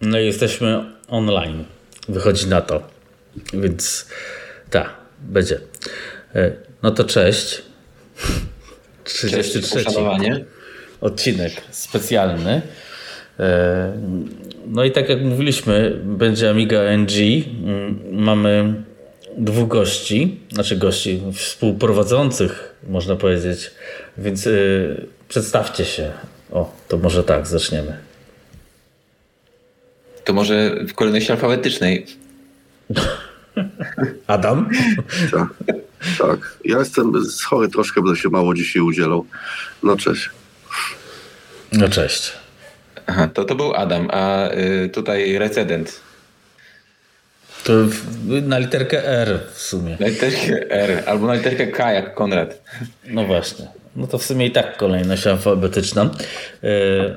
[0.00, 1.64] No i jesteśmy online.
[2.08, 2.82] Wychodzi na to.
[3.52, 4.06] Więc
[4.70, 5.60] tak, będzie.
[6.34, 7.62] E, no to cześć.
[9.04, 9.96] 33 Cześć,
[11.00, 12.62] odcinek specjalny.
[13.38, 13.92] E,
[14.66, 17.12] no i tak jak mówiliśmy, będzie Amiga NG.
[17.64, 18.74] Mm, mamy
[19.38, 23.70] dwóch gości, znaczy gości współprowadzących, można powiedzieć.
[24.18, 26.10] Więc yy, przedstawcie się.
[26.52, 28.09] O, to może tak, zaczniemy.
[30.30, 32.06] To może w kolejności alfabetycznej.
[34.26, 34.68] Adam?
[35.32, 35.48] Tak,
[36.18, 36.58] tak.
[36.64, 37.12] Ja jestem
[37.46, 39.26] chory troszkę, będę się mało dzisiaj udzielał.
[39.82, 40.30] No cześć.
[41.72, 42.32] No cześć.
[43.06, 46.00] Aha, to, to był Adam, a y, tutaj recedent.
[47.64, 47.72] To
[48.42, 49.96] na literkę R w sumie.
[50.00, 52.62] Na literkę R, albo na literkę K jak Konrad.
[53.06, 53.66] No właśnie.
[53.96, 56.10] No to w sumie i tak kolejność alfabetyczna.
[56.62, 56.70] Yy,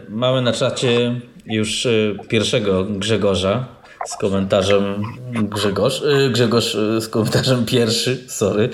[0.09, 1.16] mamy na czacie
[1.46, 3.66] już y, pierwszego Grzegorza
[4.06, 8.70] z komentarzem Grzegorz, yy, Grzegorz yy, z komentarzem pierwszy, sorry.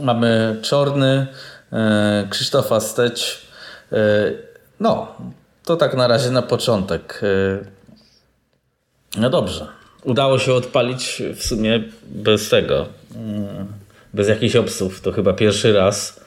[0.00, 1.26] Mamy Czorny,
[2.30, 3.46] Krzysztofa Steć.
[4.80, 5.16] No,
[5.64, 7.20] to tak na razie na początek.
[9.16, 9.66] No dobrze.
[10.04, 12.86] Udało się odpalić w sumie bez tego.
[14.14, 15.00] Bez jakichś obsów.
[15.00, 16.20] To chyba pierwszy raz.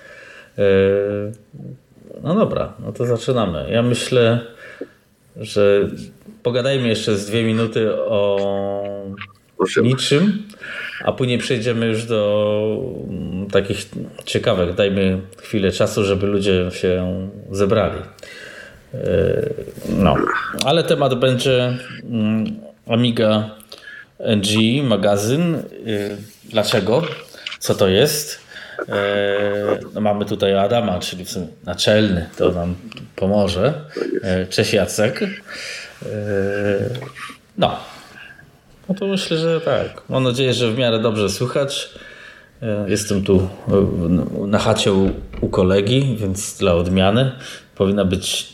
[2.23, 3.69] No dobra, no to zaczynamy.
[3.71, 4.39] Ja myślę,
[5.39, 5.87] że
[6.43, 8.77] pogadajmy jeszcze z dwie minuty o
[9.83, 10.43] niczym,
[11.03, 12.79] a później przejdziemy już do
[13.51, 13.89] takich
[14.25, 14.75] ciekawych.
[14.75, 18.01] Dajmy chwilę czasu, żeby ludzie się zebrali.
[19.89, 20.15] No,
[20.65, 21.77] ale temat będzie
[22.87, 23.49] Amiga
[24.19, 25.63] NG magazyn.
[26.45, 27.03] Dlaczego?
[27.59, 28.46] Co to jest?
[29.93, 32.75] No mamy tutaj Adama, czyli w sumie naczelny, to nam
[33.15, 33.73] pomoże.
[34.49, 35.23] Cześć Jacek.
[37.57, 37.79] No.
[38.89, 40.01] No to myślę, że tak.
[40.09, 41.89] Mam nadzieję, że w miarę dobrze słychać.
[42.87, 43.49] Jestem tu
[44.47, 47.31] na chacie u, u kolegi, więc dla odmiany
[47.75, 48.53] powinna być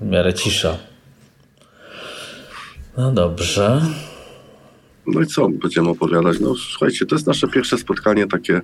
[0.00, 0.76] w miarę cisza.
[2.96, 3.80] No dobrze.
[5.06, 6.40] No i co będziemy opowiadać?
[6.40, 8.60] No słuchajcie, to jest nasze pierwsze spotkanie takie,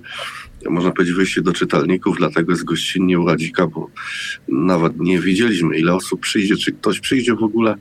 [0.65, 3.89] można powiedzieć, wyjście do czytelników, dlatego jest gościnnie u Radzika, bo
[4.47, 7.75] nawet nie wiedzieliśmy, ile osób przyjdzie, czy ktoś przyjdzie w ogóle.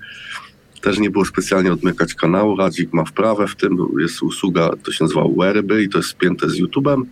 [0.81, 2.57] Też nie było specjalnie odmykać kanału.
[2.57, 6.51] Radzik ma wprawę w tym, jest usługa, to się nazywa Werby i to jest spięte
[6.51, 7.03] z YouTube'em.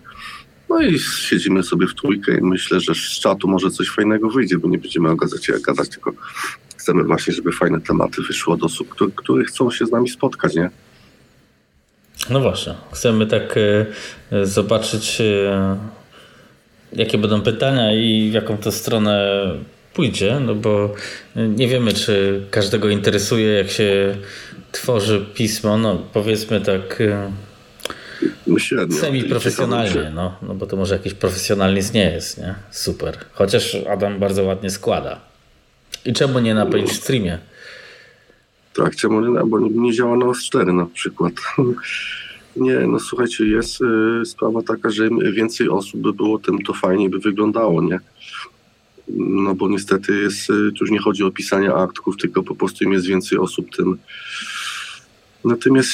[0.68, 4.58] No i siedzimy sobie w trójkę i myślę, że z czatu może coś fajnego wyjdzie,
[4.58, 6.12] bo nie będziemy o gazecie gadać, tylko
[6.76, 10.54] chcemy właśnie, żeby fajne tematy wyszło do osób, które, które chcą się z nami spotkać,
[10.54, 10.70] nie?
[12.30, 12.74] No właśnie.
[12.92, 13.54] Chcemy tak
[14.32, 15.76] e, zobaczyć, e,
[16.92, 19.44] jakie będą pytania i w jaką to stronę
[19.94, 20.94] pójdzie, no bo
[21.36, 24.16] nie wiemy, czy każdego interesuje, jak się
[24.72, 27.30] tworzy pismo, no powiedzmy tak e,
[28.58, 32.54] Średnio, semi-profesjonalnie, no, no bo to może jakiś profesjonalizm nie jest, nie?
[32.70, 33.18] Super.
[33.32, 35.20] Chociaż Adam bardzo ładnie składa.
[36.04, 37.38] I czemu nie na page streamie?
[38.96, 41.32] Czemu nie, bo nie działa na OS4 na przykład.
[42.56, 46.72] Nie, no słuchajcie, jest y, sprawa taka, że im więcej osób by było, tym to
[46.72, 48.00] fajniej by wyglądało, nie?
[49.08, 52.84] No bo niestety jest, y, tu już nie chodzi o pisanie aktów, tylko po prostu
[52.84, 53.98] im jest więcej osób, tym
[55.44, 55.92] natomiast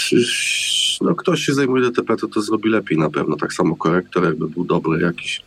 [1.01, 3.37] no, ktoś się zajmuje DTP, to to zrobi lepiej na pewno.
[3.37, 5.43] Tak samo korektor, jakby był dobry jakiś,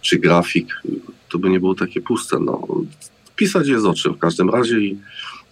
[0.00, 0.82] czy grafik,
[1.28, 2.38] to by nie było takie puste.
[2.38, 2.68] No.
[3.36, 4.98] Pisać jest o czym w każdym razie i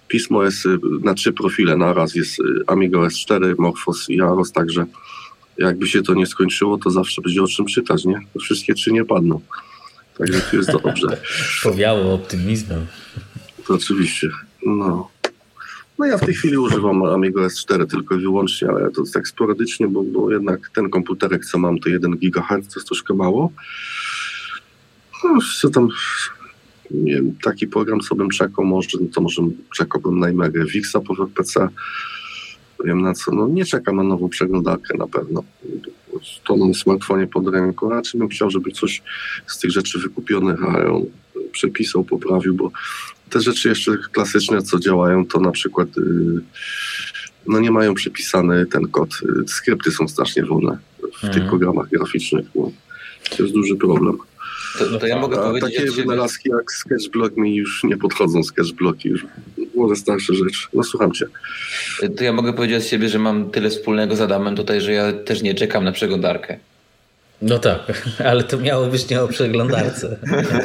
[0.09, 2.15] pismo jest y, na trzy profile naraz.
[2.15, 4.87] Jest y, Amiga S4, Morphos i Aros, także
[5.59, 8.21] jakby się to nie skończyło, to zawsze będzie o czym czytać, nie?
[8.41, 9.41] Wszystkie trzy nie padną.
[10.19, 11.21] Także tu jest dobrze.
[11.63, 12.87] Powiało optymizmem.
[13.67, 14.29] To oczywiście.
[14.67, 15.11] No.
[15.99, 19.29] No ja w tej chwili używam Amigo S4 tylko i wyłącznie, ale to jest tak
[19.29, 23.53] sporadycznie, bo, bo jednak ten komputerek, co mam, to 1 GHz, to jest troszkę mało.
[25.25, 25.89] No, co tam,
[27.43, 29.43] taki program, co bym czekał, może, no to może
[29.77, 31.69] czekałbym na Imegę Wixa po WPC.
[32.85, 35.45] Wiem na co, no nie czekam na nową przeglądarkę na pewno.
[36.45, 37.91] To na smartfonie pod ręką.
[37.91, 39.03] Raczej bym chciał, żeby coś
[39.47, 41.03] z tych rzeczy wykupionych, a on
[41.53, 42.71] przepisał, poprawił, bo
[43.31, 46.43] te rzeczy jeszcze klasyczne, co działają, to na przykład yy,
[47.47, 49.11] no nie mają przypisany ten kod.
[49.45, 51.35] Y, skrypty są strasznie wolne w mhm.
[51.35, 52.47] tych programach graficznych.
[52.55, 52.71] No.
[53.37, 54.19] To jest duży problem.
[54.79, 55.77] To, to ja mogę A powiedzieć...
[55.77, 59.27] Takie wynalazki jak sketchblock mi już nie podchodzą, sketchblocki już
[59.75, 60.69] może starsze rzeczy.
[60.75, 61.27] No słucham cię.
[62.17, 65.13] To ja mogę powiedzieć z siebie, że mam tyle wspólnego z Adamem tutaj, że ja
[65.13, 66.59] też nie czekam na przeglądarkę.
[67.43, 67.93] No tak,
[68.31, 70.17] ale to miało być nie o przeglądarce.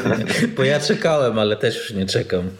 [0.57, 2.43] Bo ja czekałem, ale też już nie czekam.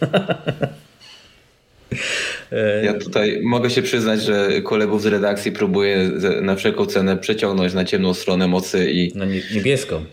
[2.82, 6.10] Ja tutaj mogę się przyznać, że kolegów z redakcji próbuję
[6.42, 9.12] na wszelką cenę przeciągnąć na ciemną stronę mocy i.
[9.14, 9.24] Na
[9.54, 10.04] niebieską.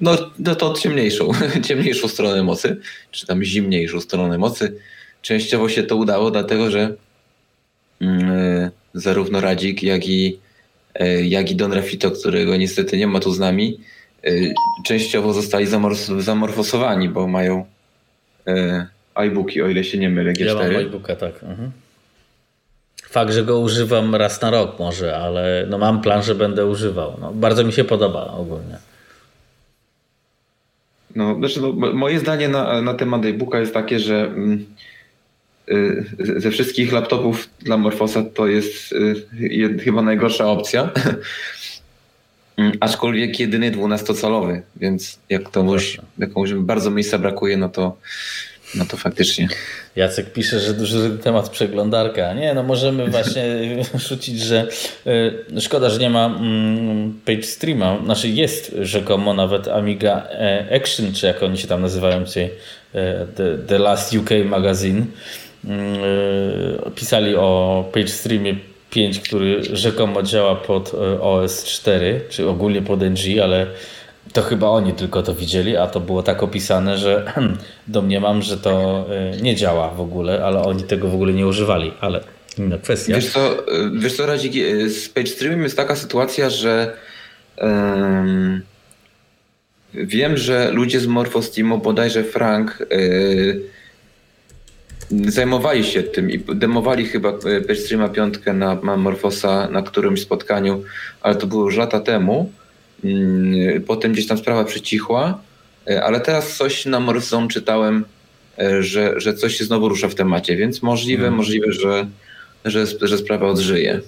[0.00, 1.30] No, no to ciemniejszą,
[1.68, 2.76] ciemniejszą stronę mocy,
[3.10, 4.78] czy tam zimniejszą stronę mocy.
[5.22, 6.94] Częściowo się to udało, dlatego że
[8.00, 8.08] yy,
[8.94, 10.38] zarówno Radzik, jak i,
[11.00, 13.80] yy, jak i Don Rafito, którego niestety nie ma tu z nami,
[14.22, 14.54] yy,
[14.84, 17.66] częściowo zostali zamorf- zamorfosowani, bo mają
[19.14, 20.44] iBooki, o ile się nie mylę, G4.
[20.44, 21.42] Ja mam iBooka, tak.
[21.42, 21.70] Mhm.
[23.02, 27.16] Fakt, że go używam raz na rok może, ale no mam plan, że będę używał.
[27.20, 28.78] No, bardzo mi się podoba ogólnie.
[31.16, 34.66] No, znaczy, no, moje zdanie na, na temat iBooka jest takie, że mm,
[35.68, 36.04] y,
[36.36, 40.90] ze wszystkich laptopów dla Morfosa to jest y, chyba najgorsza opcja.
[42.80, 47.96] Aczkolwiek jedyny 12-calowy, więc jak to już, jak bardzo miejsca brakuje, no to
[48.76, 49.48] no to faktycznie.
[49.96, 52.34] Jacek pisze, że duży temat przeglądarka.
[52.34, 53.44] Nie, no możemy właśnie
[53.94, 54.68] rzucić, że
[55.06, 57.98] y, szkoda, że nie ma mm, page streama.
[58.04, 62.44] Znaczy jest rzekomo nawet Amiga e, Action, czy jak oni się tam nazywają, czyli
[62.94, 65.06] e, The, The Last UK Magazine.
[65.64, 68.56] Y, pisali o page streamie
[68.90, 73.66] 5, który rzekomo działa pod OS 4, czy ogólnie pod NG, ale
[74.32, 77.32] to chyba oni tylko to widzieli, a to było tak opisane, że
[77.88, 81.92] domniemam, że to e, nie działa w ogóle, ale oni tego w ogóle nie używali,
[82.00, 82.20] ale
[82.58, 83.14] inna kwestia.
[83.14, 83.54] Wiesz co, e,
[83.98, 86.96] wiesz co Radzik, e, z page streamem jest taka sytuacja, że
[87.56, 88.62] um,
[89.94, 93.60] wiem, że ludzie z Morphosteamu, bodajże Frank, yy,
[95.30, 100.82] zajmowali się tym i demowali chyba PageStreama piątkę na, na Morfosa na którymś spotkaniu,
[101.20, 102.52] ale to było już lata temu.
[103.06, 105.40] Mm, potem gdzieś tam sprawa przycichła,
[105.90, 108.04] e, ale teraz coś na Morrison czytałem,
[108.58, 111.36] e, że, że coś się znowu rusza w temacie, więc możliwe, hmm.
[111.36, 112.06] możliwe, że,
[112.64, 114.00] że, że sprawa odżyje.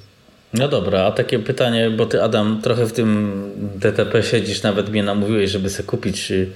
[0.54, 3.42] No dobra, a takie pytanie, bo ty Adam trochę w tym
[3.76, 6.48] DTP siedzisz, nawet mnie namówiłeś, żeby sobie kupić y,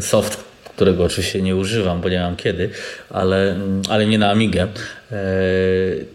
[0.00, 0.49] soft
[0.80, 2.70] którego oczywiście nie używam, bo nie mam kiedy,
[3.10, 4.62] ale, ale nie na Amigę.
[4.62, 4.68] E,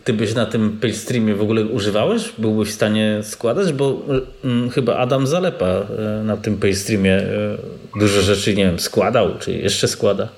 [0.03, 2.33] ty byś na tym Streamie w ogóle używałeś?
[2.37, 3.73] Byłbyś w stanie składać?
[3.73, 4.01] Bo
[4.43, 7.57] mm, chyba Adam Zalepa e, na tym Streamie e,
[7.99, 10.29] dużo rzeczy, nie wiem, składał, czy jeszcze składa.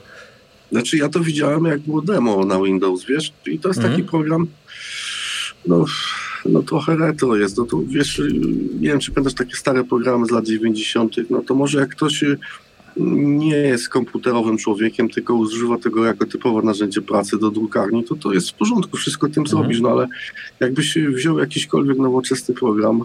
[0.71, 3.33] Znaczy ja to widziałem jak było demo na Windows, wiesz?
[3.45, 4.09] I to jest taki mhm.
[4.09, 4.47] program,
[5.67, 5.85] no,
[6.45, 7.57] no trochę retro jest.
[7.57, 8.21] No to wiesz,
[8.79, 12.23] nie wiem, czy pamiętasz takie stare programy z lat 90., no to może jak ktoś
[12.99, 18.33] nie jest komputerowym człowiekiem, tylko używa tego jako typowe narzędzie pracy do drukarni, to to
[18.33, 19.47] jest w porządku, wszystko tym mhm.
[19.47, 20.07] zrobisz, no ale
[20.59, 23.03] jakbyś wziął jakiśkolwiek nowoczesny program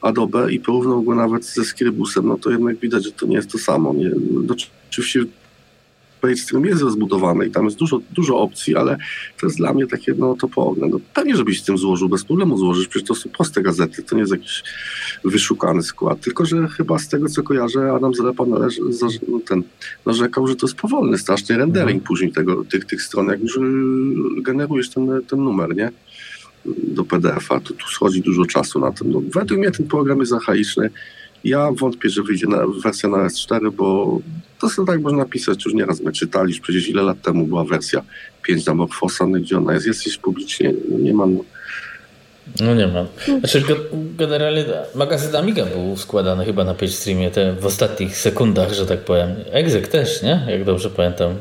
[0.00, 3.52] Adobe i porównał go nawet ze Scribusem, no to jednak widać, że to nie jest
[3.52, 3.94] to samo.
[3.94, 4.10] Nie?
[4.30, 4.54] No,
[4.90, 5.20] oczywiście
[6.20, 8.96] PageStream jest rozbudowany i tam jest dużo, dużo opcji, ale
[9.40, 10.88] to jest dla mnie takie no toporne.
[10.88, 14.14] No, pewnie, żebyś z tym złożył, bez problemu złożysz, przecież to są proste gazety, to
[14.14, 14.64] nie jest jakiś
[15.24, 18.80] wyszukany skład, tylko że chyba z tego, co kojarzę, Adam Zalepa należy,
[19.28, 19.62] no, ten,
[20.06, 22.06] narzekał, że to jest powolny strasznie rendering mhm.
[22.06, 23.60] później tego, tych, tych stron, jak już y,
[24.42, 25.90] generujesz ten, ten numer, nie?
[26.76, 29.12] do PDF-a, to tu schodzi dużo czasu na tym.
[29.12, 30.90] No, według mnie ten program jest archaiczny.
[31.44, 34.18] Ja wątpię, że wyjdzie na, wersja na S4, bo
[34.60, 38.02] to sobie tak można napisać, już nieraz my czytaliśmy, przecież ile lat temu była wersja
[38.42, 41.38] 5 na Morfosa, no gdzie ona jest, jest gdzieś publicznie, no nie mam.
[42.60, 43.06] No nie mam.
[43.38, 43.62] Znaczy
[44.16, 44.64] generalnie
[44.94, 49.28] magazyn Amiga był składany chyba na PageStreamie te w ostatnich sekundach, że tak powiem.
[49.50, 50.46] Exec też, nie?
[50.48, 51.34] Jak dobrze pamiętam.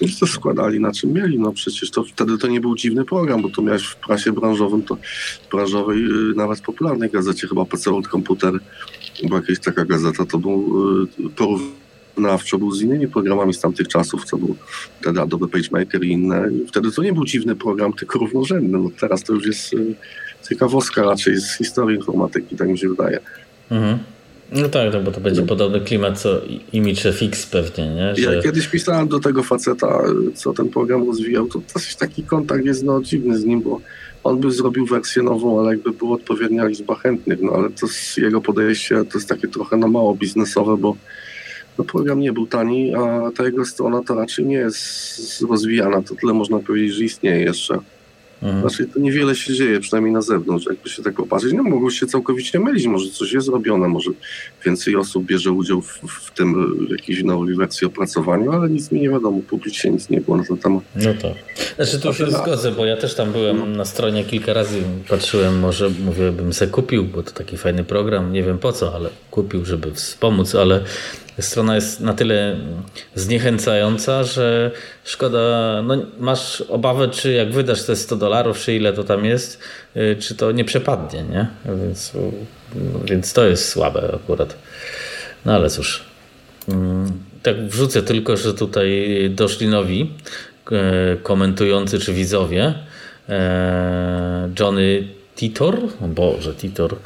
[0.00, 3.42] Już to składali na czym mieli, no przecież to wtedy to nie był dziwny program,
[3.42, 4.96] bo to miałeś w prasie branżowym, to
[5.52, 8.52] branżowej, y, nawet popularnej gazecie, chyba PC World Computer,
[9.22, 14.24] była jakaś taka gazeta, to był y, porównawczo był z innymi programami z tamtych czasów,
[14.24, 14.56] co był
[15.00, 16.48] wtedy Adobe PageMaker i inne.
[16.68, 18.78] Wtedy to nie był dziwny program, tylko równorzędny.
[18.78, 19.94] No teraz to już jest y,
[20.48, 23.20] ciekawostka raczej z historii informatyki, tak mi się wydaje.
[23.70, 23.98] Mhm.
[24.52, 26.40] No tak, no bo to będzie podobny klimat co
[26.72, 28.16] Image FX pewnie, nie?
[28.16, 28.34] Że...
[28.34, 30.02] Ja kiedyś pisałem do tego faceta,
[30.34, 33.80] co ten program rozwijał, to dosyć taki kontakt jest no dziwny z nim, bo
[34.24, 38.16] on by zrobił wersję nową, ale jakby było odpowiednia liczba chętnych, no ale to z
[38.16, 40.96] jego podejście to jest takie trochę no mało biznesowe, bo
[41.78, 46.14] no, program nie był tani, a ta jego strona to raczej nie jest rozwijana, to
[46.14, 47.78] tyle można powiedzieć, że istnieje jeszcze.
[48.44, 48.60] Mhm.
[48.60, 51.52] Znaczy to niewiele się dzieje, przynajmniej na zewnątrz, jakby się tak popatrzeć.
[51.52, 54.10] No mogą się całkowicie mylić, może coś jest zrobione, może
[54.64, 59.00] więcej osób bierze udział w, w tym w jakiejś nowej wersji opracowaniu, ale nic mi
[59.00, 60.84] nie wiadomo, publicznie nic nie było na ten temat.
[60.96, 61.34] No to.
[61.76, 63.66] Znaczy tu się zgodzę, bo ja też tam byłem no.
[63.66, 68.32] na stronie kilka razy, patrzyłem, może mówię, bym se kupił, bo to taki fajny program,
[68.32, 70.84] nie wiem po co, ale kupił, żeby wspomóc, ale
[71.40, 72.56] strona jest na tyle
[73.14, 74.70] zniechęcająca, że
[75.04, 75.38] szkoda,
[75.82, 79.60] no masz obawę, czy jak wydasz te 100 dolarów, czy ile to tam jest,
[79.96, 81.46] y, czy to nie przepadnie, nie?
[81.64, 82.12] Więc,
[83.04, 84.56] więc to jest słabe akurat.
[85.44, 86.04] No ale cóż.
[86.68, 87.12] Mm,
[87.42, 90.10] tak wrzucę tylko, że tutaj doszli nowi
[91.22, 92.74] komentujący czy widzowie.
[93.28, 96.96] E, Johnny Titor, o Boże, Titor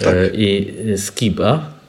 [0.00, 0.14] e, tak.
[0.34, 1.79] i Skiba.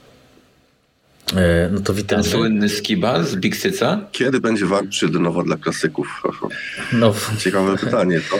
[1.71, 2.23] No to witam.
[2.23, 3.99] Ten słynny Skiba z Big Syca?
[4.11, 4.87] Kiedy będzie warp
[5.19, 6.07] nowo dla klasyków?
[6.93, 7.13] No.
[7.37, 8.37] Ciekawe pytanie to.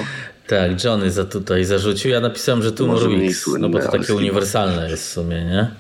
[0.48, 2.12] Tak, Johnny za tutaj zarzucił.
[2.12, 5.71] Ja napisałem, że tu Ruix, no bo to takie uniwersalne jest w sumie, nie?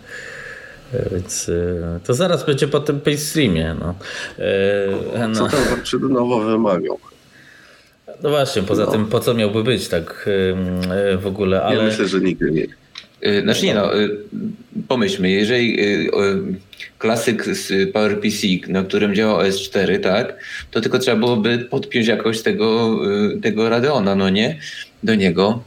[1.11, 3.75] Więc e, to zaraz będzie po tym paystreamie.
[3.79, 3.95] No.
[4.39, 5.49] E, no.
[5.49, 6.99] Co tam nowo wymagał?
[8.23, 8.91] No właśnie, poza no.
[8.91, 10.29] tym po co miałby być tak
[10.91, 11.75] e, w ogóle, ale...
[11.75, 12.67] Ja myślę, że nigdy nie.
[13.43, 13.91] Znaczy nie no,
[14.87, 15.77] pomyślmy, jeżeli
[16.97, 20.37] klasyk z PowerPC, na którym działa OS 4, tak,
[20.71, 22.99] to tylko trzeba byłoby podpiąć jakoś tego,
[23.41, 24.59] tego Radeona, no nie,
[25.03, 25.63] do niego.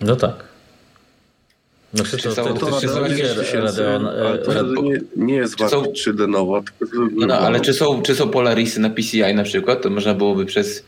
[0.00, 0.46] No tak.
[1.94, 3.08] No czy to, to, to, to
[4.82, 8.90] nie, nie jest 3D nowa, tylko no, no, ale czy są, czy są Polarisy na
[8.90, 10.84] PCI na przykład, to można byłoby przez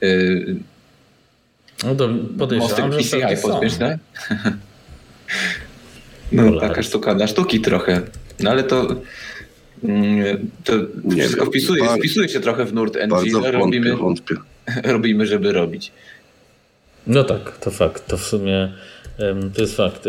[0.00, 0.56] yy,
[1.84, 3.98] no to podejrzewam, że PCI podpiąć, tak?
[6.32, 8.02] no taka sztuka na sztuki trochę.
[8.40, 8.86] No ale to
[9.84, 10.72] mm, to
[11.04, 14.34] nie wszystko wiem, wpisuje, bardzo, wpisuje się trochę w nurt NG, bardzo wątpię, robimy, wątpię.
[14.94, 15.92] robimy, żeby robić.
[17.06, 18.06] No tak, to fakt.
[18.06, 18.72] To w sumie
[19.54, 20.08] to jest fakt.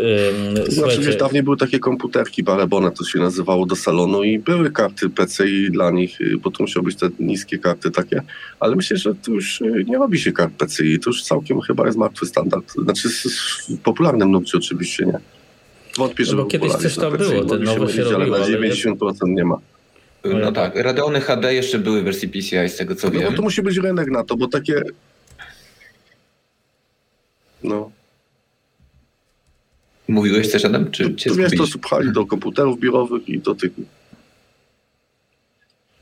[0.66, 4.70] To znaczy, wiesz, dawniej były takie komputerki barebone, to się nazywało do salonu i były
[4.70, 8.22] karty PCI dla nich, y, bo to musiały być te niskie karty takie,
[8.60, 11.86] ale myślę, że tu już y, nie robi się kart PCI, to już całkiem chyba
[11.86, 12.72] jest martwy standard.
[12.72, 15.18] Znaczy w popularnym nurcie oczywiście nie.
[15.96, 19.44] Wątpię, no, że kiedyś coś tam było, te nowe się robiło, ale na 90% nie
[19.44, 19.58] ma.
[20.24, 23.22] No tak, Radeony HD jeszcze były w wersji PCI, z tego co no, wiem.
[23.30, 24.82] No to musi być rynek na to, bo takie...
[27.62, 27.90] No.
[30.08, 30.90] Mówiłeś coś Adam?
[30.90, 33.72] Czy to wiesz, to pchali do komputerów biurowych i do tych...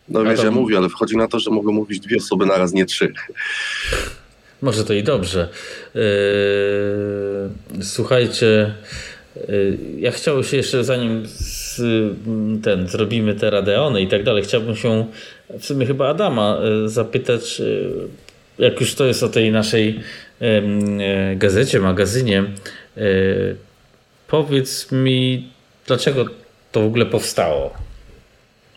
[0.08, 2.72] No wiesz, ja mówię, ale wchodzi na to, że mogą mówić dwie osoby na raz,
[2.72, 3.12] nie trzy.
[4.62, 5.48] Może to i dobrze.
[5.94, 6.02] Yy,
[7.82, 8.74] słuchajcie,
[9.48, 11.80] yy, ja chciałbym się jeszcze, zanim z,
[12.62, 15.06] ten, zrobimy te Radeony i tak dalej, chciałbym się
[15.58, 17.62] w sumie chyba Adama yy, zapytać,
[18.58, 20.00] jak już to jest o tej naszej
[21.36, 22.44] gazecie, magazynie,
[24.28, 25.48] Powiedz mi,
[25.86, 26.24] dlaczego
[26.72, 27.74] to w ogóle powstało?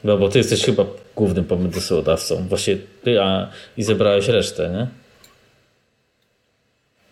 [0.03, 2.47] No bo ty jesteś chyba głównym pomysłodawcą.
[2.49, 4.87] Właśnie ty a, i zebrałeś resztę, nie?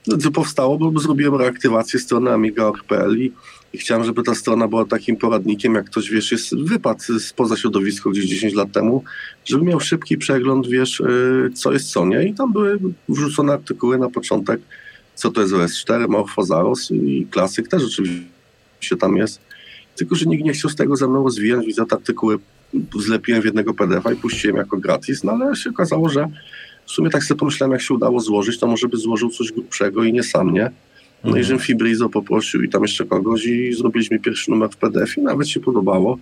[0.07, 3.31] No, to powstało, bo zrobiłem reaktywację strony amiga.org.pl i,
[3.73, 8.09] i chciałem, żeby ta strona była takim poradnikiem, jak ktoś, wiesz, jest wypad spoza środowiska
[8.09, 9.03] gdzieś 10 lat temu,
[9.45, 12.23] żeby miał szybki przegląd, wiesz, y, co jest co nie.
[12.23, 12.79] I tam były
[13.09, 14.61] wrzucone artykuły na początek,
[15.17, 19.41] co to jest OS4, Morphosaurus i klasyk też oczywiście tam jest.
[19.95, 22.39] Tylko, że nikt nie chciał z tego ze mną rozwijać, więc te artykuły
[22.99, 26.27] zlepiłem w jednego PDF-a i puściłem jako gratis, no ale się okazało, że
[26.85, 30.03] w sumie tak sobie pomyślałem, jak się udało złożyć, to może by złożył coś grubszego
[30.03, 30.71] i nie sam, nie?
[31.23, 31.41] No mhm.
[31.41, 35.21] i że Fibrizo poprosił i tam jeszcze kogoś i zrobiliśmy pierwszy numer w PDF i
[35.21, 36.19] nawet się podobało.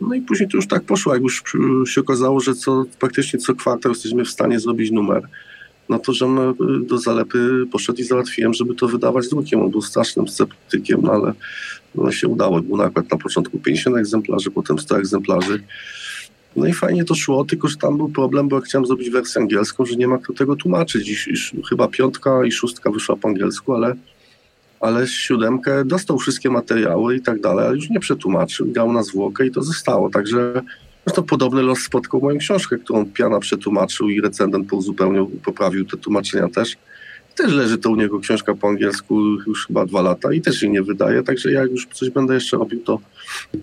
[0.00, 1.42] No i później to już tak poszło, jak już
[1.86, 5.22] się okazało, że co, praktycznie co kwartał jesteśmy w stanie zrobić numer
[5.88, 6.26] no to, że
[6.86, 9.60] do zalepy poszedł i załatwiłem, żeby to wydawać drukiem.
[9.60, 11.32] On był strasznym sceptykiem, no ale
[11.94, 12.62] no się udało.
[12.62, 15.62] Był nakład na początku 50 egzemplarzy, potem 100 egzemplarzy.
[16.56, 19.86] No i fajnie to szło, tylko że tam był problem, bo chciałem zrobić wersję angielską,
[19.86, 21.06] że nie ma kto tego tłumaczyć.
[21.06, 23.94] Dziś, już chyba piątka i szóstka wyszła po angielsku, ale,
[24.80, 29.46] ale siódemkę dostał wszystkie materiały i tak dalej, ale już nie przetłumaczył, dał na zwłokę
[29.46, 30.10] i to zostało.
[30.10, 30.62] Także
[31.12, 36.48] to podobny los spotkał moją książkę, którą Piana przetłumaczył i recendent uzupełnił, poprawił te tłumaczenia
[36.48, 36.76] też.
[37.34, 40.70] Też leży to u niego książka po angielsku już chyba dwa lata i też jej
[40.70, 43.00] nie wydaje, także jak już coś będę jeszcze robił, to,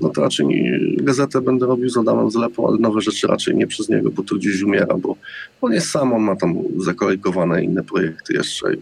[0.01, 3.67] no to raczej nie, gazetę będę robił z Adamem Zlepą, ale nowe rzeczy raczej nie
[3.67, 5.15] przez niego, bo to gdzieś umiera, bo
[5.61, 8.77] on jest sam, on ma tam zakolejkowane inne projekty jeszcze i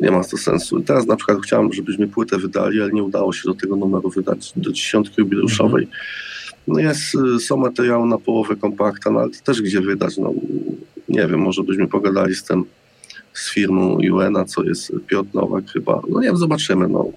[0.00, 0.78] nie ma to sensu.
[0.78, 4.10] I teraz na przykład chciałem, żebyśmy płytę wydali, ale nie udało się do tego numeru
[4.10, 5.84] wydać, do dziesiątki jubileuszowej.
[5.84, 6.32] Mm -hmm
[6.68, 10.32] no jest, y, są materiały na połowę kompakta, no ale to też gdzie wydać, no
[11.08, 12.64] nie wiem, może byśmy pogadali z tym,
[13.32, 17.12] z firmą UNA, co jest Piotr Nowak chyba, no nie wiem, zobaczymy, no.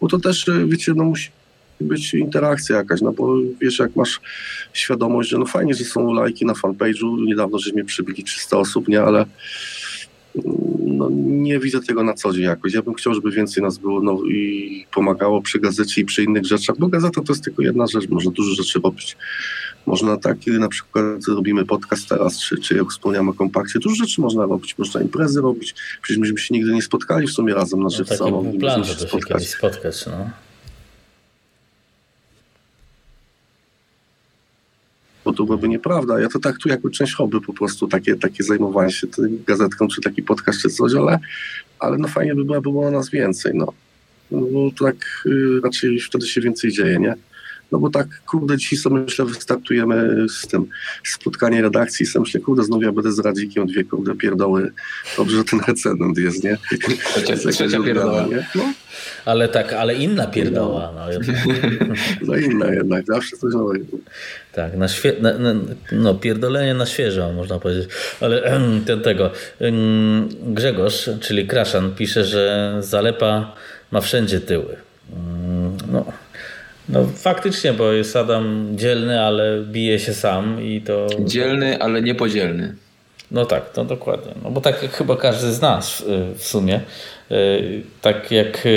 [0.00, 1.30] Bo to też, y, wiecie, no musi
[1.80, 4.20] być interakcja jakaś, no bo wiesz, jak masz
[4.72, 9.02] świadomość, że no fajnie, że są lajki na fanpage'u, niedawno żeśmy przybili 300 osób, nie,
[9.02, 9.26] ale
[10.78, 12.74] no, nie widzę tego na co dzień jakoś.
[12.74, 16.44] Ja bym chciał, żeby więcej nas było no, i pomagało przy gazecie i przy innych
[16.46, 19.16] rzeczach, bo gazeta to jest tylko jedna rzecz, można dużo rzeczy robić.
[19.86, 23.94] Można tak, kiedy na przykład robimy podcast teraz, czy, czy jak wspomniałem o kompakcie, dużo
[24.04, 25.74] rzeczy można robić, można imprezy robić.
[26.02, 28.18] Przecież myśmy się nigdy nie spotkali w sumie razem na No, żywca.
[28.18, 30.06] taki był plan, żeby się kiedyś spotkać.
[30.06, 30.30] No.
[35.32, 36.20] To byłoby nieprawda.
[36.20, 40.00] Ja to traktuję jako część hobby po prostu, takie, takie zajmowanie się tą gazetką, czy
[40.00, 41.18] taki podcast, czy coś, ale,
[41.78, 43.72] ale no fajnie by było, by było nas więcej, no.
[44.30, 44.96] no bo tak
[45.26, 47.14] y, raczej wtedy się więcej dzieje, nie?
[47.72, 50.66] No bo tak, kurde, dzisiaj sobie myślę, wystartujemy z tym
[51.04, 54.72] spotkanie redakcji, sobie myślę, kurde, znowu ja będę z Radzikiem, dwie kurde pierdoły.
[55.16, 56.58] Dobrze, że ten recenzent jest, nie?
[57.04, 58.26] Trzecia, trzecia pierdoła.
[58.26, 58.46] nie?
[58.54, 58.72] No,
[59.24, 60.92] Ale tak, ale inna pierdoła.
[60.94, 61.34] No,
[62.26, 63.84] no inna jednak, zawsze coś nowego.
[64.52, 65.12] Tak, na świe...
[65.20, 65.54] na, na,
[65.92, 67.88] no, pierdolenie na świeżo, można powiedzieć.
[68.20, 69.30] Ale ten tego.
[70.42, 73.54] Grzegorz, czyli Kraszan, pisze, że zalepa
[73.90, 74.76] ma wszędzie tyły.
[75.92, 76.04] No,
[76.92, 81.06] no faktycznie, bo jest Adam dzielny, ale bije się sam i to.
[81.20, 82.74] Dzielny, ale niepodzielny.
[83.30, 84.32] No tak, to dokładnie.
[84.44, 86.04] No bo tak jak chyba każdy z nas y,
[86.34, 86.80] w sumie.
[87.30, 88.68] Y, Tak jak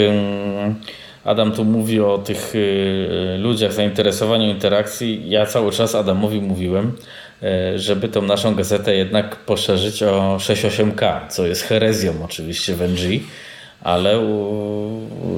[1.24, 6.92] Adam tu mówi o tych y, ludziach, zainteresowaniu interakcji, ja cały czas Adamowi mówiłem,
[7.76, 13.24] żeby tą naszą gazetę jednak poszerzyć o 6.8K, co jest herezją oczywiście w NG,
[13.82, 14.20] ale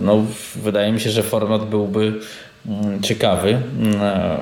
[0.01, 2.13] no, wydaje mi się, że format byłby
[3.01, 4.38] ciekawy, mm, e,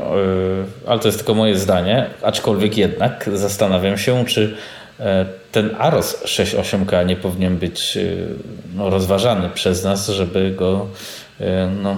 [0.87, 4.55] ale to jest tylko moje zdanie, aczkolwiek jednak zastanawiam się, czy
[4.99, 8.01] e, ten AROS 6.8K nie powinien być e,
[8.75, 10.87] no, rozważany przez nas, żeby go
[11.83, 11.97] no,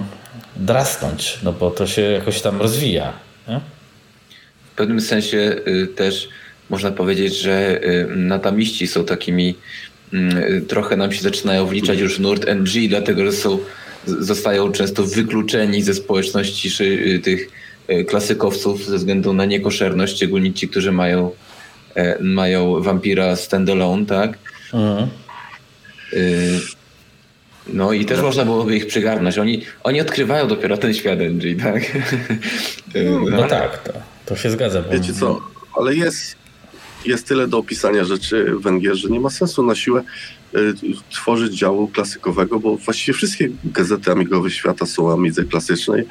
[0.56, 3.12] drasnąć, no bo to się jakoś tam rozwija.
[3.48, 3.60] Nie?
[4.72, 6.28] W pewnym sensie y, też
[6.70, 9.54] można powiedzieć, że y, natamiści są takimi,
[10.14, 13.58] y, trochę nam się zaczynają wliczać już nurt NG, dlatego że są,
[14.06, 16.70] zostają często wykluczeni ze społeczności
[17.22, 17.48] tych
[17.90, 21.30] y, klasykowców ze względu na niekoszerność, szczególnie ci, którzy mają,
[21.94, 24.38] e, mają wampira standalone, tak?
[24.72, 25.08] Mhm.
[26.12, 26.60] Y,
[27.72, 29.38] No i też można byłoby ich przygarnąć.
[29.38, 31.96] Oni, oni odkrywają dopiero ten świat NG, tak?
[32.96, 33.92] Y, No tak, to,
[34.26, 34.82] to się zgadza.
[34.82, 35.40] Wiecie co,
[35.76, 36.36] ale jest,
[37.04, 40.02] jest tyle do opisania rzeczy Węgier, że nie ma sensu na siłę
[40.54, 40.74] y,
[41.10, 45.18] tworzyć działu klasykowego, bo właściwie wszystkie gazety amigowe świata są o
[45.50, 46.04] klasycznej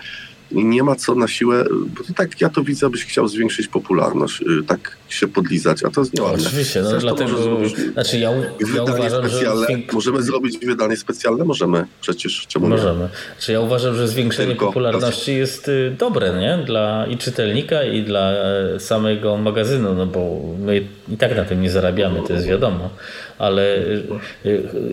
[0.51, 1.65] i nie ma co na siłę,
[1.97, 5.89] bo to tak ja to widzę, abyś chciał zwiększyć popularność, y, tak się podlizać, a
[5.89, 6.47] to jest nieładne.
[6.47, 8.31] Oczywiście, no Zresztą dlatego, zrobić znaczy ja,
[8.75, 9.67] ja uważam, że specjalne.
[9.67, 11.45] zwięk- Możemy zrobić wydanie specjalne?
[11.45, 12.75] Możemy, przecież czemu nie?
[12.75, 13.09] Możemy.
[13.37, 16.65] Znaczy ja uważam, że zwiększenie Tylko popularności jest y, dobre, nie?
[16.65, 21.61] Dla i czytelnika, i dla e, samego magazynu, no bo my i tak na tym
[21.61, 22.89] nie zarabiamy, to jest wiadomo.
[23.37, 24.03] Ale y,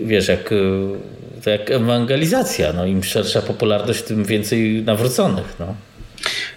[0.05, 0.51] wiesz, jak,
[1.45, 5.75] to jak ewangelizacja, no im szersza popularność, tym więcej nawróconych, no.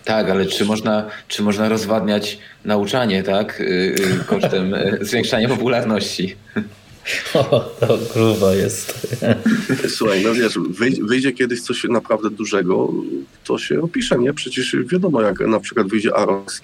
[0.06, 3.62] Tak, ale czy można, czy można rozwadniać nauczanie, tak?
[3.62, 6.36] y, y, Kosztem y, zwiększania popularności.
[7.34, 9.16] O, to grubo jest.
[9.96, 10.60] Słuchaj, no wiesz,
[11.02, 12.94] wyjdzie, kiedyś coś naprawdę dużego,
[13.44, 14.34] to się opisze, nie?
[14.34, 16.62] Przecież wiadomo, jak na przykład wyjdzie Aros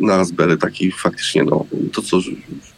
[0.00, 2.18] na Raspberry, taki faktycznie, no, to co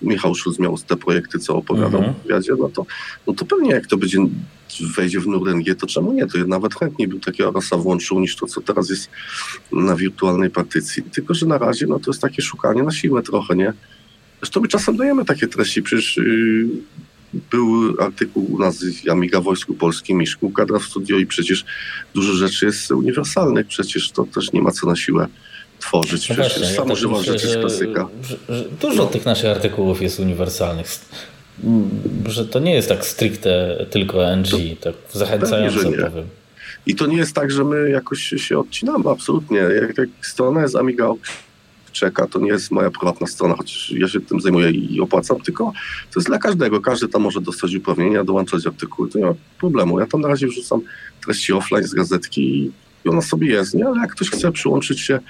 [0.03, 2.15] Michał Szulc miał te projekty, co opowiadał Mhm.
[2.15, 2.87] w wywiadzie, no to,
[3.27, 4.19] no to pewnie jak to będzie
[4.97, 6.27] wejdzie w NURNG, to czemu nie?
[6.27, 9.11] To ja nawet chętniej bym takiego Arosa włączył niż to, co teraz jest
[9.73, 11.03] na wirtualnej partycji.
[11.03, 13.73] Tylko, że na razie, no to jest takie szukanie na siłę trochę, nie?
[14.43, 16.67] Zresztą my czasem dajemy takie treści, przecież yy,
[17.51, 21.65] był artykuł u nas Amiga Wojsku Polskim, Miszku, kadra w studio i przecież
[22.15, 25.27] dużo rzeczy jest uniwersalnych, przecież to też nie ma co na siłę
[25.79, 26.29] tworzyć.
[26.29, 28.09] No Przecież właśnie, ja sam używam myślę, rzeczy z klasyka.
[28.23, 30.87] że, że dużo tych naszych artykułów jest uniwersalnych.
[32.27, 34.51] Że to nie jest tak stricte tylko NG,
[34.81, 36.27] tak zachęcająco pewnie, powiem.
[36.87, 39.59] I to nie jest tak, że my jakoś się odcinamy, absolutnie.
[39.59, 41.09] Jak, jak strona jest Amiga
[41.93, 45.65] czeka, to nie jest moja prywatna strona, chociaż ja się tym zajmuję i opłacam, tylko
[46.13, 46.81] to jest dla każdego.
[46.81, 50.01] Każdy tam może dostać uprawnienia, dołączać artykuły, to nie ma problemu.
[50.01, 50.81] Ja tam na razie wrzucam
[51.25, 52.73] treści offline z gazetki i-
[53.09, 53.87] ona sobie jest, nie?
[53.87, 55.21] Ale jak ktoś chce przyłączyć się,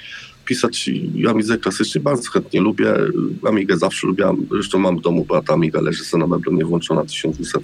[0.44, 2.94] pisać i Amidze klasycznie, bardzo chętnie lubię.
[3.48, 7.58] Amigę zawsze lubiłam, zresztą mam w domu brata Amiga, leży sobie na meblu niewłączona 1200.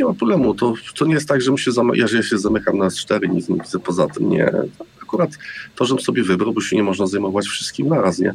[0.00, 2.78] Nie ma problemu, to, to nie jest tak, że się ja, że ja się zamykam
[2.78, 4.52] na S4 nic nie widzę poza tym, nie.
[5.02, 5.30] Akurat
[5.76, 8.34] to, żebym sobie wybrał, bo się nie można zajmować wszystkim naraz, nie?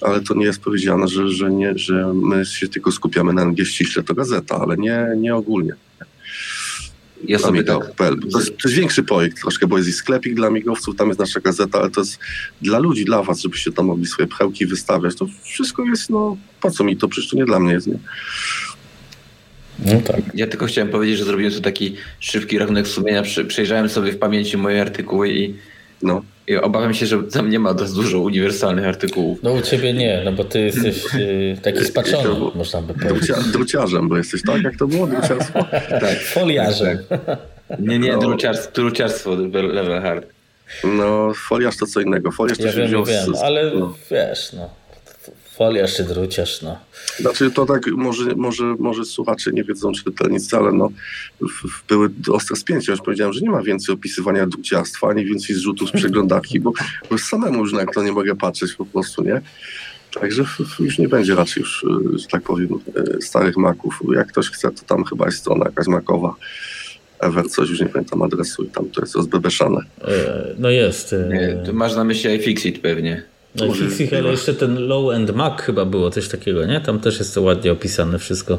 [0.00, 3.64] Ale to nie jest powiedziane, że, że, nie, że my się tylko skupiamy na NG
[3.64, 5.74] ściśle, to gazeta, ale nie, nie ogólnie.
[7.24, 8.20] Ja sobie tak, Amiga.pl.
[8.32, 11.20] To jest, to jest większy projekt troszkę, bo jest i sklepik dla amigowców, tam jest
[11.20, 12.18] nasza gazeta, ale to jest
[12.62, 15.14] dla ludzi, dla was, żebyście tam mogli swoje pchełki wystawiać.
[15.14, 17.08] To wszystko jest, no, po co mi to?
[17.08, 17.98] Przecież to nie dla mnie jest, nie?
[19.86, 20.20] No tak.
[20.34, 23.22] Ja tylko chciałem powiedzieć, że zrobiłem tu taki szybki rachunek sumienia.
[23.48, 25.54] Przejrzałem sobie w pamięci moje artykuły i,
[26.02, 26.22] No.
[26.50, 29.38] I obawiam się, że tam nie ma dość dużo uniwersalnych artykułów.
[29.42, 33.26] No u ciebie nie, no bo ty jesteś y, taki spaczony, To- można by powiedzieć.
[33.28, 35.06] Drucia, druciarzem, bo jesteś tak, jak to było?
[35.06, 35.64] Druciarstwo?
[36.00, 36.18] Tak.
[36.20, 36.98] Foliarzem.
[37.78, 38.18] Nie, nie, No.
[38.18, 40.26] druciarstwo, druciarstwo level hard.
[40.84, 42.30] No, foliarz to co innego.
[42.32, 43.94] Foliarz to Ja się wiem, wziął ja wiem, z, ale no.
[44.10, 44.70] wiesz, no.
[45.60, 46.78] Foliarz czy druciarz, no.
[47.18, 50.88] Znaczy to tak, może, może, może słuchacze nie wiedzą, czytelnicy, ale no,
[51.40, 52.92] w, w, były ostre spięcia.
[52.92, 56.72] Już powiedziałem, że nie ma więcej opisywania druciarstwa, ani więcej zrzutów z przeglądarki, bo,
[57.10, 59.40] bo samemu już na to nie mogę patrzeć po prostu, nie?
[60.20, 60.44] Także
[60.78, 62.68] już nie będzie raczej już, że tak powiem,
[63.18, 64.00] y, starych maków.
[64.14, 66.34] Jak ktoś chce, to tam chyba jest strona jakaś makowa.
[67.18, 69.80] Ever coś, już nie pamiętam adresu i tam to jest rozbebeszane.
[70.04, 71.12] E, No jest.
[71.12, 73.22] e, Nie, to masz na myśli iFixit pewnie.
[73.54, 76.80] No i ale jeszcze ten Low End Mac chyba było coś takiego, nie?
[76.80, 78.58] Tam też jest to ładnie opisane wszystko.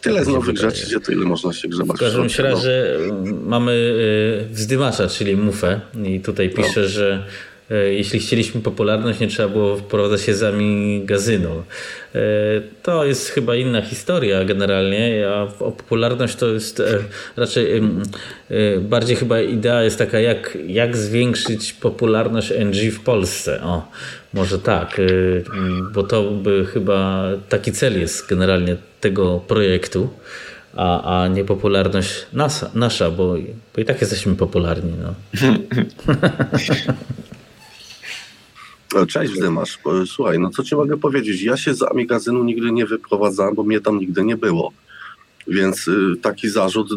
[0.00, 1.96] Tyle z mi się nowych rzeczy, gdzie to ile można się grzebać.
[1.96, 2.44] W każdym no.
[2.44, 9.20] razie mm, mamy y, wzdymacza, czyli mufę i tutaj pisze, że y, jeśli chcieliśmy popularność,
[9.20, 11.62] nie trzeba było wprowadzać się z amigazyną.
[12.14, 12.18] Y,
[12.82, 16.98] To jest chyba inna historia generalnie, a popularność to jest e,
[17.36, 17.82] raczej
[18.80, 23.62] bardziej chyba idea jest taka, jak, jak zwiększyć popularność NG w Polsce.
[23.62, 23.88] O,
[24.34, 25.00] może tak,
[25.92, 30.08] bo to by chyba taki cel jest generalnie tego projektu
[30.76, 33.34] a, a nie popularność nasza, nasza bo,
[33.74, 34.92] bo i tak jesteśmy popularni.
[35.02, 35.14] No.
[38.94, 39.78] E, Cześć Wzymasz.
[40.02, 41.42] E, Słuchaj, no co ci mogę powiedzieć?
[41.42, 44.72] Ja się z Amigazynu nigdy nie wyprowadzałem, bo mnie tam nigdy nie było.
[45.48, 46.96] Więc y, taki zarzut y,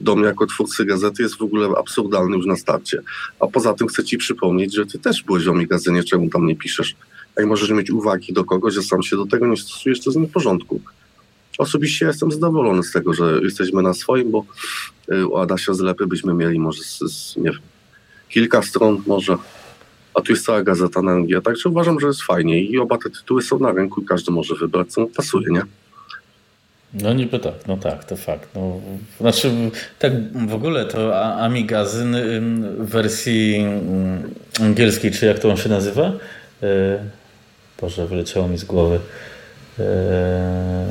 [0.00, 3.02] do mnie jako twórcy gazety jest w ogóle absurdalny już na starcie.
[3.40, 6.56] A poza tym chcę ci przypomnieć, że ty też byłeś w Amigazynie, czemu tam nie
[6.56, 6.96] piszesz.
[7.36, 10.20] Jak możesz mieć uwagi do kogoś, że sam się do tego nie stosujesz, to jest
[10.20, 10.80] nie w porządku.
[11.58, 14.44] Osobiście jestem zadowolony z tego, że jesteśmy na swoim, bo
[15.12, 17.60] y, u Adasia Zlepy byśmy mieli może z, z, nie wiem,
[18.28, 19.36] kilka stron może
[20.16, 23.10] a tu jest cała gazeta na angielsku, także uważam, że jest fajnie i oba te
[23.10, 25.62] tytuły są na rynku i każdy może wybrać, co mu pasuje, nie?
[27.02, 28.48] no niby tak, no tak, to fakt.
[28.54, 28.80] No,
[29.20, 29.50] znaczy
[29.98, 30.12] tak
[30.48, 32.16] w ogóle to Amigazyn
[32.78, 33.66] w wersji
[34.60, 36.12] angielskiej, czy jak to on się nazywa?
[36.62, 36.98] E,
[37.80, 39.00] Boże, wyleciało mi z głowy.
[39.78, 40.86] E,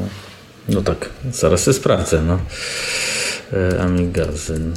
[0.70, 2.22] no tak, zaraz sobie sprawdzę.
[2.22, 2.40] No.
[3.54, 4.74] E, Amigazyn.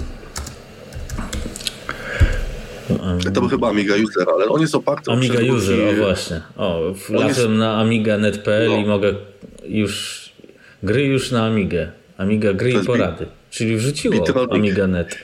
[3.35, 6.41] To był chyba Amiga User, ale on jest oparty Amiga User, i- o właśnie.
[6.57, 8.77] O, On jest- wlazłem na amiga.net.pl No.
[8.77, 9.15] i mogę
[9.69, 10.25] już
[10.83, 11.91] gry już na Amigę.
[12.19, 13.27] Amiga gry i porady.
[13.51, 14.25] Czyli wrzuciło.
[14.51, 15.17] Amiga.net.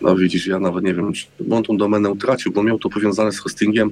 [0.00, 2.88] No widzisz, ja nawet nie wiem, czy bo on tą domenę utracił, bo miał to
[2.88, 3.90] powiązane z hostingiem.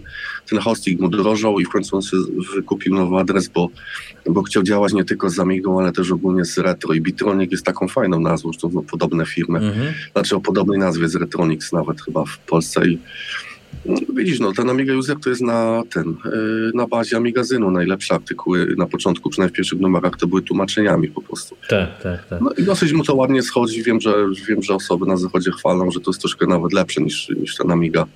[0.50, 2.22] Ten hosting mu drożał i w końcu on sobie
[2.54, 3.68] wykupił nowy adres, bo,
[4.26, 6.94] bo chciał działać nie tylko z Amigą, ale też ogólnie z Retro.
[6.94, 9.58] I Bitronic jest taką fajną nazwą, zresztą są podobne firmy.
[9.58, 9.94] Mhm.
[10.12, 12.98] Znaczy o podobnej nazwie jest Retronics nawet chyba w Polsce i
[13.86, 18.14] no, widzisz, no ten Amiga User to jest na ten, yy, na bazie Amigazynu najlepsze
[18.14, 21.56] artykuły na początku, przynajmniej w pierwszych numerach to były tłumaczeniami po prostu.
[21.68, 22.40] Tak, tak, tak.
[22.40, 24.14] No i dosyć mu to ładnie schodzi, wiem, że
[24.48, 27.70] wiem, że osoby na zachodzie chwalą, że to jest troszkę nawet lepsze niż, niż ten
[27.70, 28.06] Amiga.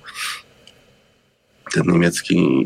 [1.73, 2.65] Ten niemiecki.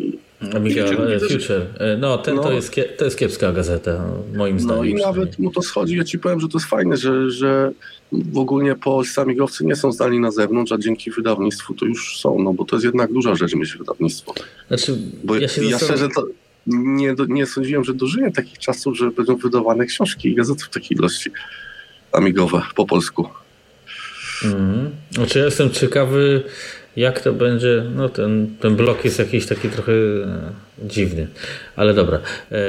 [0.56, 1.20] Amiga Future.
[1.30, 1.66] Future.
[1.98, 2.44] No, ten No.
[2.44, 4.78] To, jest, to jest kiepska gazeta, moim zdaniem.
[4.78, 5.98] No i nawet mu to schodzi.
[5.98, 7.72] Ja ci powiem, że to jest fajne, że, że
[8.12, 12.40] w ogóle polscy amigowcy nie są zdani na zewnątrz, a dzięki wydawnictwu to już są,
[12.40, 14.34] no bo to jest jednak duża rzecz mieć wydawnictwo.
[14.68, 16.34] Znaczy, Bo ja się ja zastanawiam- szczerze
[16.68, 20.98] nie, nie sądziłem, że dożyję takich czasów, że będą wydawane książki i gazety w takiej
[20.98, 21.32] ilości
[22.12, 23.30] amigowe po polsku.
[24.46, 24.90] Mhm.
[25.12, 26.44] Znaczy ja jestem ciekawy,
[26.96, 27.84] jak to będzie.
[27.96, 30.52] No ten, ten blok jest jakiś taki trochę e,
[30.84, 31.28] dziwny,
[31.76, 32.20] ale dobra.
[32.52, 32.60] Eee,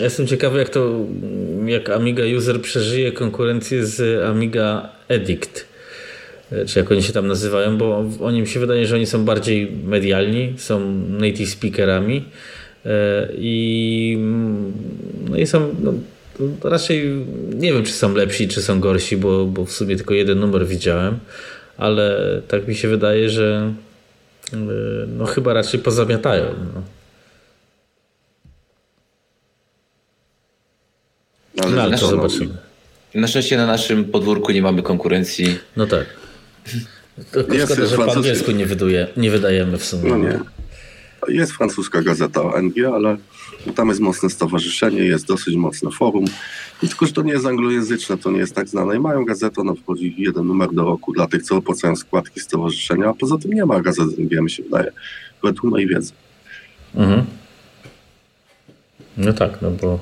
[0.00, 1.00] jestem ciekawy, jak to,
[1.66, 5.66] jak Amiga User przeżyje konkurencję z Amiga Edict.
[6.52, 9.24] E, Czy jak oni się tam nazywają, bo oni mi się wydaje, że oni są
[9.24, 12.24] bardziej medialni, są native speakerami
[12.86, 14.18] e, i,
[15.30, 15.92] no i są no,
[16.64, 17.10] raczej
[17.54, 20.66] nie wiem, czy są lepsi, czy są gorsi, bo, bo w sumie tylko jeden numer
[20.66, 21.18] widziałem,
[21.76, 23.72] ale tak mi się wydaje, że
[24.52, 24.56] e,
[25.06, 26.44] no chyba raczej pozamiatają.
[26.74, 26.82] No.
[31.70, 32.54] No, ale to co, no, zobaczymy.
[33.14, 35.58] Na szczęście na naszym podwórku nie mamy konkurencji.
[35.76, 36.06] No tak.
[37.32, 40.10] Tylko Jest szkoda, że po angielsku nie, wyduje, nie wydajemy w sumie.
[40.10, 40.40] No nie.
[41.28, 43.16] Jest francuska gazeta ONG, ale
[43.74, 46.24] tam jest mocne stowarzyszenie, jest dosyć mocne forum.
[46.82, 48.96] I tylko, że to nie jest anglojęzyczne, to nie jest tak znane.
[48.96, 53.08] I mają gazetę, ona wchodzi jeden numer do roku dla tych, co opłacają składki stowarzyszenia,
[53.08, 54.92] a poza tym nie ma gazet ONG, mi się wydaje,
[55.42, 56.12] według mojej wiedzy.
[56.94, 57.24] Mhm.
[59.16, 59.98] No tak, no bo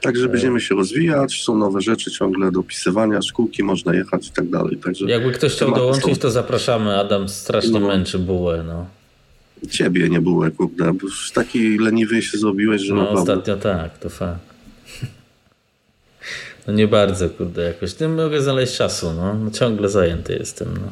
[0.00, 4.50] Także będziemy się rozwijać, są nowe rzeczy ciągle do opisywania, szkółki można jechać i tak
[4.50, 4.76] dalej.
[4.76, 6.98] Także Jakby ktoś chciał dołączyć, są- to zapraszamy.
[7.00, 7.88] Adam strasznie No.
[7.88, 8.64] męczy bułę.
[8.66, 8.86] No,
[9.70, 13.32] Ciebie nie było, kurde, bo już taki leniwy się zrobiłeś, że no naprawdę...
[13.32, 14.40] ostatnio tak, to fakt.
[16.66, 18.00] No nie bardzo, kurde, jakoś.
[18.00, 19.34] Nie mogę znaleźć czasu, no.
[19.34, 20.88] no ciągle zajęty jestem, no.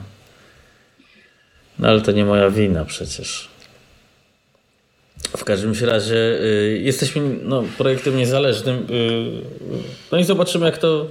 [1.79, 3.49] No ale to nie moja wina przecież.
[5.37, 8.77] W każdym razie y, jesteśmy no, projektem niezależnym.
[8.91, 9.43] Y,
[10.13, 11.07] no i zobaczymy, jak to,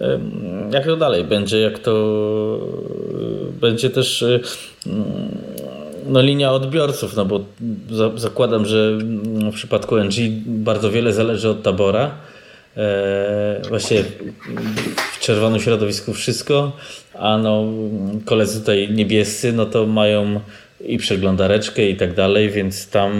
[0.00, 0.04] y,
[0.70, 1.92] jak to dalej będzie, jak to
[3.48, 4.40] y, będzie też y,
[6.06, 7.40] no, linia odbiorców, no bo
[7.90, 8.98] za, zakładam, że
[9.52, 10.14] w przypadku NG
[10.46, 12.10] bardzo wiele zależy od tabora.
[12.76, 14.04] E, Właściwie
[15.12, 16.72] w czerwonym środowisku wszystko,
[17.14, 17.64] a no
[18.24, 20.40] koledzy tutaj niebiescy, no to mają
[20.86, 23.16] i przeglądareczkę i tak dalej, więc tam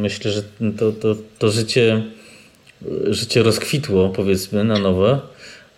[0.00, 0.42] myślę, że
[0.78, 2.02] to, to, to życie,
[3.06, 5.20] życie rozkwitło powiedzmy na nowo.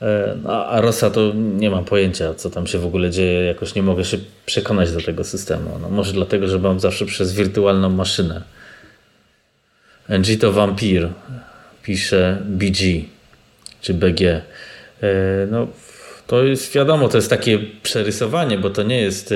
[0.02, 3.44] E, A, Rosa to nie mam pojęcia, co tam się w ogóle dzieje.
[3.44, 5.78] Jakoś nie mogę się przekonać do tego systemu.
[5.82, 8.42] No, może dlatego, że mam zawsze przez wirtualną maszynę.
[10.08, 11.08] NG to wampir,
[11.82, 13.04] pisze BG
[13.80, 14.22] czy BG.
[15.02, 15.66] E, No,
[16.26, 19.34] to jest wiadomo, to jest takie przerysowanie, bo to nie jest.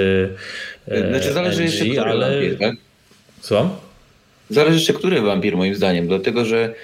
[0.88, 2.30] e, Znaczy zależy NG, jeszcze, który ale.
[2.30, 2.74] wampir, tak?
[3.40, 3.70] Słucham?
[4.50, 6.74] Zależy jeszcze, który wampir moim zdaniem, dlatego że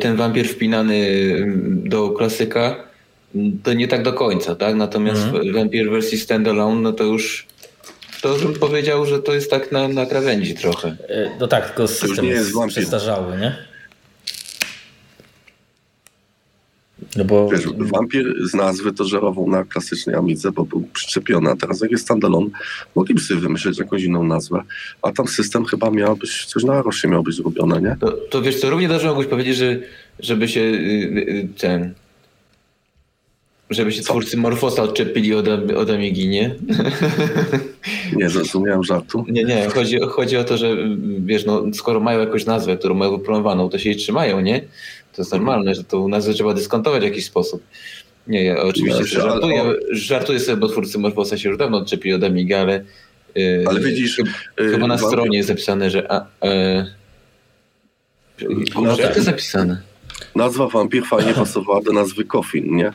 [0.00, 0.96] ten wampir wpinany
[1.36, 2.89] mm, do klasyka
[3.62, 4.74] to nie tak do końca, tak?
[4.74, 5.52] Natomiast Mhm.
[5.52, 7.46] wampir w wersji standalone, no to już
[8.22, 10.96] to już bym powiedział, że to jest tak na, na krawędzi trochę.
[11.08, 13.56] E, No tak, tylko system nie jest, przestarzały, nie?
[17.16, 21.56] No bo Wiesz, wampir z nazwy to żerował na klasycznej Amidze, bo był przyczepiony, a
[21.56, 22.46] teraz jak jest standalone,
[22.94, 24.62] mogliby sobie wymyśleć jakąś inną nazwę,
[25.02, 27.96] a tam system chyba miał być, coś na Arosie miał być zrobione, nie?
[28.00, 29.78] To, to wiesz co, równie dobrze mogłeś powiedzieć, że
[30.18, 30.64] żeby się y,
[31.28, 31.94] y, ten...
[33.70, 36.54] Żeby się twórcy Morfosa odczepili od, od Amigi, nie?
[38.16, 39.24] Nie zrozumiałem żartu.
[39.28, 40.76] Nie, nie, chodzi, chodzi o to, że
[41.18, 44.60] wiesz, no, skoro mają jakąś nazwę, którą mają wypromowaną, to się jej trzymają, nie?
[45.12, 47.62] To jest normalne, że tą nazwę trzeba dyskontować w jakiś sposób.
[48.26, 51.78] Nie, ja oczywiście No, sobie ale- żartuję, żartuję sobie, bo twórcy Morfosa się już dawno
[51.78, 52.84] odczepili od Amigi, ale...
[53.34, 54.30] yy, Ale widzisz, Chyba,
[54.60, 56.12] yy, chyba na wampir- stronie jest zapisane, że...
[56.12, 56.86] A, e,
[58.82, 58.98] No tak.
[58.98, 59.80] Jak to zapisane?
[60.36, 62.92] Nazwa wampir fajnie pasowała do nazwy Coffin, nie?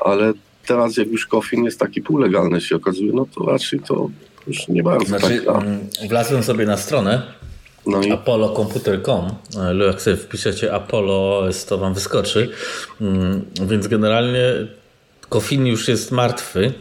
[0.00, 0.32] Ale
[0.66, 4.10] teraz jak już Coffin jest taki półlegalny się okazuje, no to raczej to
[4.46, 5.56] już nie bardzo znaczy, tak.
[5.56, 5.78] A, mm,
[6.08, 7.22] wlazłem sobie na stronę
[7.86, 9.30] no i apollo.computer.com,
[9.80, 12.48] e, jak sobie wpiszecie Apollo OS, to wam wyskoczy.
[13.00, 14.42] Mm, Więc generalnie
[15.28, 16.72] Kofin już jest martwy.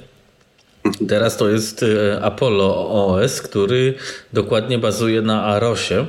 [1.07, 3.93] Teraz to jest e, Apollo OS, który
[4.33, 6.05] dokładnie bazuje na Arosie.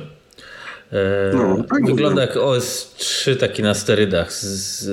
[0.91, 2.33] E, No, tak Wygląda mówię.
[2.33, 4.85] jak OS 3 taki na sterydach z,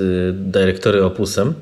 [0.51, 1.53] dyrektory Opusem.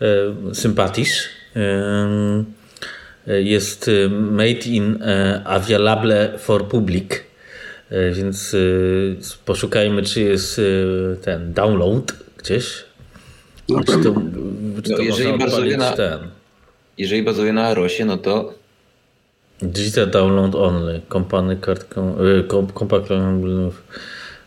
[0.00, 1.28] E, Sympatisch.
[1.56, 7.24] E, jest e, made in e, Avialable for Public.
[8.12, 8.56] Więc
[9.44, 10.60] poszukajmy, czy jest
[11.22, 12.84] ten download gdzieś.
[13.68, 13.98] na Czy to,
[14.82, 16.18] czy No, to jeżeli można bazuje na- ten.
[16.98, 18.54] Jeżeli bazuje na Arosie, no to
[19.62, 21.00] Digital download only.
[21.12, 21.84] Company card.
[21.94, 23.06] com- y, com- Compact.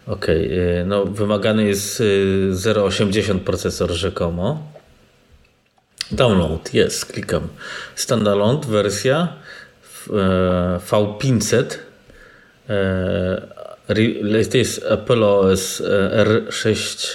[0.08, 4.72] Okej, y, no wymagany jest y, 0,80 procesor rzekomo.
[6.12, 7.48] Download, jest, klikam.
[7.96, 9.28] Standalone wersja
[10.10, 11.64] e, V500.
[12.70, 13.42] e,
[14.52, 17.08] To jest Apollo OS e, R6.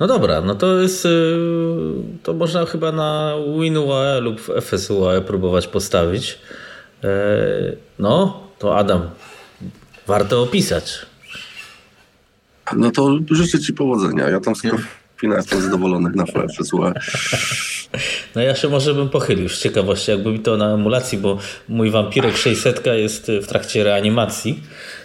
[0.00, 1.08] No dobra, no to jest.
[2.22, 6.38] To można chyba na WinUAE lub w FSUAE próbować postawić.
[7.98, 9.10] No, to Adam,
[10.06, 11.06] warto opisać.
[12.76, 14.28] No to życzę Ci powodzenia.
[14.30, 14.62] Ja tam z
[15.14, 16.92] Coffina jestem zadowolony na FSUE.
[18.34, 21.90] No ja się może bym pochylił z ciekawości, jakby mi to na emulacji, bo mój
[21.90, 24.62] wampirek 600 jest w trakcie reanimacji.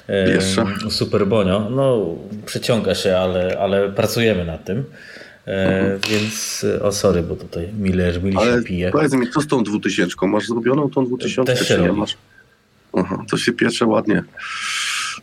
[0.09, 0.65] e, Jeszcze?
[0.89, 1.67] Super Bonio.
[1.69, 2.05] No,
[2.45, 4.83] przeciąga się, ale, ale pracujemy nad tym.
[5.47, 8.91] E, Więc, o sorry, bo tutaj Miller Mili Ale się pije.
[8.91, 10.27] powiedz mi, co z tą 2000?
[10.27, 11.99] Masz zrobioną tą 2000 Też się nie robi.
[11.99, 12.17] masz?
[12.93, 14.23] Aha, to się piecze ładnie.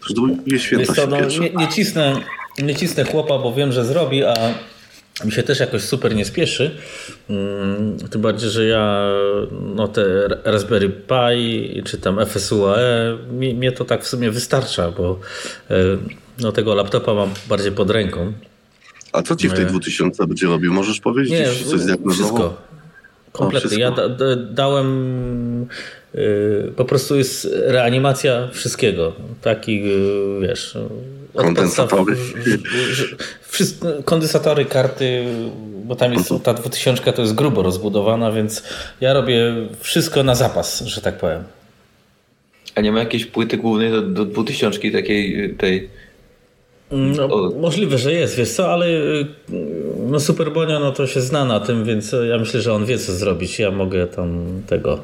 [0.02, 1.40] Już drugie święto Jest to, się no, piecze.
[1.40, 2.16] nie, nie, cisnę,
[2.58, 4.34] nie cisnę chłopa, bo wiem, że zrobi, a
[5.24, 6.70] mi się też jakoś super nie spieszy.
[7.30, 9.10] Mm, Tym bardziej, że ja
[9.74, 15.20] no te Raspberry Pi czy tam FSUAE, mi, mnie to tak w sumie wystarcza, bo
[15.70, 15.74] e,
[16.38, 18.32] no, tego laptopa mam bardziej pod ręką.
[19.12, 19.70] A co Ci w tej Nie.
[19.70, 20.72] 2000 będzie robił?
[20.72, 21.32] Możesz powiedzieć?
[21.32, 21.80] Nie, Jeśli coś
[22.12, 22.62] wszystko.
[23.32, 23.78] Kompletnie.
[23.78, 25.66] Ja da, da, dałem.
[26.14, 29.12] y, po prostu jest reanimacja wszystkiego.
[29.42, 30.78] Taki, y, wiesz,
[31.36, 32.16] Kondensatory.
[33.48, 35.24] Wszystko, kondensatory, karty,
[35.84, 38.62] bo tam jest ta 2000 to jest grubo rozbudowana, więc
[39.00, 41.44] ja robię wszystko na zapas, że tak powiem.
[42.74, 45.88] A nie ma jakiejś płyty głównej do, do 2000 takiej tej
[46.90, 49.26] no, możliwe, że jest, wiesz co, ale y,
[50.08, 53.12] no Superbonia no to się zna na tym, więc ja myślę, że on wie co
[53.12, 53.58] zrobić.
[53.58, 54.98] Ja mogę tam tego y,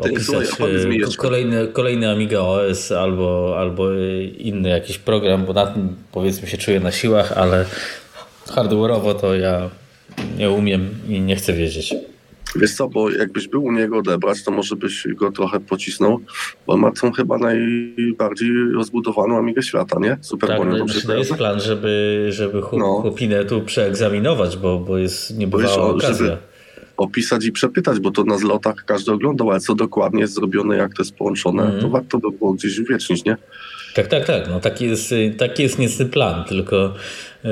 [0.00, 3.92] opisać kolejny, kolejny Amiga OS albo, albo
[4.38, 7.64] inny jakiś program, bo na tym powiedzmy się czuję na siłach, ale
[8.46, 9.70] hardware'owo to ja
[10.38, 11.94] nie umiem i nie chcę wiedzieć.
[12.56, 16.20] Wiesz co, bo jakbyś był u niego odebrać, to może byś go trochę pocisnął,
[16.66, 20.18] bo on ma tą chyba najbardziej rozbudowaną Amigę świata, nie?
[20.20, 23.00] Super tak, no, znaczy, to jest plan, żeby, żeby no.
[23.00, 26.26] chłopinę tu przeegzaminować, bo, bo jest niebywała okazja.
[26.26, 26.36] Żeby
[26.96, 30.94] opisać i przepytać, bo to na zlotach każdy oglądał, ale co dokładnie jest zrobione, jak
[30.94, 31.80] to jest połączone, mm.
[31.80, 33.36] to warto by było gdzieś uwiecznić, nie?
[33.96, 34.48] Tak, tak, tak.
[34.48, 36.94] No, taki, jest, taki jest niestety plan, tylko
[37.44, 37.48] e,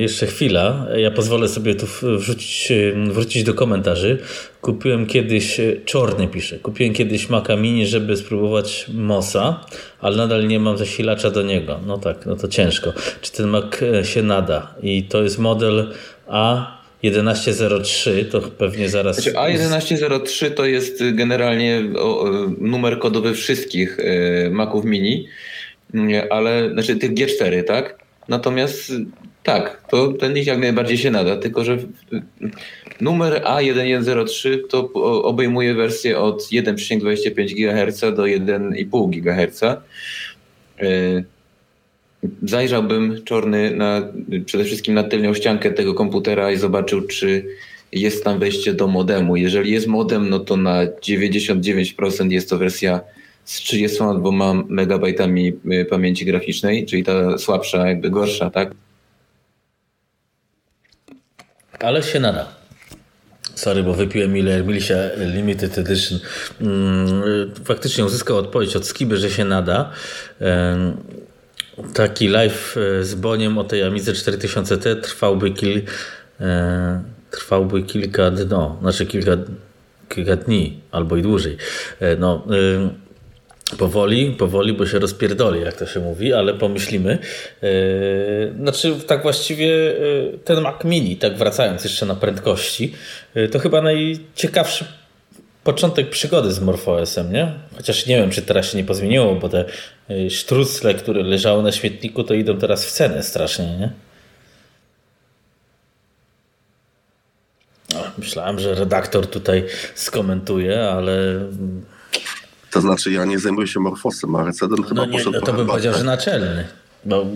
[0.00, 0.86] jeszcze chwila.
[0.96, 1.86] Ja pozwolę sobie tu
[2.18, 4.18] wrzucić, e, wrócić do komentarzy.
[4.60, 9.64] Kupiłem kiedyś, e, czorny pisze, kupiłem kiedyś Maca Mini, żeby spróbować MOSa,
[10.00, 11.80] ale nadal nie mam zasilacza do niego.
[11.86, 12.92] No tak, no to ciężko.
[13.20, 13.64] Czy ten Mac
[14.02, 14.74] się nada?
[14.82, 15.92] I to jest model
[16.28, 19.16] A 1103 to pewnie zaraz.
[19.16, 21.82] Znaczy, A1103 to jest generalnie
[22.58, 23.98] numer kodowy wszystkich
[24.50, 25.28] Maców Mini
[26.30, 27.98] ale znaczy tych G4, tak?
[28.28, 28.92] Natomiast
[29.42, 31.78] tak, to ten ich jak najbardziej się nada, tylko że
[33.00, 39.60] numer A1103 to obejmuje wersję od 1,25 GHz do 1,5 GHz.
[42.24, 44.02] E, zajrzałbym czorny na,
[44.46, 47.44] przede wszystkim na tylnią ściankę tego komputera i zobaczył, czy
[47.92, 49.36] jest tam wejście do modemu.
[49.36, 53.00] Jeżeli jest modem, no to na 99% jest to wersja
[53.44, 58.70] z 32 megabajtami y, pamięci graficznej, czyli ta słabsza, jakby gorsza, tak?
[61.80, 62.58] Ale się nada.
[63.54, 66.18] Sorry, bo wypiłem ile Milisia Limited Edition.
[66.60, 67.22] Mm,
[67.64, 69.92] faktycznie uzyskał odpowiedź od Skiby, że się nada.
[71.94, 75.82] Taki live e, z Boniem o tej Amidze 4000T trwałby, kil,
[76.40, 79.32] e, trwałby kilka, no, znaczy kilka,
[80.08, 81.56] kilka dni albo i dłużej.
[82.00, 82.44] E, no,
[83.78, 87.18] Powoli, powoli, bo się rozpierdoli, jak to się mówi, ale pomyślimy.
[87.62, 92.94] Yy, znaczy, tak właściwie yy, ten Mac Mini, tak wracając jeszcze na prędkości,
[93.50, 94.84] to chyba najciekawszy
[95.64, 97.52] początek przygody z MorphOSem, nie?
[97.76, 99.64] Chociaż nie wiem, czy teraz się nie pozmieniło, bo te
[100.30, 103.90] sztrucle, które leżały na śmietniku, to idą teraz w cenę strasznie, nie?
[107.94, 111.14] No, myślałem, że redaktor tutaj skomentuje, ale
[112.70, 115.52] to znaczy ja nie zajmuję się morfosem, a recedent chyba no nie, poszedł no to
[115.52, 116.68] bym powiedział, że naczelny.
[117.04, 117.24] Bo,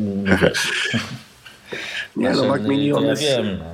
[2.16, 3.22] nie no, Mac Mini on ja jest...
[3.22, 3.64] Wiem, no.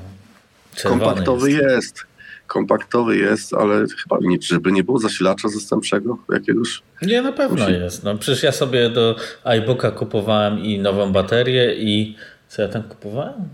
[0.90, 1.64] Kompaktowy jest.
[1.64, 2.07] jest.
[2.48, 6.82] Kompaktowy jest, ale chyba nic, żeby nie było zasilacza zastępczego jakiegoś.
[7.02, 7.72] Nie, na pewno Musi...
[7.72, 8.04] jest.
[8.04, 12.16] No, przecież ja sobie do iBooka kupowałem i nową baterię i
[12.48, 13.48] co ja tam kupowałem?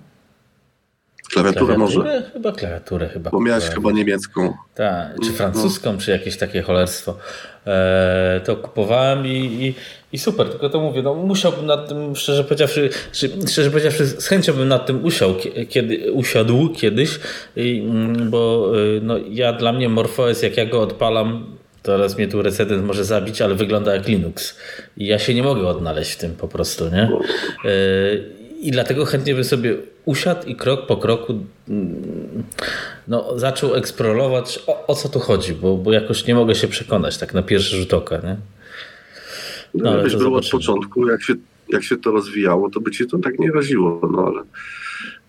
[1.33, 2.31] Klawiaturę, może?
[2.33, 3.31] Chyba klawiaturę chyba.
[3.31, 4.55] Bo miałeś chyba niemiecką.
[4.75, 5.37] Tak, czy no.
[5.37, 5.99] francuską, no.
[5.99, 7.19] czy jakieś takie cholerstwo.
[7.67, 9.75] E, to kupowałem i, i,
[10.13, 12.91] i, super, tylko to mówię, no musiałbym nad tym, szczerze powiedziawszy,
[13.49, 15.35] szczerze powiedziawszy, z chęcią bym nad tym usiał,
[15.69, 17.19] kiedy, usiadł kiedyś,
[17.57, 22.29] i, mm, bo y, no, ja dla mnie MorphOS, jak ja go odpalam, teraz mnie
[22.29, 24.59] tu recedent może zabić, ale wygląda jak Linux.
[24.97, 27.03] I ja się nie mogę odnaleźć w tym po prostu, nie?
[27.03, 27.71] E,
[28.61, 32.43] i dlatego chętnie bym sobie usiadł i krok po kroku mm,
[33.09, 37.19] no, zaczął eksplorować o, o co tu chodzi, bo, bo jakoś nie mogę się przekonać
[37.19, 38.17] tak na pierwszy rzut oka.
[38.17, 38.37] Nie?
[39.75, 41.35] No, no ale wiesz, było od początku, jak się,
[41.69, 44.43] jak się to rozwijało, to by ci to tak nie raziło, no ale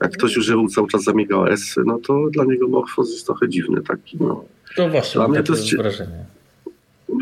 [0.02, 3.82] jak ktoś używał cały czas Amiga OS, no to dla niego Morphos jest trochę dziwny
[3.82, 4.46] taki, no.
[4.76, 6.26] To właśnie, dla mnie to jest wrażenie.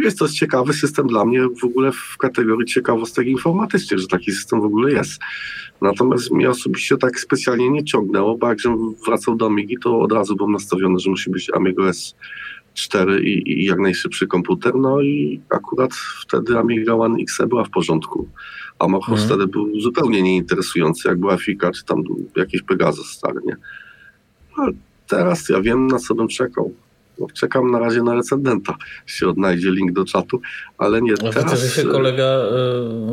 [0.04, 4.62] Jest to ciekawy system dla mnie w ogóle w kategorii ciekawostek informatycznych, że taki system
[4.62, 5.20] w ogóle jest.
[5.84, 8.58] Natomiast mnie osobiście tak specjalnie nie ciągnęło, bo jak
[9.06, 11.84] wracał do Amigi, to od razu byłem nastawiony, że musi być Amiga
[12.76, 14.76] S4 i, i jak najszybszy komputer.
[14.76, 18.28] No i akurat wtedy Amiga One X była w porządku.
[18.80, 19.30] A Morphos mhm.
[19.30, 22.04] wtedy był zupełnie nieinteresujący, jak była Fika, czy tam
[22.36, 23.56] jakiś Pegasus stary, nie?
[24.56, 24.72] Ale
[25.08, 26.74] teraz ja wiem, na co bym czekał.
[27.20, 30.42] No, czekam na razie na recendenta, się odnajdzie link do czatu,
[30.78, 31.44] ale nie no, teraz.
[31.44, 32.42] Widzę, że się kolega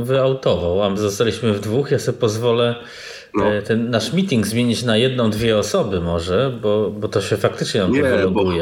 [0.01, 2.75] y, wyautował, a my zostaliśmy w dwóch, ja sobie pozwolę
[3.35, 3.53] no.
[3.53, 7.81] E, ten nasz meeting zmienić na jedną, dwie osoby może, bo, bo to się faktycznie
[7.81, 8.53] nam nie, bo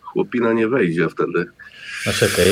[0.00, 1.46] chłopina nie wejdzie wtedy.
[2.06, 2.46] No czekaj,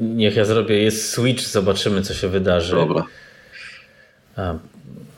[0.00, 2.76] niech ja zrobię, jest switch, zobaczymy co się wydarzy.
[2.76, 3.04] Dobra.
[4.36, 4.54] A,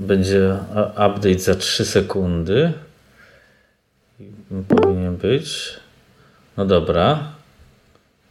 [0.00, 0.56] będzie
[0.90, 2.72] update za 3 sekundy.
[4.68, 5.80] Powinien być.
[6.58, 7.18] No dobra.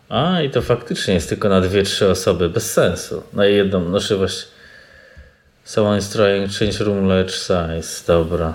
[0.10, 2.50] A i to faktycznie jest tylko na dwie, trzy osoby.
[2.50, 3.24] Bez sensu.
[3.34, 4.52] Na jedną, no właśnie.
[5.64, 8.04] Someone is trying change room large size.
[8.08, 8.54] Dobra.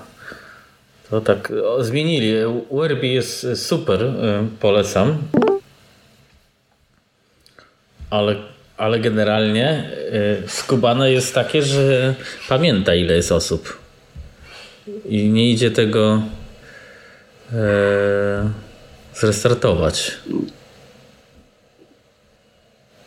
[1.10, 2.32] To tak o, zmienili.
[2.70, 4.02] Werby jest super.
[4.02, 4.12] Y,
[4.60, 5.18] polecam.
[8.10, 8.36] Ale,
[8.76, 9.90] ale generalnie
[10.44, 12.14] y, skubane jest takie, że
[12.48, 13.78] pamięta ile jest osób.
[15.08, 16.22] I nie idzie tego
[17.52, 18.71] e,
[19.22, 20.18] zrestartować.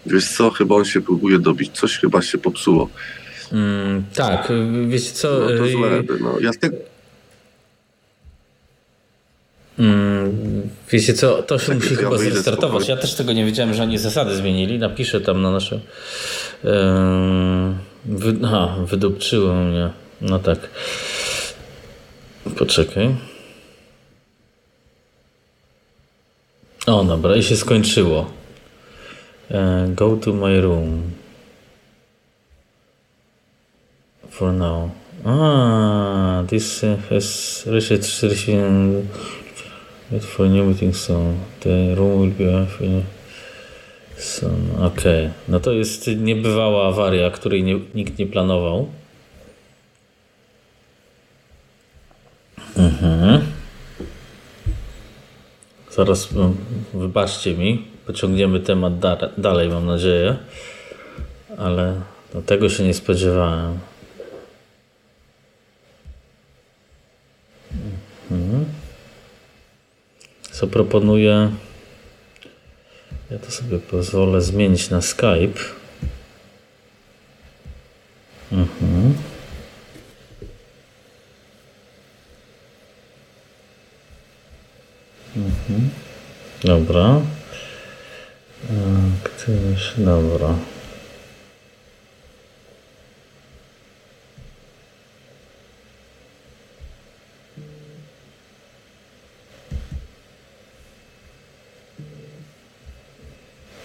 [0.05, 1.71] Wiesz co, chyba on się próbuje dobić.
[1.77, 2.89] Coś chyba się popsuło.
[3.51, 4.51] Mm, tak,
[4.87, 5.39] wiecie co...
[5.39, 6.39] No to złe, no.
[6.39, 6.77] Ja z tego...
[9.79, 12.87] Mm, wiecie co, to się tak, musi chyba zrestartować.
[12.87, 14.79] Ja też tego nie wiedziałem, że oni zasady zmienili.
[14.79, 15.79] Napiszę tam na nasze...
[16.63, 16.71] Yy,
[18.05, 19.89] wy, aha, wydupczyło mnie.
[20.21, 20.59] No tak.
[22.57, 23.15] Poczekaj.
[26.85, 28.31] O, dobra, i się skończyło.
[29.49, 31.11] Uh, go to my room.
[34.29, 34.89] For now.
[35.25, 39.07] Ah, this has restriction
[40.21, 41.39] for new meeting soon.
[41.61, 43.01] The room will be
[44.17, 44.71] soon.
[44.71, 45.25] Okej.
[45.25, 45.29] Okay.
[45.47, 48.87] No to jest niebywała awaria, której nie, nikt nie planował.
[52.77, 53.41] Mhm.
[55.95, 56.53] Zaraz, no,
[56.93, 60.37] wybaczcie mi, pociągniemy temat da dalej, mam nadzieję,
[61.57, 62.01] ale
[62.33, 63.79] no, tego się nie spodziewałem.
[68.31, 68.65] Mhm.
[70.51, 71.51] Co proponuję?
[73.31, 75.59] Ja to sobie pozwolę zmienić na Skype.
[78.51, 78.84] Mhm.
[85.69, 85.89] Mhm.
[86.63, 87.21] Dobra.
[89.23, 90.55] Któryś, dobra.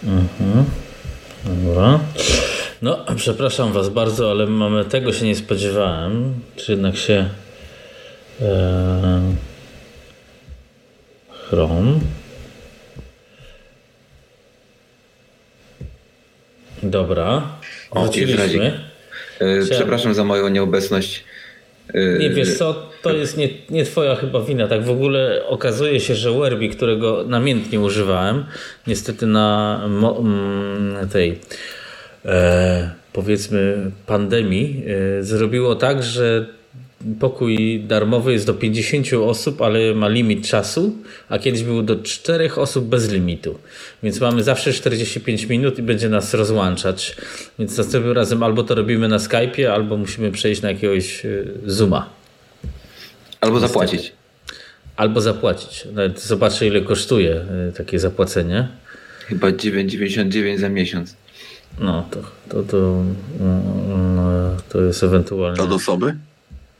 [0.03, 0.65] Mhm.
[1.45, 1.99] Dobra.
[2.81, 6.33] No, przepraszam Was bardzo, ale mamy tego się nie spodziewałem.
[6.55, 7.29] Czy jednak się.
[8.41, 9.50] E,
[11.51, 11.99] Chrome.
[16.83, 17.41] Dobra.
[17.95, 18.79] Wróciliśmy.
[19.39, 21.23] E, przepraszam za moją nieobecność.
[21.93, 24.67] E, nie wiesz co, to jest nie, nie twoja chyba wina.
[24.67, 28.45] Tak w ogóle okazuje się, że Werby, którego namiętnie używałem,
[28.87, 31.39] niestety na mm, tej
[32.25, 34.83] e, powiedzmy pandemii
[35.19, 36.45] e, zrobiło tak, że
[37.19, 40.95] pokój darmowy jest do 50 osób, ale ma limit czasu,
[41.29, 43.59] a kiedyś był do 4 osób bez limitu.
[44.03, 47.15] Więc mamy zawsze 45 minut i będzie nas rozłączać.
[47.59, 51.29] Więc następnym razem albo to robimy na Skype'ie, albo musimy przejść na jakiegoś e,
[51.65, 52.09] Zooma.
[53.41, 54.13] Albo zapłacić.
[54.95, 55.87] Albo zapłacić.
[55.93, 58.67] Nawet zobaczę, ile kosztuje e, takie zapłacenie.
[59.27, 61.15] Chyba 9,99 za miesiąc.
[61.79, 63.03] No, to, to, to,
[64.15, 65.63] no, to jest ewentualnie.
[65.63, 66.15] Od osoby?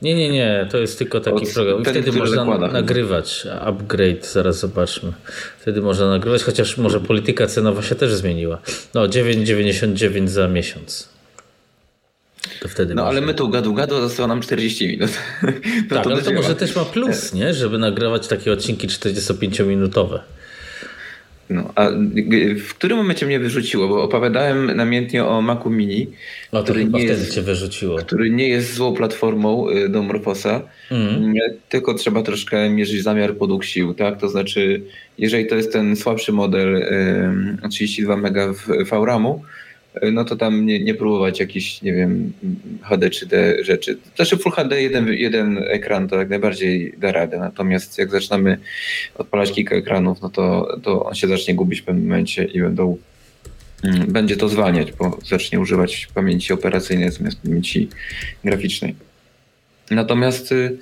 [0.02, 1.82] Nie, nie, nie, to jest tylko taki Od program.
[1.82, 3.46] I wtedy można nagrywać.
[3.60, 5.12] Upgrade, zaraz zobaczmy.
[5.58, 8.58] Wtedy można nagrywać, chociaż może polityka cenowa się też zmieniła.
[8.94, 11.08] No, 9,99 za miesiąc.
[12.60, 15.10] To wtedy no, ale my tu gadu gadu, zostało nam 40 minut.
[15.90, 17.54] No tak, to ale to może też ma plus, nie?
[17.54, 20.18] Żeby nagrywać takie odcinki 45-minutowe.
[21.52, 21.88] No, a
[22.64, 23.88] w którym momencie mnie wyrzuciło?
[23.88, 26.06] Bo opowiadałem namiętnie o Macu Mini,
[26.52, 27.98] no, który, nie jest, cię wyrzuciło.
[27.98, 31.34] który nie jest złą platformą y, do Morfosa, mm.
[31.68, 33.94] tylko trzeba troszkę mierzyć zamiar podług sił.
[33.94, 34.20] Tak?
[34.20, 34.82] To znaczy,
[35.18, 36.84] jeżeli to jest ten słabszy model
[37.70, 38.36] 32 MB
[38.90, 39.42] VRAMu,
[40.12, 42.32] no to tam nie, nie próbować jakichś, nie wiem,
[42.82, 43.98] HD czy D rzeczy.
[44.16, 48.58] Znaczy Full HD, jeden, jeden ekran to jak najbardziej da radę, natomiast jak zaczynamy
[49.14, 52.96] odpalać kilka ekranów, no to, to on się zacznie gubić w pewnym momencie i będą,
[53.84, 57.88] mm, będzie to zwalniać, bo zacznie używać pamięci operacyjnej zamiast pamięci
[58.44, 58.94] graficznej.
[59.90, 60.78] Natomiast y,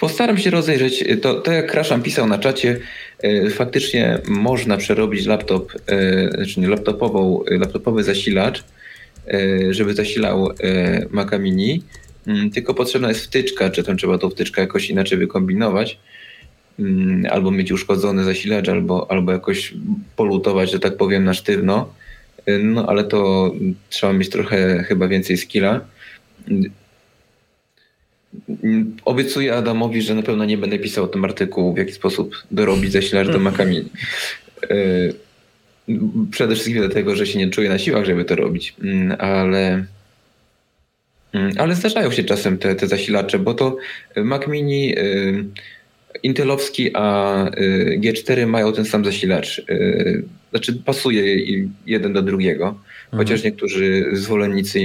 [0.00, 1.04] Postaram się rozejrzeć.
[1.22, 2.80] To, to jak Kraszam pisał na czacie,
[3.22, 8.64] e, faktycznie można przerobić laptop, e, znaczy laptopową, laptopowy zasilacz,
[9.70, 10.48] żeby zasilał
[11.10, 11.82] Maca Mini,
[12.26, 15.98] mm, tylko potrzebna jest wtyczka, czy tam trzeba tą wtyczkę jakoś inaczej wykombinować,
[16.78, 19.74] mm, albo mieć uszkodzony zasilacz, albo, albo jakoś
[20.16, 21.94] polutować, że tak powiem, na sztywno.
[22.62, 23.52] No ale to
[23.88, 25.80] trzeba mieć trochę chyba więcej skilla.
[29.04, 32.92] Obiecuję Adamowi, że na pewno nie będę pisał o tym artykułu, w jaki sposób dorobić
[32.92, 33.84] zasilacz do Macami.
[36.30, 39.84] Przede wszystkim dlatego, że się nie czuję na siłach, żeby to robić, mm, ale,
[41.32, 43.76] mm, ale zdarzają się czasem te, te zasilacze, bo to
[44.16, 44.94] Mac Mini
[46.22, 47.44] Intelowski, a
[48.00, 49.62] G4 mają ten sam zasilacz.
[50.50, 51.36] Znaczy pasuje
[51.86, 52.84] jeden do drugiego, mhm.
[53.12, 54.80] chociaż niektórzy zwolennicy,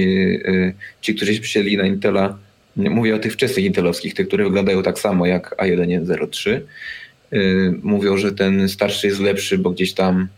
[1.00, 2.38] ci, którzy się na Intela,
[2.76, 6.60] mówię o tych wczesnych intelowskich, tych, które wyglądają tak samo jak A1103,
[7.82, 10.28] mówią, że ten starszy jest lepszy, bo gdzieś tam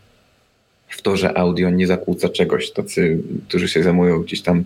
[0.87, 2.71] w to, że audio nie zakłóca czegoś.
[2.71, 3.17] Tacy,
[3.47, 4.63] którzy się zajmują gdzieś tam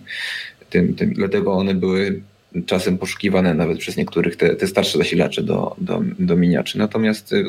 [0.70, 1.12] tym, tym.
[1.14, 2.20] Dlatego one były
[2.66, 6.78] czasem poszukiwane nawet przez niektórych te, te starsze zasilacze do, do, do miniaczy.
[6.78, 7.44] Natomiast y,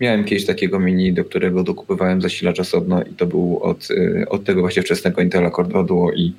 [0.00, 4.44] miałem kiedyś takiego mini, do którego dokupywałem zasilacz osobno i to był od, y, od
[4.44, 6.32] tego właśnie wczesnego Intela Core Duo i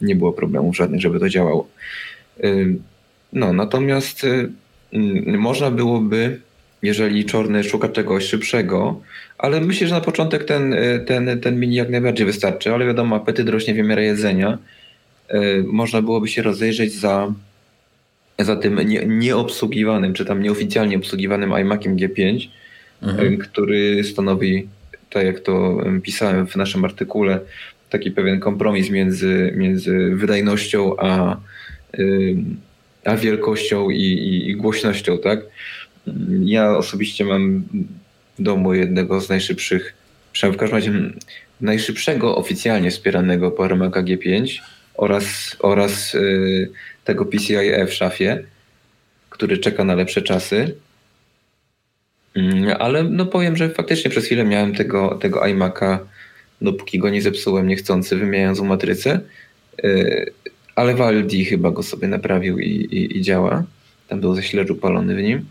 [0.00, 1.68] nie było problemów żadnych, żeby to działało.
[2.44, 2.76] Y,
[3.32, 4.26] no, natomiast
[5.26, 6.40] można byłoby,
[6.82, 9.00] jeżeli Czorny szuka czegoś szybszego,
[9.38, 10.74] ale myślę, że na początek ten,
[11.06, 14.58] ten, ten mini jak najbardziej wystarczy, ale wiadomo, apetyt rośnie w miarę jedzenia.
[15.64, 17.32] Można byłoby się rozejrzeć za
[18.38, 22.48] za tym nie, nieobsługiwanym, czy tam nieoficjalnie obsługiwanym iMaciem G5,
[23.02, 23.38] mhm.
[23.38, 24.68] który stanowi,
[25.10, 27.40] tak jak to pisałem w naszym artykule,
[27.90, 31.36] taki pewien kompromis między, między wydajnością a,
[33.04, 35.40] a wielkością i, i, i głośnością, tak?
[36.44, 37.64] Ja osobiście mam
[38.38, 39.94] w domu jednego z najszybszych,
[40.32, 41.18] przynajmniej w każdym razie
[41.60, 44.60] najszybszego oficjalnie wspieranego PowerMac'a G5
[44.94, 46.70] oraz, oraz yy,
[47.04, 48.44] tego PCIe w szafie,
[49.30, 50.74] który czeka na lepsze czasy.
[52.34, 55.98] Mm, ale no powiem, że faktycznie przez chwilę miałem tego, tego iMac'a,
[56.60, 59.20] dopóki go nie zepsułem niechcący, wymieniając matrycę.
[59.84, 60.32] Y,
[60.78, 63.64] ale Waldi chyba go sobie naprawił i, i, i działa.
[64.08, 65.46] Tam był zasilacz upalony w nim.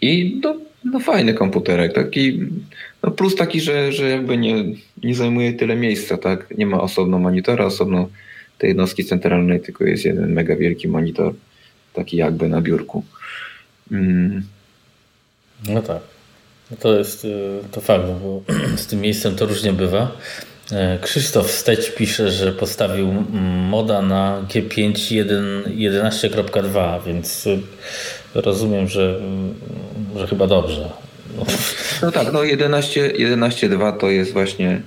[0.00, 1.92] I no, no fajny komputerek.
[1.92, 2.40] Taki,
[3.02, 4.64] no plus taki, że, że jakby nie,
[5.02, 6.46] nie zajmuje tyle miejsca, tak?
[6.58, 8.08] Nie ma osobno monitora, osobno
[8.58, 11.34] tej jednostki centralnej, tylko jest jeden mega wielki monitor,
[11.92, 13.04] taki jakby na biurku.
[15.68, 16.02] No tak.
[16.70, 17.28] No to jest y,
[17.72, 18.42] to fakt, bo
[18.82, 20.16] z tym miejscem to różnie bywa.
[20.72, 23.14] E, Krzysztof Steć pisze, że postawił
[23.68, 24.92] moda na G5
[25.66, 27.58] 11.2, więc y,
[28.34, 29.20] rozumiem, że,
[30.16, 30.90] że chyba dobrze.
[31.36, 31.46] No,
[32.02, 34.80] no tak, no 11.2 11, to jest właśnie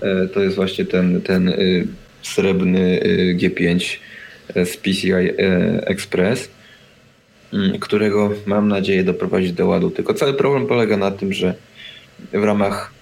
[0.00, 1.86] e, to jest właśnie ten, ten y,
[2.22, 3.96] srebrny y, G5
[4.54, 5.12] e, z PCI
[5.86, 6.48] Express,
[7.52, 9.90] mm, którego mam nadzieję doprowadzić do ładu.
[9.90, 11.54] Tylko cały problem polega na tym, że
[12.32, 13.01] w ramach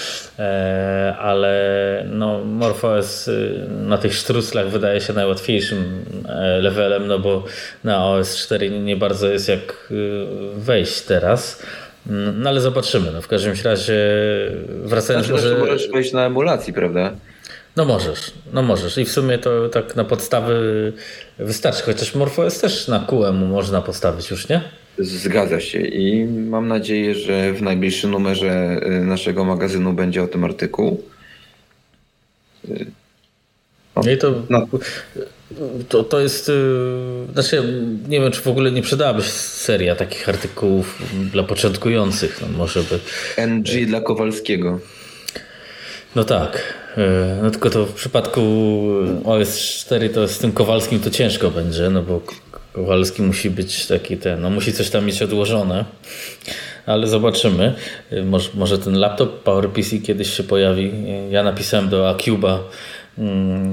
[1.19, 3.31] ale no MorphOS
[3.69, 6.05] na tych sztruclach wydaje się najłatwiejszym
[6.61, 7.45] levelem, no bo
[7.85, 9.93] na OS 4 nie bardzo jest jak
[10.55, 11.63] wejść teraz.
[12.35, 13.11] No ale zobaczymy.
[13.13, 13.95] No, w każdym razie
[14.67, 15.59] wracając znaczy, może...
[15.59, 17.13] Możesz wejść na emulacji, prawda?
[17.77, 18.99] No możesz, no możesz.
[18.99, 20.93] I w sumie to tak na podstawy
[21.39, 21.83] wystarczy.
[21.83, 24.61] Chociaż MorphOS też na QEMU można postawić już, nie?
[24.99, 30.45] Zgadza się i mam nadzieję, że w najbliższym numerze y, naszego magazynu będzie o tym
[30.45, 31.03] artykuł.
[33.97, 34.67] No, I to, no.
[35.89, 36.49] to, to jest.
[36.49, 36.53] Y,
[37.33, 42.41] znaczy, nie wiem, czy w ogóle nie przydałaby się seria takich artykułów dla początkujących.
[42.43, 42.99] No, może by.
[43.47, 44.81] NG dla Kowalskiego.
[46.17, 46.75] No tak.
[46.99, 48.41] Y, no tylko to w przypadku
[49.25, 52.21] OS4 to z tym Kowalskim to ciężko będzie, no bo
[52.73, 55.85] Kowalski musi być taki ten, no musi coś tam mieć odłożone.
[56.87, 57.75] ale zobaczymy.
[58.25, 60.93] Może, może ten laptop PowerPC kiedyś się pojawi.
[61.31, 62.61] Ja napisałem do Acuba
[63.19, 63.73] mm,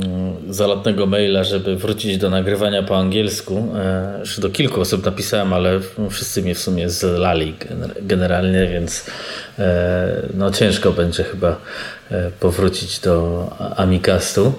[0.50, 3.68] zalotnego maila, żeby wrócić do nagrywania po angielsku.
[3.76, 5.80] E, już do kilku osób napisałem, ale
[6.10, 7.56] wszyscy mnie w sumie zlali
[8.02, 9.06] generalnie, więc
[9.60, 11.58] e, no ciężko będzie chyba
[12.12, 14.54] e, powrócić do Amicastu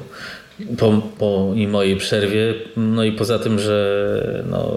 [0.79, 2.55] po, po i mojej przerwie.
[2.77, 4.73] No i poza tym, że no,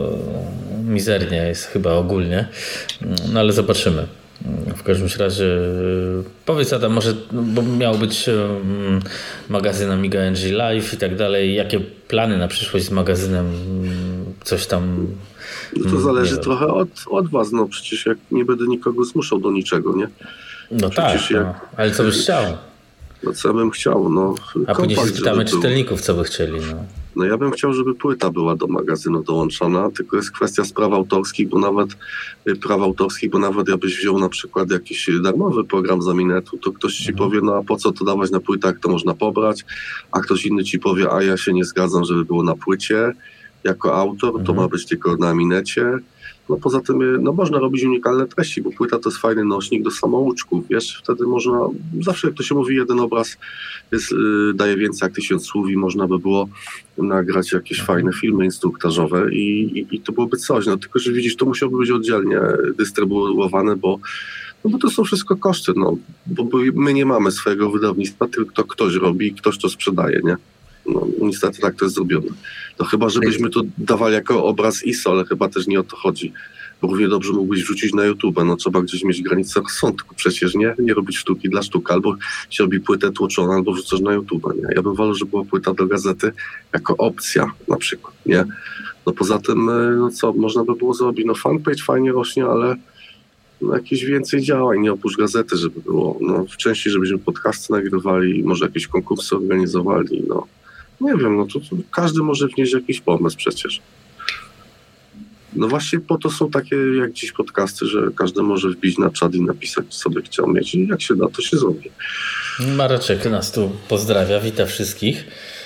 [0.87, 2.47] mizernie jest chyba ogólnie,
[3.33, 4.07] no ale zobaczymy.
[4.75, 5.45] W każdym razie
[6.45, 8.99] powiedz Adam, może, no, bo miał być um,
[9.49, 11.55] magazyn Amiga NG Live i tak dalej.
[11.55, 13.45] Jakie plany na przyszłość z magazynem?
[14.43, 15.07] Coś tam.
[15.77, 17.51] No to zależy trochę od, od was.
[17.51, 20.07] No przecież jak nie będę nikogo zmuszał do niczego, nie?
[20.71, 21.43] No przecież tak, jak...
[21.43, 21.53] no.
[21.77, 22.43] ale co byś chciał?
[23.23, 24.35] No co bym chciał, no.
[24.67, 26.85] A później spytamy czytelników, co by chcieli, no.
[27.15, 31.49] No ja bym chciał, żeby płyta była do magazynu dołączona, tylko jest kwestia spraw autorskich,
[31.49, 31.89] bo nawet
[32.47, 36.71] y, praw autorskich, bo nawet jakbyś wziął na przykład jakiś darmowy program z Aminetu, to
[36.71, 37.17] ktoś ci mhm.
[37.17, 39.65] powie, no a po co to dawać na płytach, to można pobrać,
[40.11, 43.13] a ktoś inny ci powie, a ja się nie zgadzam, żeby było na płycie
[43.63, 44.57] jako autor, to mhm.
[44.57, 45.99] ma być tylko na Aminecie,
[46.49, 49.83] no poza tym y, no można robić unikalne treści, bo płyta to jest fajny nośnik
[49.83, 51.59] do samouczków, wiesz, wtedy można,
[52.01, 53.37] zawsze jak to się mówi, jeden obraz
[53.91, 56.49] jest, yy, daje więcej jak tysiąc słów i można by było
[56.97, 57.97] nagrać jakieś mhm.
[57.97, 61.77] fajne filmy instruktażowe i, i, i, to byłoby coś, no tylko, że widzisz, to musiałoby
[61.77, 62.39] być oddzielnie
[62.77, 63.99] dystrybuowane, bo
[64.63, 68.63] no bo to są wszystko koszty, no, bo, my nie mamy swojego wydawnictwa, tylko to
[68.63, 70.35] ktoś robi, ktoś to sprzedaje, nie?
[70.85, 72.27] No, niestety tak to jest zrobione.
[72.79, 76.33] No chyba, żebyśmy to dawali jako obraz ISO, ale chyba też nie o to chodzi.
[76.81, 80.15] Równie dobrze mógłbyś wrzucić na YouTube, no trzeba gdzieś mieć granicę rozsądku.
[80.15, 82.15] Przecież nie, nie robić sztuki dla sztuk, albo
[82.49, 84.75] się robi płytę tłoczoną, albo wrzucasz na YouTube, nie?
[84.75, 86.31] Ja bym wolał, żeby była płyta do gazety
[86.73, 88.45] jako opcja na przykład, nie?
[89.05, 92.75] No poza tym, e, no co, można by było zrobić, no fanpage fajnie rośnie, ale
[93.61, 96.17] no, jakieś więcej działań, nie oprócz gazety, żeby było.
[96.21, 100.47] No, wcześniej, żebyśmy podcasty nagrywali, może jakieś konkursy organizowali, no.
[101.03, 103.81] Nie wiem, no to, to każdy może wnieść jakiś pomysł przecież.
[105.55, 109.35] No właśnie po to są takie jak dziś podcasty, że każdy może wbić na czat
[109.35, 111.89] i napisać, co by chciał mieć i jak się da, to się zrobi.
[112.75, 115.25] Mareczek nas tu pozdrawia, wita wszystkich.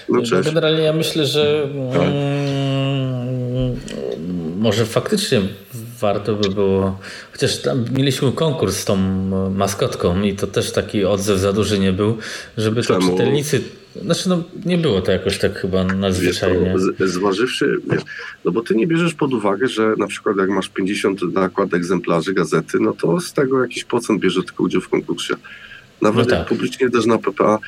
[0.10, 2.02] No, no generalnie ja myślę, że tak.
[2.02, 3.80] mm,
[4.60, 5.42] może faktycznie
[6.00, 7.00] warto by było,
[7.32, 8.98] chociaż tam mieliśmy konkurs z tą
[9.50, 12.18] maskotką i to też taki odzew za duży nie był,
[12.58, 13.00] żeby Czemu?
[13.00, 13.64] to czytelnicy
[14.04, 16.76] znaczy, no, nie było to jakoś tak chyba nadzwyczajnie.
[17.00, 18.02] Wiesz, zważywszy, wiesz,
[18.46, 22.34] no bo ty nie bierzesz pod uwagę, że na przykład jak masz 50 nakład egzemplarzy
[22.34, 25.36] gazety, no to z tego jakiś procent bierze tylko udział w konkursie.
[26.02, 26.40] Nawet no tak.
[26.40, 27.60] jak publicznie też na PPA,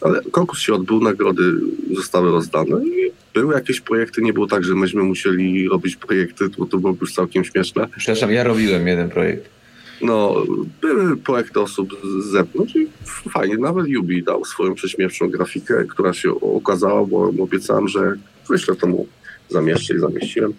[0.00, 1.42] ale konkurs się odbył, nagrody
[1.94, 6.66] zostały rozdane i były jakieś projekty, nie było tak, że myśmy musieli robić projekty, bo
[6.66, 7.86] to było już całkiem śmieszne.
[7.96, 9.59] Przepraszam, ja robiłem jeden projekt.
[10.02, 10.42] No,
[10.80, 12.88] były projekty osób z zewnątrz i
[13.30, 18.14] fajnie, nawet Yubi dał swoją prześmiewczą grafikę, która się okazała, bo obiecałem, że
[18.48, 19.06] wyślę to mu
[19.48, 20.52] zamieszczę i zamieściłem.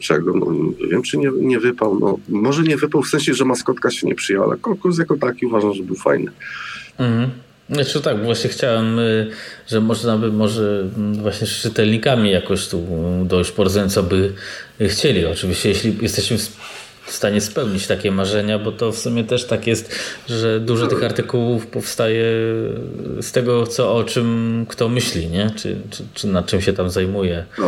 [0.00, 0.32] Czego?
[0.34, 1.98] No, nie wiem, czy nie, nie wypał.
[2.00, 5.46] No, może nie wypał w sensie, że maskotka się nie przyjęła, ale konkurs jako taki
[5.46, 6.30] uważam, że był fajny.
[6.98, 7.30] Mhm.
[7.70, 9.30] Znaczy tak, właśnie chciałem, y,
[9.66, 10.88] że można by może
[11.22, 12.86] właśnie z czytelnikami jakoś tu
[13.24, 14.32] dojść po co by
[14.80, 15.26] chcieli.
[15.26, 16.36] Oczywiście jeśli jesteśmy
[17.14, 19.94] stanie spełnić takie marzenia, bo to w sumie też tak jest,
[20.28, 22.24] że dużo tych artykułów powstaje
[23.20, 25.50] z tego, co o czym kto myśli, nie?
[25.56, 27.44] Czy, czy, czy nad czym się tam zajmuje.
[27.58, 27.66] No,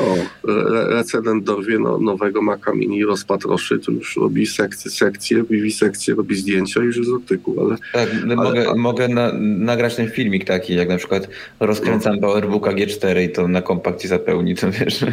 [0.49, 6.81] re recedent dorwie no, nowego Maca Mini, rozpatroszy, to już robi sekcje, sekcje, robi zdjęcia,
[6.81, 7.77] już jest artykuł, ale...
[7.93, 8.79] Tak, ale, mogę, ale...
[8.79, 11.29] mogę na, nagrać ten filmik taki, jak na przykład
[11.61, 12.21] rozkręcam no.
[12.21, 15.05] PowerBooka G4 i to na kompakcie zapełni, to wiesz.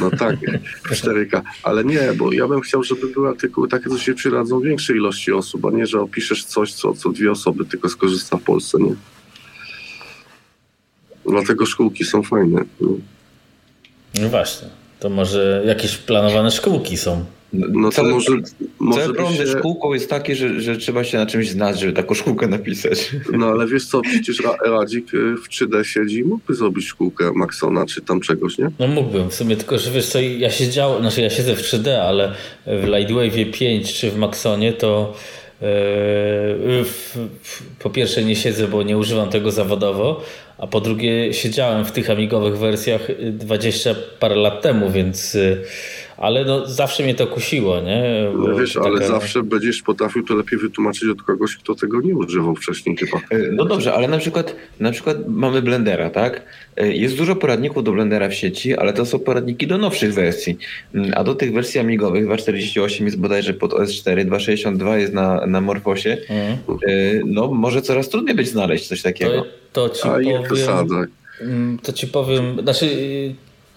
[0.00, 0.36] No tak,
[0.90, 4.60] 4K, ale nie, bo ja bym chciał, żeby był artykuł artykuły takie, co się przydadzą
[4.60, 8.42] większej ilości osób, a nie, że opiszesz coś, co, co dwie osoby tylko skorzysta w
[8.42, 8.94] Polsce, nie?
[11.26, 12.64] Dlatego szkółki są fajne.
[12.80, 12.88] No,
[14.20, 14.68] no właśnie.
[15.00, 17.24] To może jakieś planowane szkółki są.
[17.52, 18.32] No to może.
[18.78, 19.52] może Cały problem się...
[19.58, 23.10] szkółką jest taki, że, że trzeba się na czymś znać, żeby taką szkółkę napisać.
[23.38, 27.86] No ale wiesz co, przecież Radzik y, w 3D siedzi i mógłby zrobić szkółkę Maxona
[27.86, 28.70] czy tam czegoś, nie?
[28.78, 31.90] No mógłbym, w sumie tylko, że wiesz co, ja siedziałem, znaczy ja siedzę w 3D,
[31.90, 32.32] ale
[32.66, 35.14] w Lightwave 5 czy w Maxonie to
[35.60, 36.84] yy,
[37.78, 40.24] po pierwsze nie siedzę, bo nie używam tego zawodowo,
[40.58, 45.64] a po drugie siedziałem w tych amigowych wersjach 20 parę lat temu, więc yy,
[46.22, 48.30] Ale no, zawsze mnie to kusiło, nie?
[48.36, 48.86] Bo no wiesz, taka...
[48.86, 53.16] ale zawsze będziesz potrafił to lepiej wytłumaczyć od kogoś, kto tego nie używał wcześniej chyba.
[53.30, 56.42] E, no dobrze, ale na przykład, na przykład mamy Blendera, tak?
[56.76, 60.58] E, jest dużo poradników do Blendera w sieci, ale to są poradniki do nowszych wersji.
[60.94, 65.46] Mm, a do tych wersji amigowych 2.48 jest bodajże pod OS 4, 2.62 jest na,
[65.46, 66.18] na Morfosie.
[66.28, 66.58] Mhm.
[67.26, 69.46] No może coraz trudniej być znaleźć coś takiego.
[69.72, 71.06] To, to ci A powiem,
[71.40, 72.86] mm, to ci powiem, znaczy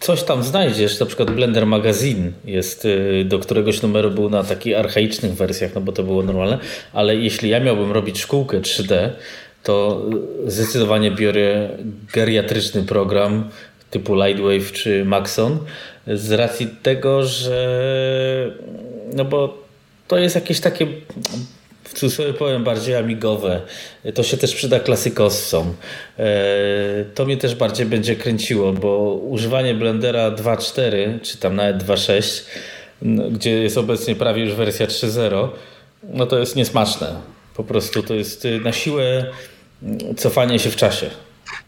[0.06, 4.78] coś tam znajdziesz, na przykład Blender Magazine jest, y, do któregoś numeru był na takich
[4.78, 6.60] archaicznych wersjach, no bo to było normalne,
[6.94, 9.10] ale jeśli ja miałbym robić szkółkę 3D,
[9.64, 10.06] to
[10.48, 11.70] zdecydowanie biorę
[12.14, 13.50] geriatryczny program
[13.92, 15.60] typu Lightwave czy Maxon
[16.08, 18.52] z racji tego, że
[19.14, 19.58] no bo
[20.08, 20.88] to jest jakieś takie
[21.86, 23.62] w cudzysłowie powiem bardziej amigowe.
[24.14, 25.76] To się też przyda klasykowcom.
[26.20, 26.26] E,
[27.16, 32.44] to mnie też bardziej będzie kręciło, bo używanie Blendera 2.4 czy tam nawet 2.6,
[33.32, 35.50] gdzie jest obecnie prawie już wersja 3.0,
[36.04, 37.16] no to jest niesmaczne.
[37.56, 39.26] Po prostu to jest y, na siłę
[40.18, 41.10] cofanie się w czasie.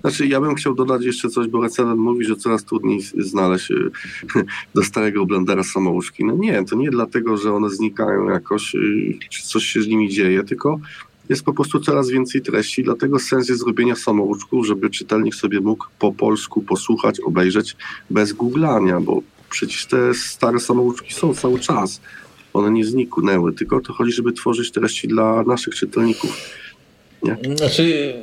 [0.01, 3.91] Znaczy, ja bym chciał dodać jeszcze coś, bo recenzent mówi, że coraz trudniej znaleźć y,
[4.75, 6.25] do starego blendera samouczki.
[6.25, 10.09] No nie, to nie dlatego, że one znikają jakoś, y, czy coś się z nimi
[10.09, 10.79] dzieje, tylko
[11.29, 15.85] jest po prostu coraz więcej treści, dlatego sens jest zrobienia samouczków, żeby czytelnik sobie mógł
[15.99, 17.75] po polsku posłuchać, obejrzeć
[18.09, 22.01] bez googlania, bo przecież te stare samouczki są cały czas.
[22.53, 26.37] One nie zniknęły, tylko o to chodzi, żeby tworzyć treści dla naszych czytelników
[27.27, 27.55] nie?
[27.55, 28.13] Znaczy,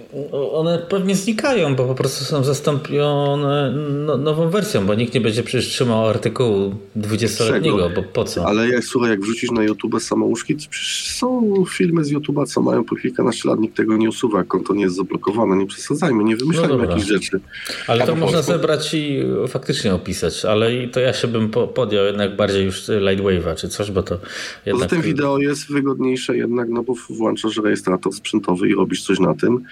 [0.52, 3.74] one pewnie znikają, bo po prostu są zastąpione
[4.06, 8.46] no, nową wersją, bo nikt nie będzie przecież trzymał artykułu 20-letniego, bo po co?
[8.46, 12.62] Ale jak słuchaj, jak wrzucisz na YouTube samouszki, to przecież są filmy z YouTube'a, co
[12.62, 16.24] mają po kilkanaście lat, nikt tego nie usuwa, jak konto nie jest zablokowane, nie przesadzajmy,
[16.24, 17.40] nie wymyślajmy no jakichś rzeczy.
[17.86, 22.64] Ale to można zebrać i faktycznie opisać, ale to ja się bym podjął jednak bardziej
[22.64, 24.18] już Lightwave'a czy coś, bo to
[24.66, 24.88] jednak...
[24.88, 29.34] Poza tym wideo jest wygodniejsze jednak, no bo włączasz rejestrator sprzętowy i robisz coś na
[29.34, 29.64] tym.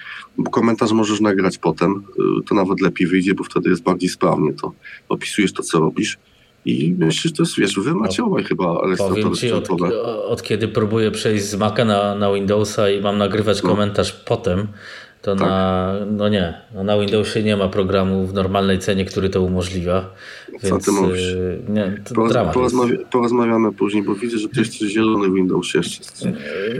[0.50, 2.02] Komentarz możesz nagrać potem,
[2.40, 4.72] y, to nawet lepiej wyjdzie, bo wtedy jest bardziej sprawnie to.
[5.08, 6.18] Opisujesz to, co robisz.
[6.64, 9.68] I myślę, że to jest, wiesz, wy macie obaj chyba Powiem ci, od,
[10.26, 13.70] od, kiedy próbuję przejść z Maca na, na Windowsa i mam nagrywać no.
[13.70, 14.68] komentarz potem,
[15.22, 15.48] to tak.
[15.48, 20.04] na, no nie, no na Windowsie nie ma programu w normalnej cenie, który to umożliwia.
[20.48, 21.22] Więc, Co ty mówisz?
[21.22, 26.00] Y, nie, Poroz, porozmawia, porozmawiamy później, bo widzę, że ty jesteś zielony w Windowsie jeszcze.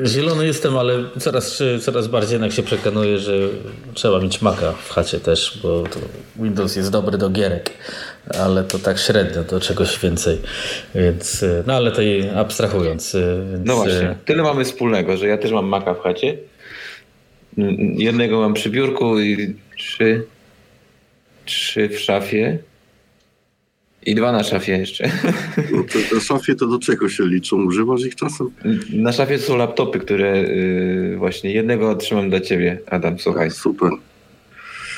[0.07, 3.49] Zielony jestem, ale coraz, coraz bardziej jednak się przekonuję, że
[3.95, 5.85] trzeba mieć Maca w chacie też, bo
[6.37, 7.71] Windows jest dobry do gierek,
[8.39, 10.39] ale to tak średnio, do czegoś więcej.
[10.95, 12.03] Więc, y, no ale to
[12.37, 13.15] abstrahując.
[13.15, 13.67] Y, więc...
[13.67, 16.52] No właśnie, tyle mamy wspólnego, że ja też mam Maca w chacie
[17.97, 20.25] Jednego mam przy biurku i trzy,
[21.45, 22.59] trzy w szafie.
[24.07, 25.11] I dwa na szafie jeszcze.
[25.73, 27.65] No to, szafie to do czego się liczą?
[27.65, 28.51] Używasz ich czasem?
[28.93, 33.51] Na szafie są laptopy, które yy, właśnie jednego trzymam dla ciebie, Adam, słuchaj.
[33.51, 33.91] Super.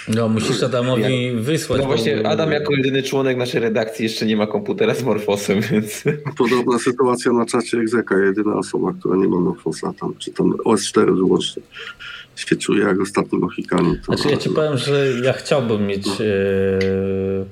[0.09, 1.43] No, musisz Adamowi Jak...
[1.43, 1.81] wysłać.
[1.81, 2.29] No właśnie, bo...
[2.29, 6.05] Adam jako jedyny członek naszej redakcji jeszcze nie ma komputera z Morfosem, więc...
[6.39, 11.17] Podobna sytuacja na czacie Egzeka, jedyna osoba, która nie ma Morfosa tam, czy tam OS4
[11.17, 11.63] wyłącznie
[12.37, 13.97] się czuję jak ostatni Mohikan.
[14.05, 17.47] Znaczy ja ci powiem, że ja chciałbym mieć yy,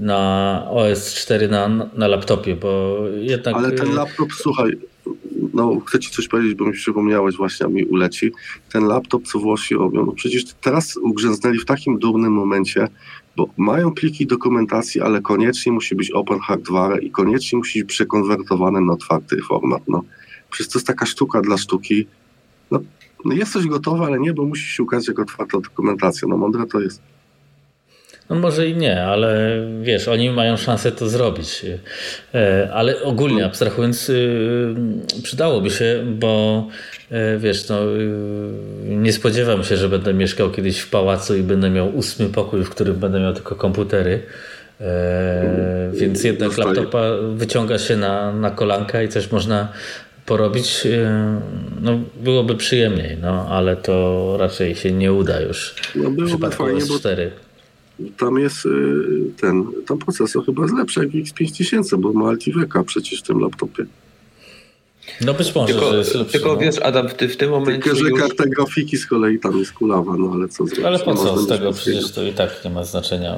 [0.00, 3.56] na OS 4 na, na laptopie, bo jednak...
[3.56, 4.78] Ale ten laptop, słuchaj,
[5.54, 8.32] no chcę ci coś powiedzieć, bo mi przypomniałeś właśnie, a mi uleci.
[8.72, 12.88] Ten laptop, co Włosi robią, no przecież teraz ugrzęznęli w takim durnym momencie,
[13.36, 18.80] bo mają pliki dokumentacji, ale koniecznie musi być open hardware i koniecznie musi być przekonwertowane
[18.80, 19.82] na otwarty format.
[19.88, 20.02] No.
[20.50, 22.06] Przecież to jest taka sztuka dla sztuki.
[22.70, 22.84] No, no
[23.24, 26.28] jest coś gotowe, ale nie, bo musi się ukazać jako otwarta dokumentacja.
[26.28, 27.02] No mądre to jest.
[28.30, 31.66] No może i nie, ale wiesz, oni mają szansę to zrobić.
[32.34, 34.74] E, ale ogólnie abstrahując, y,
[35.22, 36.66] przydałoby się, bo
[37.10, 38.10] e, wiesz, no, y,
[38.84, 42.70] nie spodziewam się, że będę mieszkał kiedyś w pałacu i będę miał ósmy pokój, w
[42.70, 44.22] którym będę miał tylko komputery.
[44.80, 47.02] E, więc jednak laptopa
[47.34, 49.68] wyciąga się na, na kolanka i coś można
[50.28, 51.40] porobić, e,
[51.82, 57.30] no, byłoby przyjemniej, no, ale to raczej się nie uda już no, przypadku fajnie, S4.
[58.16, 58.70] Tam jest e,
[59.40, 63.84] ten, tam procesor chyba jest lepszy jak X5000, bo ma Altiveka przecież w tym laptopie.
[65.20, 66.56] No być może, tylko, że jest lepszy, Tylko no.
[66.56, 68.20] wiesz, Adam, w, ty, w tym momencie Tylko, że już...
[68.20, 70.84] karta grafiki z kolei tam jest kulawa, no ale co zrobić?
[70.84, 71.72] Ale po co z tego?
[71.72, 73.36] Przecież to i tak nie ma znaczenia.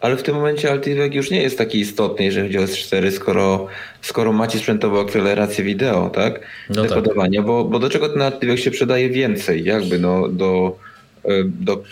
[0.00, 3.66] Ale w tym momencie Altivek już nie jest taki istotny, jeżeli chodzi o S4, skoro,
[4.02, 6.40] skoro macie sprzętową akcelerację wideo, tak?
[6.70, 7.46] No Dekodowania, tak.
[7.46, 9.64] Bo, bo do czego ten Altivek się przydaje więcej?
[9.64, 10.76] Jakby no do,
[11.24, 11.82] e, do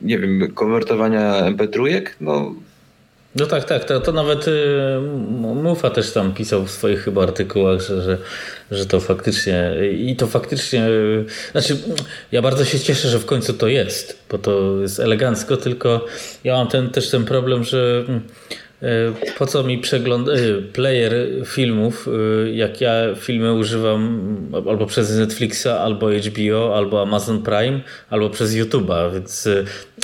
[0.00, 2.02] nie wiem, konwertowania MP3?
[2.20, 2.54] No
[3.36, 3.84] No tak, tak.
[3.84, 5.00] To, to nawet y,
[5.40, 8.18] Mufa też tam pisał w swoich chyba artykułach, że, że,
[8.70, 10.88] że to faktycznie i to faktycznie.
[10.88, 11.76] Y, znaczy,
[12.32, 16.06] ja bardzo się cieszę, że w końcu to jest, bo to jest elegancko, tylko
[16.44, 18.04] ja mam ten, też ten problem, że
[19.38, 21.12] po co mi przegląd y, player
[21.46, 22.08] filmów,
[22.46, 24.22] y, jak ja filmy używam
[24.68, 27.80] albo przez Netflixa, albo HBO, albo Amazon Prime,
[28.10, 29.48] albo przez YouTube'a, więc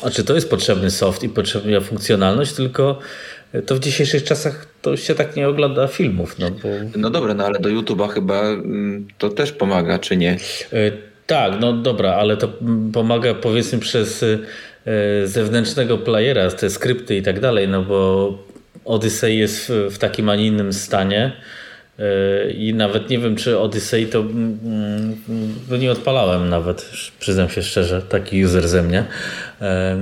[0.01, 2.99] znaczy to jest potrzebny soft i potrzebna funkcjonalność, tylko
[3.67, 6.39] to w dzisiejszych czasach to się tak nie ogląda filmów.
[6.39, 6.69] No, bo...
[6.97, 10.39] no dobra, no ale do YouTube'a chyba mm, to też pomaga, czy nie?
[11.27, 12.49] Tak, no dobra, ale to
[12.93, 14.25] pomaga powiedzmy przez
[15.25, 18.39] zewnętrznego playera, te skrypty i tak dalej, no bo
[18.89, 21.33] Odyssey jest w, takim, a nie innym stanie.
[21.99, 24.59] E, I nawet nie wiem, czy Odyssey to mm,
[25.69, 29.05] mm, nie odpalałem nawet, przyznam się szczerze, taki user ze mnie.
[29.61, 29.99] E,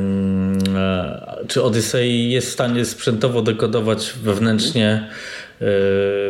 [1.49, 5.09] czy Odyssey jest w stanie sprzętowo dekodować wewnętrznie
[5.61, 5.66] e,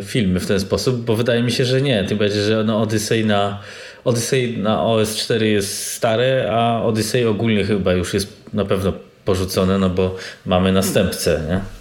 [0.02, 1.04] filmy w ten sposób?
[1.04, 2.04] Bo wydaje mi się, że nie.
[2.04, 3.60] Tym bardziej, że no Odyssey na
[4.04, 8.92] Odyssey na OS4 jest stare, a Odyssey ogólnie chyba już jest na pewno
[9.24, 11.75] porzucone, no bo mamy następcę, nie?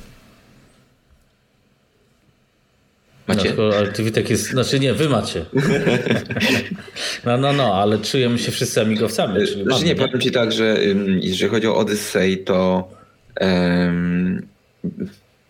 [3.27, 3.53] Macie?
[3.57, 5.45] No, ale Witek jest, znaczy nie, wy macie.
[7.25, 9.47] No, no, no, ale czujemy się wszyscy amigowcami.
[9.47, 10.77] Czyli znaczy nie, powiem ci tak, że
[11.19, 12.89] jeżeli chodzi o Odyssey, to
[13.41, 14.47] um,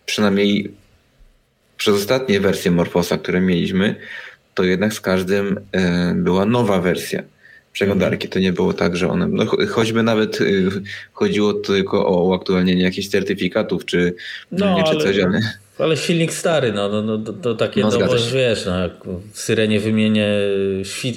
[0.06, 0.72] przynajmniej
[1.76, 3.94] przez ostatnie wersje Morfosa, które mieliśmy,
[4.54, 7.22] to jednak z każdym um, była nowa wersja
[7.72, 8.28] przeglądarki.
[8.28, 10.70] To nie było tak, że one, no choćby nawet y,
[11.12, 14.14] chodziło tylko o uaktualnienie jakichś certyfikatów, czy,
[14.52, 15.04] no, nie, czy ale...
[15.04, 15.40] coś, ale ale
[15.96, 18.92] silnik stary, no, no, no to, to takie no, nowe, wiesz, no, jak
[19.32, 20.28] w Syrenie wymienię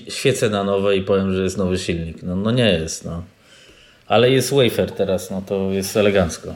[0.10, 2.24] świecę na nowe i powiem, że jest nowy silnik.
[2.24, 3.24] No, no nie jest, no.
[4.08, 6.56] Ale jest wafer teraz, no to jest elegancko.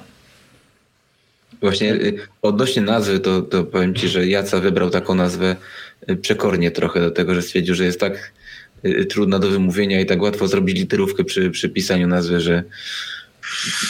[1.62, 5.56] Właśnie y, odnośnie nazwy, to, to powiem Ci, że Jaca wybrał taką nazwę
[6.10, 8.32] y, przekornie trochę do tego, że stwierdził, że jest tak
[8.86, 12.64] y, trudna do wymówienia i tak łatwo zrobić literówkę przy, przy pisaniu nazwy, że,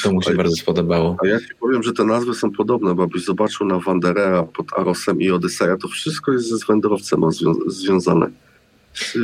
[0.04, 1.18] to mu się bardzo spodobało.
[1.24, 4.66] A ja ci powiem, że te nazwy są podobne, bo abyś zobaczył na Wanderera pod
[4.78, 8.28] Arosem i Odyseja, to wszystko jest ze wędrowcem zwią związane.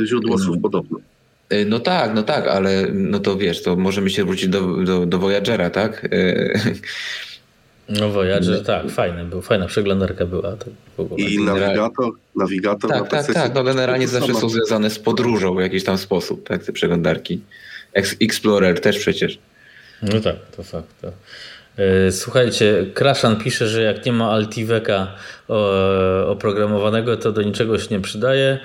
[0.04, 0.62] Źródło słów no.
[0.62, 0.98] podobne.
[1.50, 5.06] E, no tak, no tak, ale no to wiesz, to możemy się wrócić do, do,
[5.06, 6.08] do Voyagera, tak?
[6.12, 6.60] E,
[8.00, 8.64] no Voyager, no.
[8.64, 10.56] tak, fajny był, fajna przeglądarka była.
[11.16, 15.84] I nawigator, nawigator Tak, tak, tak, no generalnie zawsze są związane z podróżą w jakiś
[15.84, 17.40] tam sposób, tak, te przeglądarki.
[18.20, 19.38] Explorer też przecież.
[20.02, 21.00] No tak, to fakt.
[21.00, 21.12] To.
[21.76, 25.14] E, słuchajcie, Kraszan pisze, że jak nie ma Altiveka
[26.26, 28.58] oprogramowanego, to do niczego się nie przydaje,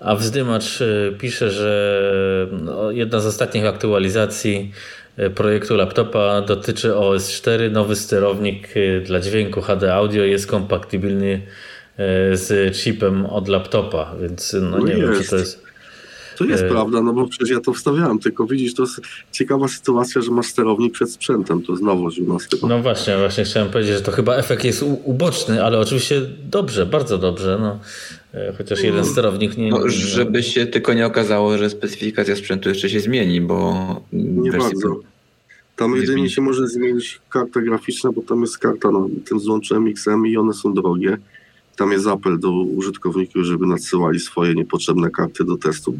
[0.00, 4.72] a Wzdymacz e, pisze, że no, jedna z ostatnich aktualizacji
[5.16, 7.70] e, projektu laptopa dotyczy OS 4.
[7.70, 8.68] Nowy sterownik
[9.04, 11.40] dla dźwięku HD Audio jest kompatybilny
[12.32, 15.65] z chipem od laptopa, więc no, nie no wiem, czy to jest
[16.36, 16.68] to jest e...
[16.68, 19.00] prawda, no bo przecież ja to wstawiałem, tylko widzisz, to jest
[19.32, 23.44] ciekawa sytuacja, że masz sterownik przed sprzętem, to jest nowość u nas No właśnie, właśnie
[23.44, 27.78] chciałem powiedzieć, że to chyba efekt jest uboczny, ale oczywiście dobrze, bardzo dobrze, no.
[28.34, 29.70] E, chociaż jeden no, sterownik nie...
[29.70, 34.00] No, żeby się tylko nie okazało, że specyfikacja sprzętu jeszcze się zmieni, bo...
[34.12, 35.00] Nie bardzo.
[35.76, 40.26] Tam jedynie się może zmienić karta graficzna, bo tam jest karta, no, tym złączem XM
[40.26, 41.18] i one są drogie
[41.76, 45.94] tam jest apel do użytkowników, żeby nadsyłali swoje niepotrzebne karty do testu.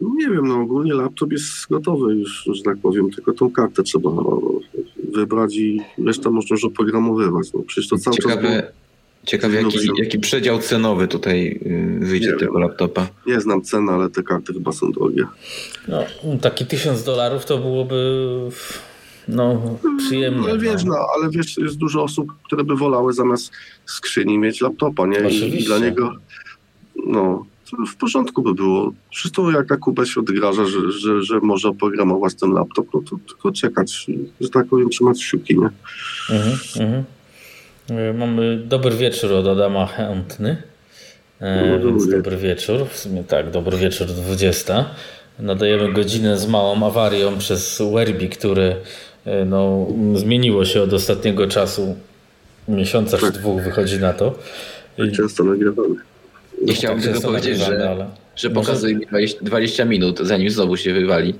[0.00, 4.10] Nie wiem, no ogólnie laptop jest gotowy już, że tak powiem, tylko tą kartę trzeba
[5.12, 7.52] wybrać i resztę można już oprogramowywać.
[7.54, 8.62] No, przecież to cały Ciekawe...
[8.62, 8.72] czas...
[9.26, 12.62] Ciekawe, jaki, jaki przedział cenowy tutaj y, wyjdzie nie tego wiem.
[12.62, 13.06] laptopa.
[13.26, 15.26] Nie znam ceny, ale te karty chyba są drogie.
[15.88, 16.04] No,
[16.40, 17.96] taki tysiąc dolarów to byłoby
[19.28, 20.48] no, przyjemnie.
[20.48, 23.52] No, wiesz, no, ale wiesz, jest dużo osób, które by wolały zamiast
[23.86, 25.18] skrzyni mieć laptopa, nie?
[25.18, 25.58] Oczywiście.
[25.58, 26.12] I dla niego,
[27.06, 27.46] no,
[27.88, 28.92] w porządku by było.
[29.12, 33.52] Wszystko jak Kuba się odgraża, że, że, że może oprogramować ten laptop, no to tylko
[33.52, 34.06] czekać,
[34.40, 35.68] że tak powiem, trzymać kciuki, nie?
[36.30, 37.04] Mhm, mhm.
[37.90, 40.62] E, mamy dobry wieczór od Adama Chętny.
[41.40, 42.86] E, no, więc dobry wieczór.
[42.88, 44.84] W sumie tak, dobry wieczór 20.
[45.38, 48.76] Nadajemy godzinę z małą awarią przez Werbi, który
[49.46, 51.96] no, zmieniło się od ostatniego czasu.
[52.68, 54.38] Miesiąca czy dwóch wychodzi na to.
[54.98, 55.12] I...
[55.12, 55.94] Często nagrywamy.
[56.62, 58.06] Nie chciałbym tak tylko powiedzieć, że, ale...
[58.36, 59.06] że pokazuje mi
[59.42, 61.34] 20 minut, zanim znowu się wywali.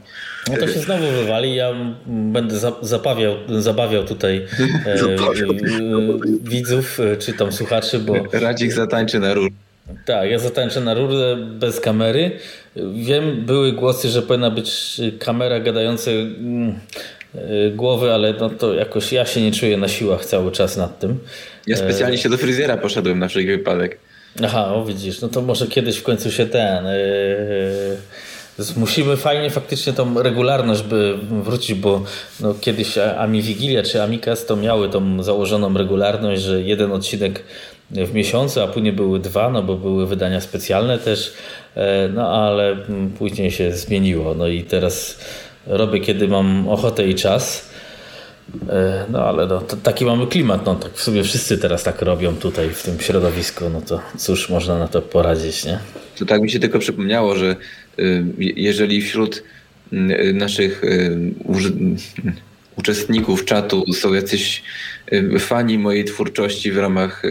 [0.51, 1.55] No to się znowu wywali.
[1.55, 1.75] Ja
[2.07, 4.37] będę zabawiał, zabawiał tutaj
[4.87, 5.07] e, e,
[6.43, 8.15] widzów czy tam słuchaczy, bo...
[8.33, 9.51] Radzik zatańczy na rurę.
[10.05, 12.31] Tak, ja zatańczę na rurę bez kamery.
[12.95, 16.75] Wiem, były głosy, że powinna być kamera gadająca mm,
[17.73, 21.19] głowy, ale no to jakoś ja się nie czuję na siłach cały czas nad tym.
[21.67, 23.99] Ja specjalnie się do fryzjera poszedłem na wszelki wypadek.
[24.45, 26.85] Aha, o widzisz, no to może kiedyś w końcu się ten...
[28.77, 32.03] Musimy fajnie faktycznie tą regularność by wrócić, bo
[32.41, 37.45] no, kiedyś Ami Wigilia czy Amikas to miały tą założoną regularność, że jeden odcinek
[37.91, 41.33] w miesiącu, a później były dwa, no bo były wydania specjalne też,
[42.15, 42.77] no ale
[43.19, 44.35] później się zmieniło.
[44.35, 45.21] No i teraz
[45.67, 47.71] robię kiedy mam ochotę i czas.
[48.69, 52.37] E, no ale no, taki mamy klimat, no tak w sumie wszyscy teraz tak robią
[52.37, 55.79] tutaj w tym środowisku, no to cóż można na to poradzić, nie?
[56.19, 57.57] To tak mi się tylko przypomniało, że
[57.99, 59.43] y, jeżeli wśród
[59.93, 61.19] y, naszych y,
[62.77, 64.63] uczestników czatu są jacyś
[65.39, 67.23] fani mojej twórczości w ramach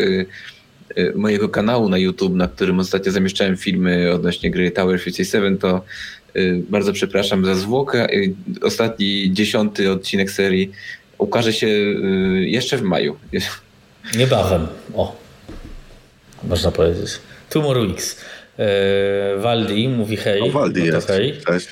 [1.16, 5.82] mojego kanału na YouTube, na którym ostatnio zamieszczałem filmy odnośnie gry Tower 57, to
[6.70, 8.08] bardzo przepraszam za zwłokę.
[8.62, 10.72] Ostatni, dziesiąty odcinek serii
[11.18, 11.68] ukaże się
[12.40, 13.16] jeszcze w maju.
[14.18, 15.16] Niebawem, o.
[16.44, 17.20] Można powiedzieć.
[17.56, 18.18] Weeks.
[18.60, 20.42] E, Waldi mówi hej.
[20.42, 21.08] No, Waldi no jest.
[21.08, 21.34] Hej.
[21.48, 21.68] Cześć.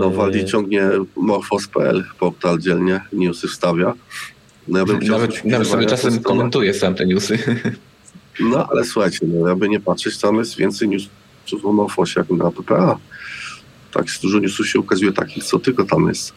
[0.00, 0.82] No Waldi ciągnie
[1.16, 3.94] morfos.pl portal dzielnie, newsy wstawia.
[4.68, 7.38] No, ja bym chciał nawet, nawet sobie czasem komentuję sam te newsy.
[8.40, 12.50] No ale słuchajcie, no, jakby nie patrzeć, tam jest więcej newsów o morfosie jak na
[12.50, 12.98] PPA.
[13.92, 16.32] Tak dużo newsów się ukazuje takich, co tylko tam jest.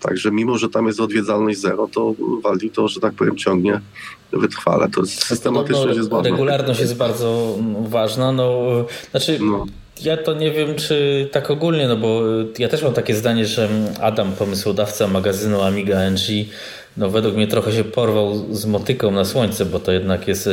[0.00, 3.80] Także mimo, że tam jest odwiedzalność zero, to Waldi to, że tak powiem, ciągnie
[4.32, 4.88] wytrwale.
[4.88, 8.32] To jest systematyczność no, jest bardzo Regularność jest bardzo ważna.
[8.32, 8.62] No,
[9.10, 9.66] znaczy, no.
[10.02, 12.22] ja to nie wiem, czy tak ogólnie, no bo
[12.58, 13.68] ja też mam takie zdanie, że
[14.00, 16.48] Adam, pomysłodawca magazynu Amiga NG,
[16.98, 20.48] no według mnie trochę się porwał z motyką na słońce, bo to jednak jest,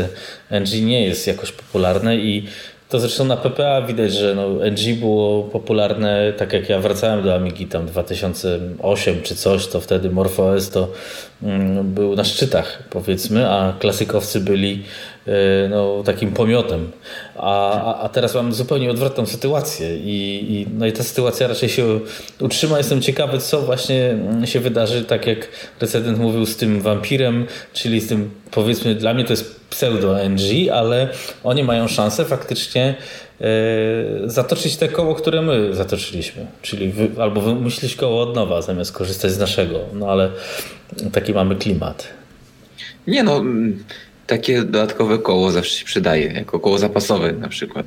[0.51, 2.45] NG nie jest jakoś popularne i
[2.89, 7.35] to zresztą na PPA widać, że no, NG było popularne, tak jak ja wracałem do
[7.35, 10.87] Amigi tam 2008 czy coś, to wtedy MorphOS to
[11.43, 15.14] mm, był na szczytach powiedzmy, a klasykowcy byli E,
[15.69, 16.91] no, takim pomiotem.
[17.35, 21.99] A, a teraz mam zupełnie odwrotną sytuację I, i, no i ta sytuacja raczej się
[22.39, 22.77] utrzyma.
[22.77, 25.47] Jestem ciekawy, co właśnie się wydarzy, tak jak
[25.81, 31.09] recydent mówił z tym wampirem, czyli z tym powiedzmy dla mnie to jest pseudo-NG, ale
[31.43, 32.95] oni mają szansę faktycznie
[33.41, 33.45] e,
[34.25, 36.45] zatoczyć te koło, które my zatoczyliśmy.
[36.61, 39.79] Czyli wy, albo wymyślić koło od nowa, zamiast korzystać z naszego.
[39.93, 40.31] No ale
[41.11, 42.07] taki mamy klimat.
[43.07, 43.43] Nie no,
[44.27, 47.85] takie dodatkowe koło zawsze się przydaje, jako koło zapasowe na przykład.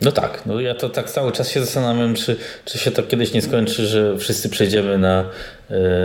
[0.00, 3.32] No tak, no ja to tak cały czas się zastanawiam, czy, czy się to kiedyś
[3.32, 5.24] nie skończy, że wszyscy przejdziemy na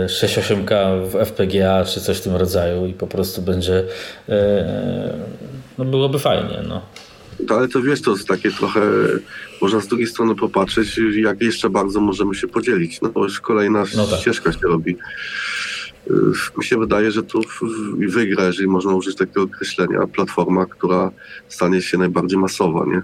[0.06, 3.84] 6.8K e, w FPGA czy coś w tym rodzaju i po prostu będzie,
[4.28, 5.14] e,
[5.78, 6.62] no byłoby fajnie.
[6.68, 6.82] No.
[7.48, 8.80] To, ale to wiesz, to jest takie trochę,
[9.62, 13.84] można z drugiej strony popatrzeć, jak jeszcze bardzo możemy się podzielić, no bo już kolejna
[13.96, 14.20] no tak.
[14.20, 14.96] ścieżka się robi
[16.58, 17.40] mi się wydaje, że tu
[18.08, 21.10] wygra, jeżeli można użyć takiego określenia, platforma, która
[21.48, 23.02] stanie się najbardziej masowa, nie?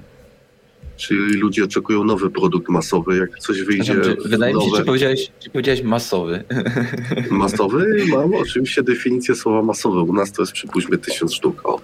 [0.97, 3.95] Czyli ludzie oczekują nowy produkt masowy, jak coś wyjdzie.
[3.95, 4.67] Znaczy, wydaje nowe...
[4.67, 6.45] mi się, że powiedziałeś, czy powiedziałeś masowy.
[7.31, 8.05] Masowy?
[8.09, 10.01] Mam oczywiście definicję słowa masowy.
[10.01, 11.61] U nas to jest przypuśćmy tysiąc sztuk.
[11.65, 11.81] O,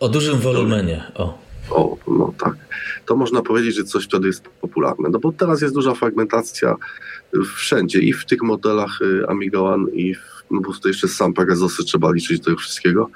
[0.00, 1.04] o dużym wolumenie.
[1.14, 1.38] O.
[1.70, 2.54] o, no tak.
[3.06, 5.08] To można powiedzieć, że coś wtedy jest popularne.
[5.08, 6.76] No bo teraz jest duża fragmentacja
[7.56, 11.34] wszędzie i w tych modelach y, Amiga One i w, no bo tutaj jeszcze sam
[11.34, 13.10] Pegasusy trzeba liczyć do tego wszystkiego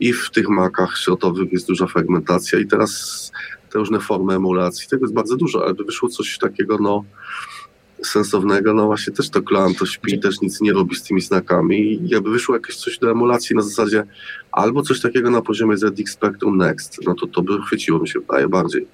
[0.00, 3.32] i w tych makach środowych jest duża fragmentacja i teraz
[3.70, 7.04] te różne formy emulacji, tego jest bardzo dużo, ale wyszło coś takiego no
[8.04, 11.92] sensownego, no właśnie też to klan to śpi, też nic nie robi z tymi znakami
[11.92, 14.04] i jakby wyszło jakieś coś do emulacji na zasadzie
[14.52, 18.20] albo coś takiego na poziomie ZX Spectrum Next, no to to by chwyciło mi się
[18.48, 18.86] bardziej.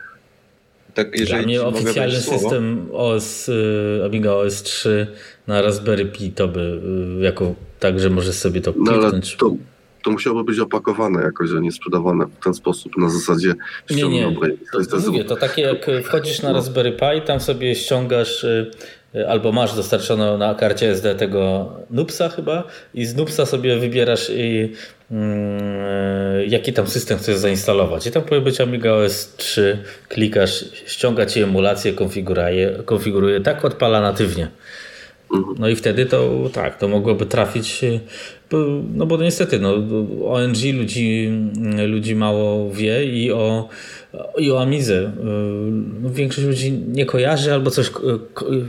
[0.97, 5.07] Tak, jeżeli Dla mnie oficjalny system OS, y, Amiga OS 3
[5.47, 6.81] na Raspberry Pi to by
[7.19, 9.03] y, jako tak, że możesz sobie to kliknąć.
[9.03, 9.57] No, ale to,
[10.05, 13.55] to musiałoby być opakowane jakoś, a nie sprzedawane w ten sposób na zasadzie
[13.91, 14.37] Nie, nie.
[14.73, 16.55] To, jest to, mówię, to takie jak wchodzisz na no.
[16.55, 18.71] Raspberry Pi, tam sobie ściągasz y,
[19.29, 24.73] albo masz dostarczoną na karcie SD tego Nupsa chyba i z Nupsa sobie wybierasz i
[26.47, 28.07] jaki tam system chcesz zainstalować.
[28.07, 29.79] I tam powinien być Amiga OS 3,
[30.09, 34.49] klikasz, ściąga ci emulację, konfiguruje, konfiguruje, tak odpala natywnie.
[35.35, 35.57] Mhm.
[35.59, 37.81] No i wtedy to tak, to mogłoby trafić,
[38.95, 39.75] no bo niestety no,
[40.25, 41.31] o ONG ludzi,
[41.87, 43.69] ludzi mało wie i o,
[44.39, 45.13] i o Amizę.
[46.03, 47.91] No, większość ludzi nie kojarzy albo coś,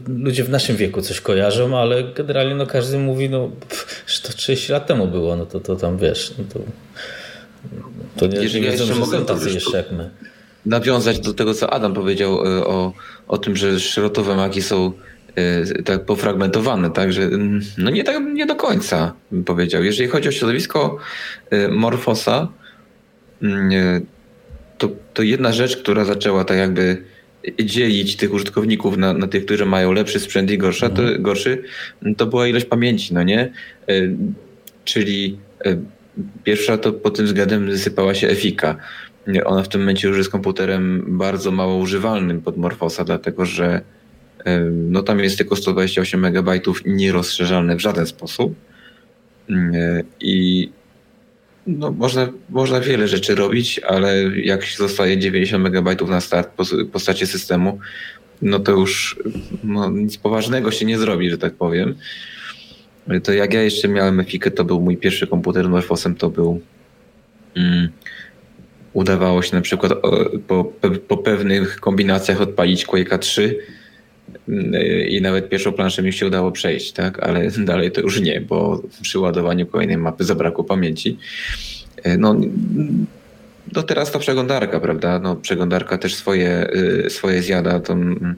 [0.07, 3.51] ludzie w naszym wieku coś kojarzą, ale generalnie no, każdy mówi, no
[4.07, 6.59] że to 30 lat temu było, no to, to tam wiesz, no to,
[8.17, 10.09] to nie, Jeżeli nie wiedzą, że są tacy jeszcze jak my.
[10.65, 12.93] Nawiązać do tego, co Adam powiedział e, o,
[13.27, 14.91] o tym, że szrotowe maki są
[15.85, 19.83] tak pofragmentowane, tak, że mm, no nie, tak, nie do końca bym powiedział.
[19.83, 20.97] Jeżeli chodzi o środowisko
[21.69, 22.47] Morfosa,
[23.41, 24.05] mm,
[24.77, 27.03] to, to jedna rzecz, która zaczęła tak jakby
[27.63, 31.21] dzielić tych użytkowników na, na tych, którzy mają lepszy sprzęt i gorsza, to, mhm.
[31.21, 31.63] gorszy,
[32.17, 33.51] to była ilość pamięci, no nie?
[34.85, 35.37] Czyli
[36.43, 38.75] pierwsza to pod tym względem wysypała się Efika.
[39.45, 43.81] Ona w tym momencie już jest komputerem bardzo mało używalnym pod Morfosa, dlatego że
[44.71, 46.49] no tam jest tylko 128 MB
[46.85, 48.55] nierozszerzalne w żaden sposób.
[50.19, 50.69] I
[51.67, 57.27] no, można, można wiele rzeczy robić, ale jak zostaje 90 MB na start po postaci
[57.27, 57.79] systemu,
[58.41, 59.19] no to już
[59.63, 61.95] no, nic poważnego się nie zrobi, że tak powiem.
[63.23, 66.61] To jak ja jeszcze miałem Efikę, to był mój pierwszy komputer Morfosem, to był
[67.55, 67.89] mm,
[68.93, 69.93] udawało się na przykład
[70.47, 70.73] po,
[71.07, 73.77] po pewnych kombinacjach odpalić Quake'a 3 mm,
[75.09, 77.23] i nawet pierwszą planszę mi się udało przejść, tak?
[77.23, 81.17] ale dalej to już nie, bo przy ładowaniu kolejnej mapy zabrakło pamięci.
[82.03, 82.35] E, no,
[83.73, 85.19] no teraz to przeglądarka, prawda?
[85.19, 86.67] No, przeglądarka też swoje,
[87.05, 87.79] y, swoje zjada.
[87.79, 88.35] To mm,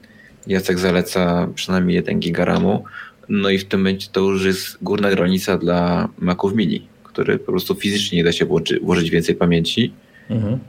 [0.47, 2.83] Jacek zaleca przynajmniej 1 giga RAMu.
[3.29, 7.51] No i w tym momencie to już jest górna granica dla Maców Mini, który po
[7.51, 8.45] prostu fizycznie nie da się
[8.81, 9.93] włożyć, więcej pamięci.
[10.29, 10.59] Mhm.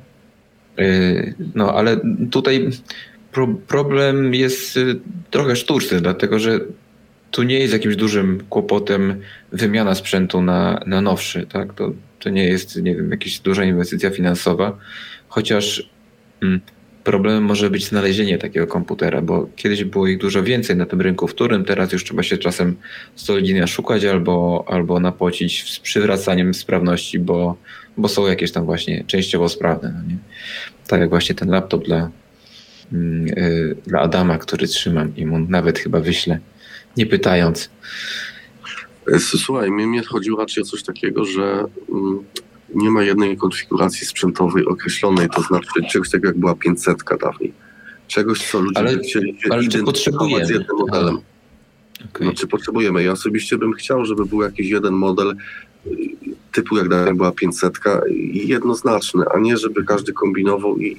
[0.78, 2.00] Y, no ale
[2.30, 2.70] tutaj
[3.32, 5.00] pro, problem jest y,
[5.30, 6.60] trochę sztuczny, dlatego że
[7.30, 9.20] tu nie jest jakimś dużym kłopotem
[9.52, 11.46] wymiana sprzętu na, na nowszy.
[11.46, 11.74] Tak?
[11.74, 14.78] To, to nie jest nie wiem, jakaś duża inwestycja finansowa,
[15.28, 15.90] chociaż
[16.42, 16.60] mm,
[17.04, 21.26] problemem może być znalezienie takiego komputera, bo kiedyś było ich dużo więcej na tym rynku
[21.26, 22.76] wtórnym, teraz już trzeba się czasem
[23.14, 27.56] solidnie szukać albo, albo napocić z przywracaniem sprawności, bo,
[27.96, 29.94] bo są jakieś tam właśnie częściowo sprawne.
[29.96, 30.18] No nie?
[30.86, 32.10] Tak jak właśnie ten laptop dla,
[33.86, 36.38] dla Adama, który trzymam i mu nawet chyba wyślę,
[36.96, 37.70] nie pytając.
[39.18, 42.24] Słuchaj, mnie, mnie chodziło raczej o coś takiego, że mm,
[42.74, 47.52] nie ma jednej konfiguracji sprzętowej określonej, to znaczy czegoś takiego jak była 500 dawniej.
[48.08, 51.18] Czegoś, co ludzie ale, chcieli ale identyfikować z jednym modelem.
[52.10, 52.26] Okay.
[52.26, 53.02] Znaczy potrzebujemy.
[53.02, 55.36] Ja osobiście bym chciał, żeby był jakiś jeden model
[55.86, 55.90] y,
[56.52, 57.78] typu jak dawniej była 500
[58.10, 60.96] i jednoznaczny, a nie żeby każdy kombinował i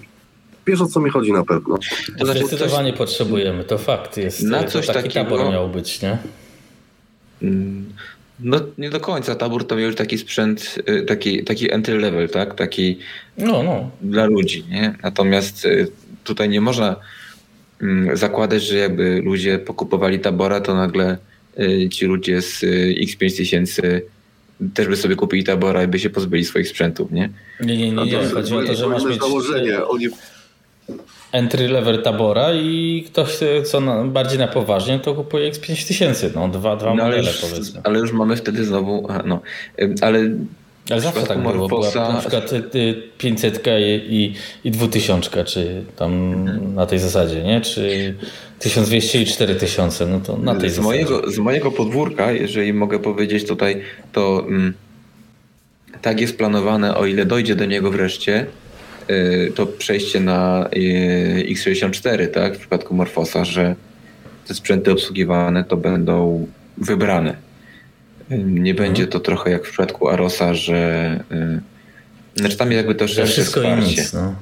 [0.72, 1.78] wiesz o co mi chodzi na pewno.
[2.19, 2.97] To znaczy, Zdecydowanie coś...
[2.97, 4.43] potrzebujemy, to fakt jest.
[4.43, 5.26] Na coś taki takiego...
[5.26, 6.17] tabor miał być, nie?
[7.41, 7.93] Mm,
[8.39, 9.36] no nie do końca.
[9.36, 12.55] Tabor to miał już taki sprzęt, y, taki, taki entry level, tak?
[12.55, 12.99] Taki
[13.38, 13.89] no, no.
[14.01, 14.95] dla ludzi, nie?
[15.03, 15.88] Natomiast y,
[16.24, 16.95] tutaj nie można
[17.82, 21.17] mm, zakładać, że jakby ludzie pokupowali tabora, to nagle
[21.59, 22.61] y, ci ludzie z
[23.05, 24.01] X5000
[24.74, 27.30] też by sobie kupili tabora i by się pozbyli swoich sprzętów, nie?
[27.59, 28.05] Nie, nie, nie.
[28.05, 28.17] nie.
[28.22, 29.19] No Chodzi o to, że masz mieć...
[29.19, 29.86] założenie.
[29.86, 30.07] Oni
[31.32, 36.76] entry level tabora i ktoś, co na, bardziej na poważnie, to kupuje X5000, no dwa,
[36.76, 37.82] dwa no, modele już, powiedzmy.
[37.84, 39.39] Ale już mamy wtedy znowu, no,
[40.02, 40.20] ale...
[40.89, 42.52] Ale zawsze tak było, była na przykład
[43.18, 43.72] 500 y,
[44.10, 44.34] i,
[44.64, 46.76] i 2000, czy tam mhm.
[46.76, 47.62] na tej zasadzie, nie?
[47.62, 48.16] Czy
[48.60, 50.88] 1200 i 4000, no to na tej z zasadzie.
[50.88, 53.82] Mojego, z mojego podwórka, jeżeli mogę powiedzieć tutaj,
[54.14, 54.74] to mm,
[56.02, 58.70] tak jest planowane, o ile dojdzie do niego wreszcie, Y,
[59.55, 63.76] to przejście na y, x64, tak, w przypadku Morfosa, że
[64.47, 66.47] te sprzęty obsługiwane to będą
[66.78, 67.36] wybrane.
[68.32, 71.20] Y, nie będzie to trochę jak w przypadku Arosa, że
[72.36, 74.01] znaczy tam jakby to szersze wsparcie.
[74.01, 74.36] Nic, no.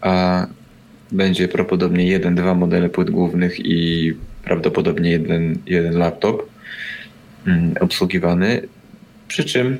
[0.00, 0.46] A
[1.12, 4.12] będzie prawdopodobnie jeden, dwa modele płyt głównych i
[4.44, 6.48] prawdopodobnie jeden, jeden laptop
[7.46, 8.62] mm, obsługiwany.
[9.28, 9.78] Przy czym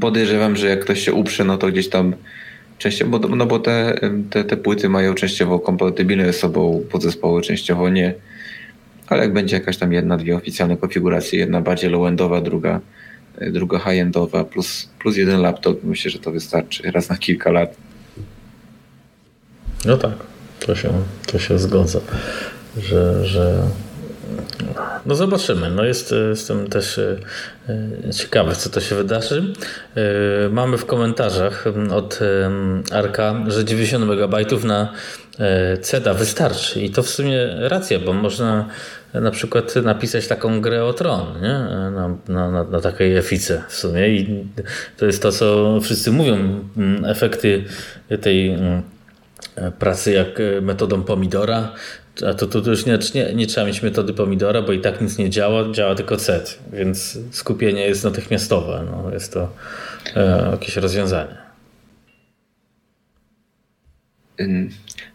[0.00, 2.14] podejrzewam, że jak ktoś się uprze, no to gdzieś tam
[2.78, 4.00] częściowo, bo, no bo te,
[4.30, 8.14] te, te płyty mają częściowo kompatybilne ze sobą podzespoły, częściowo nie.
[9.06, 12.80] Ale jak będzie jakaś tam jedna, dwie oficjalne konfiguracje, jedna bardziej low-endowa, druga,
[13.40, 17.76] druga high-endowa, plus, plus jeden laptop, myślę, że to wystarczy raz na kilka lat.
[19.84, 20.14] No tak,
[20.60, 20.92] to się,
[21.26, 22.00] to się zgodza,
[22.76, 23.62] że, że
[25.06, 25.70] no zobaczymy.
[25.70, 27.16] No jest, jestem też e,
[28.12, 29.52] ciekawy, co to się wydarzy.
[29.96, 32.18] E, mamy w komentarzach od
[32.92, 34.92] Arka, że 90 MB na
[35.38, 36.80] e, CEDA wystarczy.
[36.80, 38.68] I to w sumie racja, bo można
[39.14, 41.48] na przykład napisać taką grę o tron nie?
[41.48, 41.90] Na,
[42.28, 44.08] na, na, na takiej efice w sumie.
[44.08, 44.46] I
[44.96, 46.64] to jest to, co wszyscy mówią.
[47.06, 47.64] Efekty
[48.20, 48.58] tej
[49.78, 50.28] pracy jak
[50.62, 51.72] metodą pomidora
[52.22, 55.18] a to tu już nie, nie, nie, trzeba mieć metody pomidora, bo i tak nic
[55.18, 58.86] nie działa, działa tylko set, więc skupienie jest natychmiastowe.
[58.90, 59.52] No, jest to
[60.16, 61.44] e, jakieś rozwiązanie.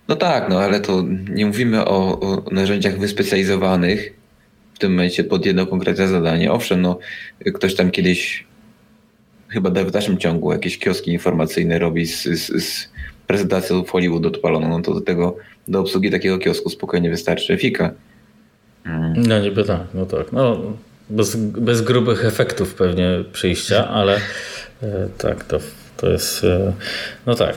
[0.07, 4.13] No tak, no ale to nie mówimy o, o narzędziach wyspecjalizowanych
[4.73, 6.51] w tym momencie pod jedno konkretne zadanie.
[6.51, 6.99] Owszem, no
[7.53, 8.45] ktoś tam kiedyś
[9.47, 12.89] chyba w dalszym ciągu jakieś kioski informacyjne robi z, z, z
[13.29, 15.37] prezentacją Hollywood odpaloną, no to do tego,
[15.67, 17.91] do obsługi takiego kiosku spokojnie wystarczy Fika.
[18.85, 19.13] Mm.
[19.27, 20.31] No niby tak, no tak.
[20.31, 20.61] No,
[21.09, 24.15] bez, bez grubych efektów pewnie przyjścia, ale
[24.83, 25.59] e, tak, to,
[25.97, 26.73] to jest, e,
[27.25, 27.55] no tak,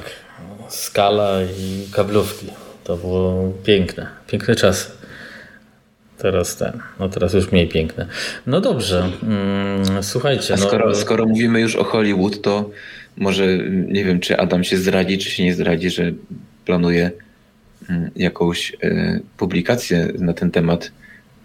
[0.68, 2.46] skala i kablówki.
[2.84, 4.92] To było piękne, piękny czas.
[6.18, 8.06] Teraz ten, no teraz już mniej piękne.
[8.46, 10.54] No dobrze, mm, słuchajcie.
[10.58, 12.70] No, skoro, skoro mówimy już o Hollywood, to
[13.16, 13.58] może
[13.88, 16.12] nie wiem, czy Adam się zdradzi, czy się nie zdradzi, że
[16.64, 17.10] planuje
[17.88, 20.92] mm, jakąś e, publikację na ten temat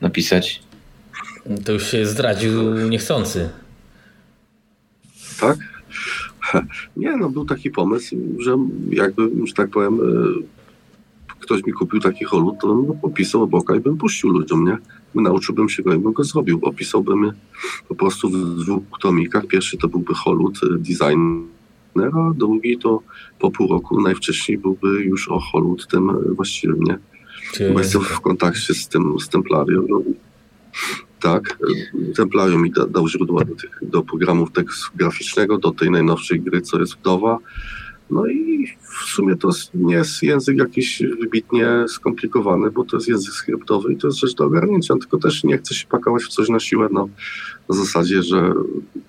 [0.01, 0.63] napisać.
[1.65, 3.49] To już się zdradził niechcący.
[5.39, 5.57] Tak?
[6.97, 8.57] Nie, no był taki pomysł, że
[8.91, 10.57] jakby, że tak powiem, e,
[11.39, 14.77] ktoś mi kupił taki holut, to bym opisał obok i bym puścił ludziom, nie?
[15.15, 16.59] Nauczyłbym się go i bym go zrobił.
[16.61, 17.31] Opisałbym
[17.87, 19.47] po prostu w dwóch tomikach.
[19.47, 20.79] Pierwszy to byłby holut e,
[21.97, 23.01] designera, drugi to
[23.39, 26.97] po pół roku najwcześniej byłby już o holut tym właściwym, nie?
[27.73, 29.85] Bo jestem w kontakcie z tym, z Templarią.
[29.89, 30.01] No,
[31.19, 31.57] tak,
[32.15, 36.61] Templarium mi da, dał źródła do, tych, do programów tekstu graficznego, do tej najnowszej gry,
[36.61, 37.37] co jest wdowa.
[38.09, 43.33] No i w sumie to nie jest język jakiś wybitnie skomplikowany, bo to jest język
[43.33, 46.49] skryptowy i to jest rzecz do ogarnięcia, tylko też nie chcę się pakować w coś
[46.49, 47.09] na siłę, no,
[47.69, 48.53] na zasadzie, że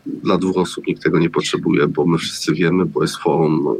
[0.07, 3.77] dla dwóch osób nikt tego nie potrzebuje, bo my wszyscy wiemy, bo jest forum no,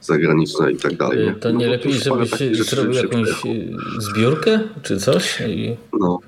[0.00, 1.26] zagraniczne i tak dalej.
[1.26, 1.34] Nie?
[1.34, 2.30] To nie no, lepiej, żebyś
[2.68, 3.28] zrobił jakąś
[3.98, 5.40] zbiórkę czy coś?
[5.48, 5.76] I...
[6.00, 6.18] No.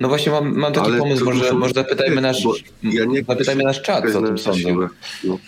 [0.00, 2.42] No właśnie mam, mam taki Ale pomysł, może, może zapytajmy nasz,
[2.82, 4.88] ja nie zapytajmy nasz czat, co o tym sądzą.
[5.24, 5.38] No.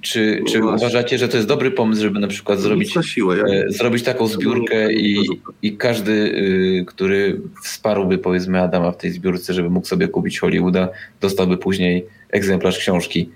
[0.00, 3.44] Czy, czy no uważacie, że to jest dobry pomysł, żeby na przykład zrobić, siłę, ja
[3.44, 5.24] e, zrobić taką zbiórkę i,
[5.62, 10.88] i każdy, y, który wsparłby powiedzmy Adama w tej zbiórce, żeby mógł sobie kupić Hollywooda,
[11.20, 13.30] dostałby później egzemplarz książki?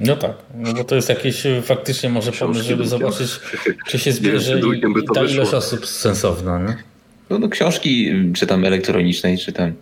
[0.00, 3.30] No tak, no bo to jest jakiś faktycznie może pomysł, żeby zobaczyć,
[3.86, 6.58] czy się zbierze i, i ta ilość osób sensowna.
[6.58, 6.76] Nie?
[7.30, 9.72] No, no książki, czy tam elektronicznej, czy tam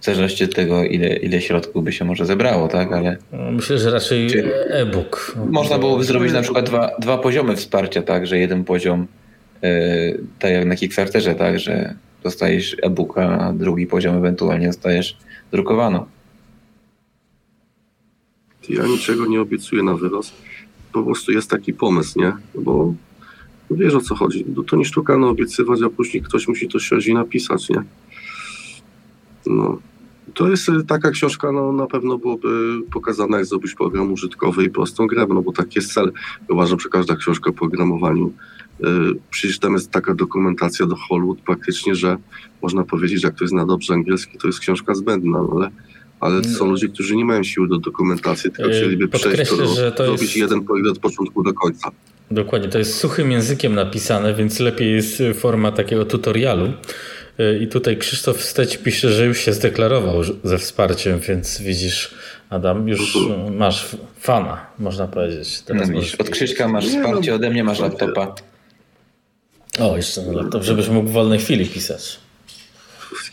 [0.00, 2.92] w zależności od tego, ile, ile środków by się może zebrało, tak?
[2.92, 3.16] Ale
[3.52, 4.28] Myślę, że raczej
[4.70, 5.36] e-book.
[5.50, 8.26] Można byłoby zrobić na przykład dwa, dwa poziomy wsparcia, tak?
[8.26, 9.06] Że jeden poziom,
[9.62, 9.70] yy,
[10.38, 11.58] tak jak na Kickstarterze, tak?
[11.58, 15.16] Że dostajesz e-booka, a drugi poziom ewentualnie dostajesz
[15.52, 16.06] drukowaną.
[18.68, 20.32] Ja niczego nie obiecuję na wyrost.
[20.92, 22.32] Po prostu jest taki pomysł, nie?
[22.54, 22.94] Bo
[23.70, 24.44] wiesz o co chodzi.
[24.56, 27.82] No to nie sztuka no, obiecywać, a później ktoś musi to siąść i napisać, nie?
[29.48, 29.78] No.
[30.34, 32.48] To jest y, taka książka, no na pewno byłoby
[32.92, 36.12] pokazane, jak zrobić program użytkowy i prostą grę, no bo taki jest cel.
[36.48, 38.32] Uważam, że każda książka o programowaniu,
[38.80, 38.88] yy,
[39.30, 42.16] przecież tam jest taka dokumentacja do Hollywood praktycznie, że
[42.62, 45.70] można powiedzieć, że jak ktoś zna dobrze angielski, to jest książka zbędna, no ale
[46.20, 49.92] ale są ludzie, którzy nie mają siły do dokumentacji, tylko yy, chcieliby przejść to, że
[49.92, 50.36] to zrobić jest...
[50.36, 51.90] jeden projekt od początku do końca.
[52.30, 56.72] Dokładnie, to jest suchym językiem napisane, więc lepiej jest forma takiego tutorialu.
[57.60, 62.14] I tutaj Krzysztof Steć pisze, że już się zdeklarował ze wsparciem, więc widzisz,
[62.50, 63.18] Adam, już
[63.50, 65.60] masz fana, można powiedzieć.
[65.60, 68.34] Teraz no, od Krzyśka masz wsparcie, ode mnie masz laptopa.
[69.80, 72.18] O, jeszcze na laptop, żebyś mógł w wolnej chwili pisać.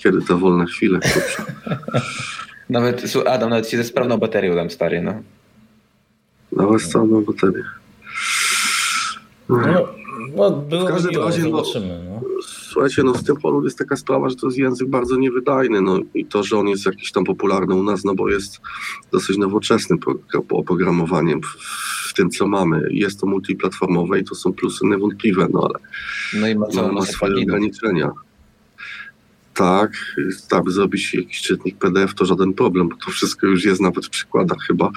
[0.03, 0.99] Kiedy to wolne chwile?
[2.69, 5.21] nawet, Adam, nawet się ze sprawną baterią dam stary, no.
[6.51, 7.63] Nawet z całą baterię.
[9.49, 9.87] No,
[10.35, 11.63] no, w każdym razie, no,
[12.09, 12.21] no.
[12.75, 15.99] Słuchajcie, no z tym polu jest taka sprawa, że to jest język bardzo niewydajny, no
[16.13, 18.61] i to, że on jest jakiś tam popularny u nas, no bo jest
[19.11, 19.99] dosyć nowoczesnym
[20.49, 21.45] oprogramowaniem w,
[22.09, 22.87] w tym, co mamy.
[22.91, 25.79] Jest to multiplatformowe i to są plusy niewątpliwe, no ale
[26.41, 28.11] no i ma, no, ma swoje ograniczenia.
[29.53, 29.91] Tak,
[30.49, 34.09] tak, zrobić jakiś czytnik PDF to żaden problem, bo to wszystko już jest nawet w
[34.09, 34.91] przykładach chyba,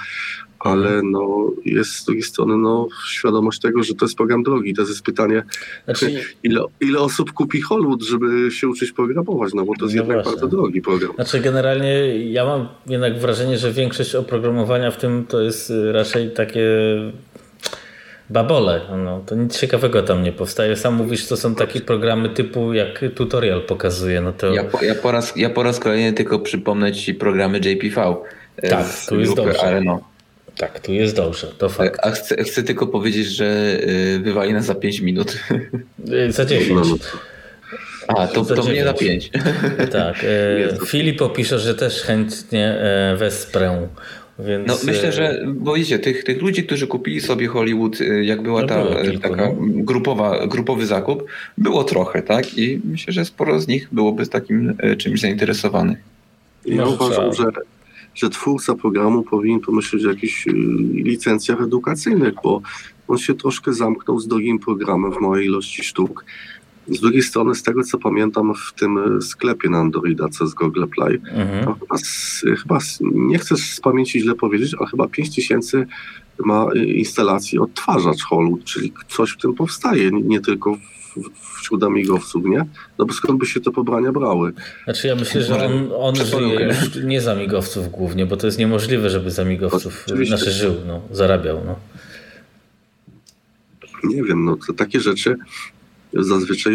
[0.59, 4.73] ale no, jest z drugiej strony no, świadomość tego, że to jest program drogi.
[4.73, 5.43] To jest pytanie,
[5.85, 6.21] znaczy...
[6.43, 10.25] ile, ile osób kupi Hollywood, żeby się uczyć programować, no bo to jest no jednak
[10.25, 11.11] bardzo drogi program.
[11.15, 16.69] Znaczy generalnie ja mam jednak wrażenie, że większość oprogramowania w tym to jest raczej takie
[18.29, 18.81] babole.
[18.97, 20.75] No, to nic ciekawego tam nie powstaje.
[20.75, 24.21] Sam mówisz, to są takie programy typu jak tutorial pokazuje.
[24.21, 24.53] No to...
[24.53, 28.15] ja, po, ja, po raz, ja po raz kolejny tylko przypomnę Ci programy JPV.
[28.57, 29.61] E, tak, tu jest dobrze.
[29.61, 30.09] Areno.
[30.59, 31.99] Tak, tu jest dobrze, to fakt.
[32.03, 33.77] A chcę, chcę tylko powiedzieć, że
[34.15, 35.39] y, wywali nas za 5 minut.
[36.09, 36.79] Y, za 10.
[38.07, 39.31] A, to, to mnie za 5.
[39.91, 40.23] Tak.
[40.23, 43.87] E, Filip opisze, że też chętnie e, wesprę
[44.39, 44.67] Więc...
[44.67, 48.67] No myślę, że, bo wiecie, tych, tych ludzi, którzy kupili sobie Hollywood, jak była no
[48.67, 49.55] ta kilku, taka no.
[49.59, 51.23] grupowa, grupowy zakup,
[51.57, 52.57] było trochę, tak?
[52.57, 55.97] I myślę, że sporo z nich byłoby z takim czymś zainteresowanych.
[56.65, 57.43] Ja uważam, że,
[58.19, 60.45] że twórca programu powinien pomyśleć o jakichś
[60.93, 62.61] licencjach edukacyjnych, bo
[63.07, 66.25] on się troszkę zamknął z drugim programem w małej ilości sztuk.
[66.87, 70.85] Z drugiej strony, z tego co pamiętam, w tym sklepie na Androida, co jest Google
[70.95, 71.75] Play, mhm.
[71.79, 71.95] chyba,
[72.61, 75.85] chyba, nie chcę z pamięci źle powiedzieć, ale chyba 5000
[76.45, 80.77] ma instalacji odtwarzacz Hollywood, czyli coś w tym powstaje, nie tylko
[81.61, 82.65] wśród amigowców, nie?
[82.97, 84.53] No bo skąd by się te pobrania brały?
[84.83, 88.59] Znaczy ja myślę, że on, on żyje już nie z amigowców głównie, bo to jest
[88.59, 91.61] niemożliwe, żeby z amigowców znaczy żył, no, zarabiał.
[91.65, 91.75] No.
[94.03, 95.37] Nie wiem, no to takie rzeczy
[96.13, 96.73] zazwyczaj,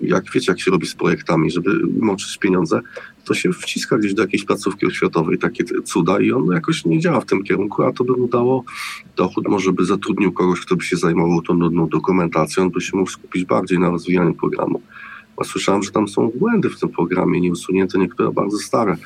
[0.00, 1.70] jak wiecie, jak się robi z projektami, żeby
[2.00, 2.80] moczyć pieniądze,
[3.24, 7.20] to się wciska gdzieś do jakiejś placówki oświatowej, takie cuda i on jakoś nie działa
[7.20, 8.64] w tym kierunku, a to by mu dało
[9.16, 12.96] dochód, może by zatrudnił kogoś, kto by się zajmował tą nudną dokumentacją, on by się
[12.96, 14.82] mógł skupić bardziej na rozwijaniu programu.
[15.36, 18.96] A słyszałem, że tam są błędy w tym programie, nieusunięte niektóre bardzo stare.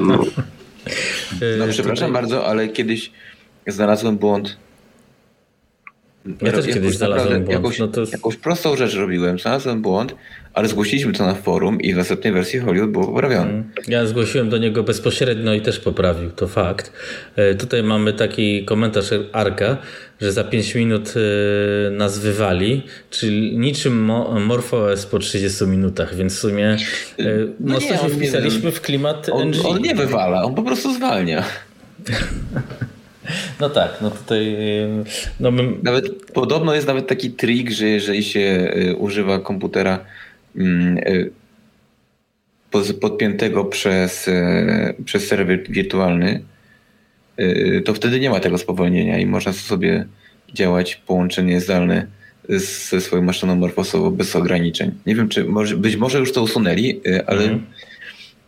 [0.00, 0.24] No,
[1.58, 3.12] no przepraszam bardzo, ale kiedyś
[3.66, 4.56] znalazłem błąd
[6.42, 7.50] ja też kiedyś znalazłem błąd.
[7.50, 8.04] Jakąś, no to...
[8.12, 10.14] jakąś prostą rzecz robiłem, znalazłem błąd,
[10.54, 13.50] ale zgłosiliśmy to na forum i w następnej wersji Hollywood było poprawione.
[13.50, 13.64] Mm.
[13.88, 16.92] Ja zgłosiłem do niego bezpośrednio i też poprawił, to fakt.
[17.36, 19.76] E, tutaj mamy taki komentarz Arka,
[20.20, 24.04] że za 5 minut e, nas wywali, czyli niczym
[24.46, 27.24] MorphOS po 30 minutach, więc w sumie e,
[27.60, 31.44] no mocno nie, się wpisaliśmy w klimat on, on nie wywala, on po prostu zwalnia.
[33.60, 34.56] No tak, no tutaj.
[35.40, 35.62] No my...
[35.82, 40.04] Nawet podobno jest nawet taki trik, że jeżeli się y, używa komputera
[40.56, 41.30] mm, y,
[43.00, 46.40] podpiętego przez, y, przez serwer wirtualny,
[47.84, 50.06] to wtedy nie ma tego spowolnienia i można sobie
[50.54, 52.06] działać połączenie zdalne
[52.48, 54.94] ze swoją maszyną morfosową bez ograniczeń.
[55.06, 57.66] Nie wiem, czy może, być może już to usunęli, ale mhm.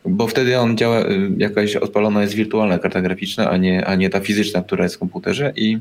[0.05, 4.11] Bo wtedy on działa, y, jakaś odpalona jest wirtualna karta graficzna, a nie, a nie
[4.11, 5.79] ta fizyczna, która jest w komputerze i,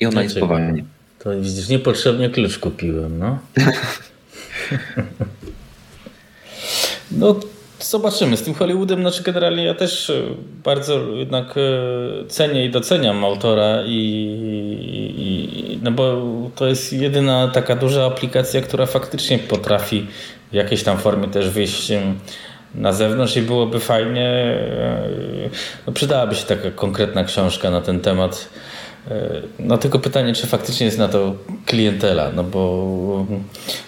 [0.00, 0.84] i ona jest powalnie.
[1.18, 3.38] To widzisz, niepotrzebnie klucz kupiłem, no.
[7.20, 7.40] no
[7.80, 8.36] zobaczymy.
[8.36, 10.24] Z tym Hollywoodem, znaczy generalnie ja też y,
[10.64, 13.98] bardzo jednak y, cenię i doceniam autora i,
[15.18, 16.22] i, no bo
[16.54, 20.06] to jest jedyna taka duża aplikacja, która faktycznie potrafi
[20.52, 21.92] w jakiejś tam formie też wyjść
[22.74, 25.08] na zewnątrz i byłoby fajnie, e,
[25.86, 28.48] no przydałaby się taka konkretna książka na ten temat.
[29.10, 31.34] E, no tylko pytanie, czy faktycznie jest na to
[31.66, 33.26] klientela, no bo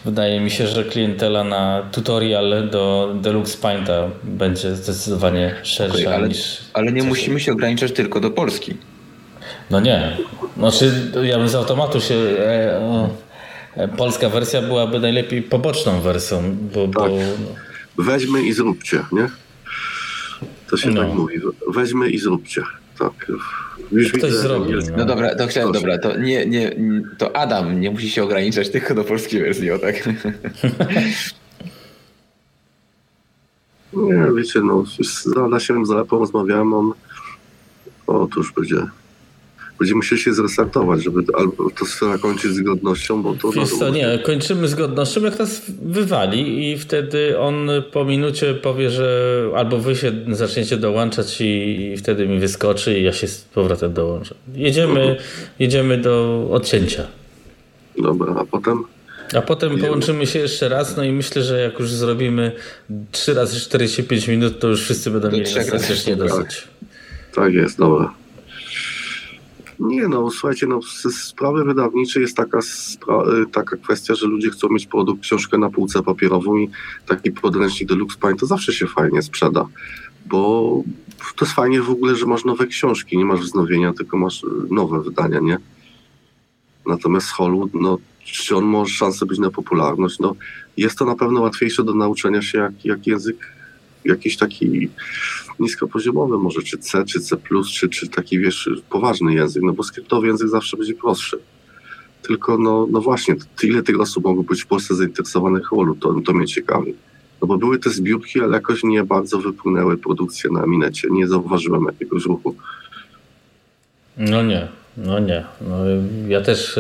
[0.05, 6.29] wydaje mi się, że klientela na tutorial do Deluxe Painta będzie zdecydowanie szersza okay, ale,
[6.29, 6.59] niż...
[6.73, 8.75] Ale nie musimy się ograniczać tylko do Polski.
[9.71, 10.17] No nie.
[10.57, 10.93] Znaczy
[11.23, 12.15] ja bym z automatu się...
[12.15, 12.81] E,
[13.77, 16.89] e, polska wersja byłaby najlepiej poboczną wersją, bo...
[16.89, 17.11] bo tak.
[17.13, 17.66] no
[17.99, 19.29] weźmy i zróbcie, nie?
[20.71, 21.03] To się no.
[21.03, 21.41] tak mówi.
[21.69, 22.63] Weźmy i zróbcie.
[22.99, 23.33] Tak.
[23.93, 24.73] Już Ktoś widzę, zrobi.
[24.73, 24.81] No.
[24.97, 26.77] no dobra, to chciałem, dobra, to nie, nie,
[27.19, 30.07] to Adam nie musi się ograniczać tylko do polskiej wersji, o tak?
[33.93, 36.93] nie, wiecie, no, z Adasiem Zalepą rozmawiałem, on
[38.07, 38.77] otóż będzie
[39.79, 43.51] będziemy musieli się zrestartować, żeby albo to sfera kończyć z godnością, bo to...
[43.51, 48.91] Wiesz co, nie, kończymy z godnością, jak nas wywali i wtedy on po minucie powie,
[48.91, 51.45] że albo wy się zaczniecie dołączać i,
[51.93, 54.35] i wtedy mi wyskoczy i ja się z powrotem dołączę.
[54.55, 55.17] Jedziemy, mhm.
[55.59, 57.07] jedziemy do odcięcia.
[57.99, 58.85] Dobra, a potem?
[59.35, 62.53] A potem połączymy się jeszcze raz, no i myślę, że jak już zrobimy
[63.13, 66.69] 3 razy 45 minut, to już wszyscy będą mieli dostatecznie dosyć.
[67.35, 68.15] Tak jest, dobra.
[69.81, 70.81] Nie no, słuchajcie, no,
[71.11, 76.03] sprawy wydawniczej jest taka, y, taka kwestia, że ludzie chcą mieć produkt, książkę na półce
[76.03, 76.71] papierową i
[77.07, 79.67] taki podręcznik Deluxe Paint to zawsze się fajnie sprzeda,
[80.27, 80.83] bo
[81.37, 84.47] to jest fajnie w ogóle, że masz nowe książki, nie masz wznowienia, tylko masz y,
[84.71, 85.59] nowe wydania, nie?
[86.87, 90.19] Natomiast Hollywood, no, czy on ma szansę być na popularność?
[90.19, 90.35] No,
[90.77, 93.56] jest to na pewno łatwiejsze do nauczenia się jak, jak język
[94.09, 94.89] jakiś taki
[95.61, 97.37] niskopoziomowy może, czy C, czy C+,
[97.73, 101.39] czy, czy taki, wiesz, poważny język, no bo skryptowy język zawsze będzie prostszy.
[102.23, 106.33] Tylko, no, no właśnie, ile tych osób mogło być w Polsce zainteresowanych Holu, to, to
[106.33, 106.95] mnie ciekawi.
[107.43, 111.09] No bo były te zbiórki, ale jakoś nie bardzo wypłynęły produkcje na minecie.
[111.11, 112.57] Nie zauważyłem jakiegoś ruchu.
[114.17, 115.45] No nie, no nie.
[115.61, 115.77] No,
[116.29, 116.79] ja też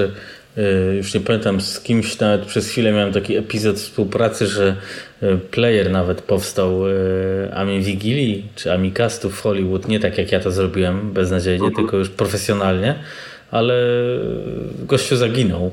[0.97, 4.77] już nie pamiętam z kimś, nawet przez chwilę miałem taki epizod współpracy, że
[5.23, 6.95] y, player nawet powstał y,
[7.55, 11.75] Ami Wigilii czy Amicastów w Hollywood, nie tak jak ja to zrobiłem beznadziejnie, mhm.
[11.75, 12.95] tylko już profesjonalnie
[13.51, 13.75] ale
[14.79, 15.71] gościu zaginął,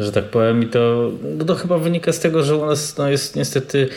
[0.00, 3.10] że tak powiem i to, no to chyba wynika z tego, że u nas no,
[3.10, 3.88] jest niestety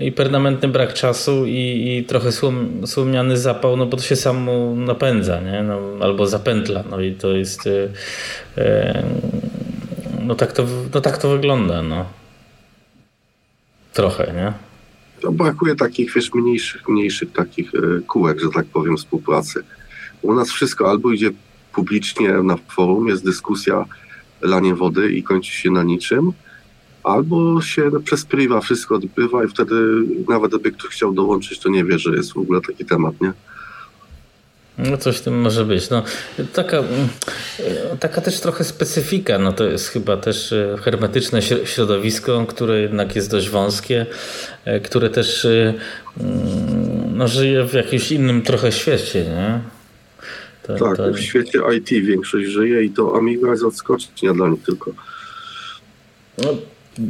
[0.00, 4.74] i permanentny brak czasu i, i trochę słom, słomiany zapał, no bo to się samo
[4.76, 5.62] napędza, nie?
[5.62, 7.68] No, albo zapętla, no i to jest
[10.28, 12.06] no, tak to, no tak to wygląda, no.
[13.92, 14.52] Trochę, nie?
[15.24, 19.64] No, brakuje takich, wiesz, mniejszych, mniejszych takich e, kółek, że tak powiem, współpracy.
[20.22, 21.30] U nas wszystko albo idzie
[21.72, 23.84] publicznie na forum, jest dyskusja,
[24.40, 26.32] lanie wody i kończy się na niczym,
[27.04, 29.74] albo się przez priwa wszystko odbywa i wtedy
[30.28, 33.32] nawet gdyby ktoś chciał dołączyć, to nie wie, że jest w ogóle taki temat, nie?
[34.78, 35.90] No coś w tym może być.
[35.90, 36.02] No,
[36.52, 36.82] taka,
[38.00, 39.38] taka też trochę specyfika.
[39.38, 44.06] No to jest chyba też e, hermetyczne środowisko, które jednak jest dość wąskie,
[44.64, 45.74] e, które też e,
[46.20, 49.24] mm, no, żyje w jakimś innym trochę świecie.
[49.24, 49.60] Nie?
[50.62, 51.12] To, tak, to...
[51.12, 54.92] w świecie IT większość żyje i to Amiga jest odskocznia dla nich tylko.
[56.38, 56.54] No,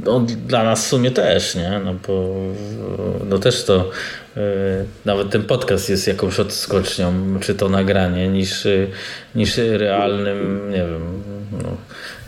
[0.04, 1.80] no, dla nas w sumie też, nie?
[1.84, 2.34] No bo
[3.28, 3.90] no też to
[4.36, 4.42] yy,
[5.04, 8.66] nawet ten podcast jest jakąś odskocznią, czy to nagranie, niż,
[9.34, 11.76] niż realnym, nie wiem, no,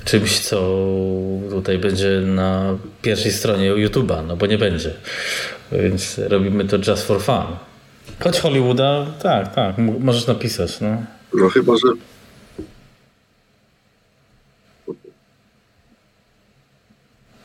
[0.04, 0.86] czymś, co
[1.50, 4.90] tutaj będzie na pierwszej stronie YouTube'a, no bo nie będzie.
[5.72, 7.56] Więc robimy to just for fun.
[8.20, 11.02] Choć Hollywooda, tak, tak, możesz napisać, no.
[11.34, 11.88] No chyba, że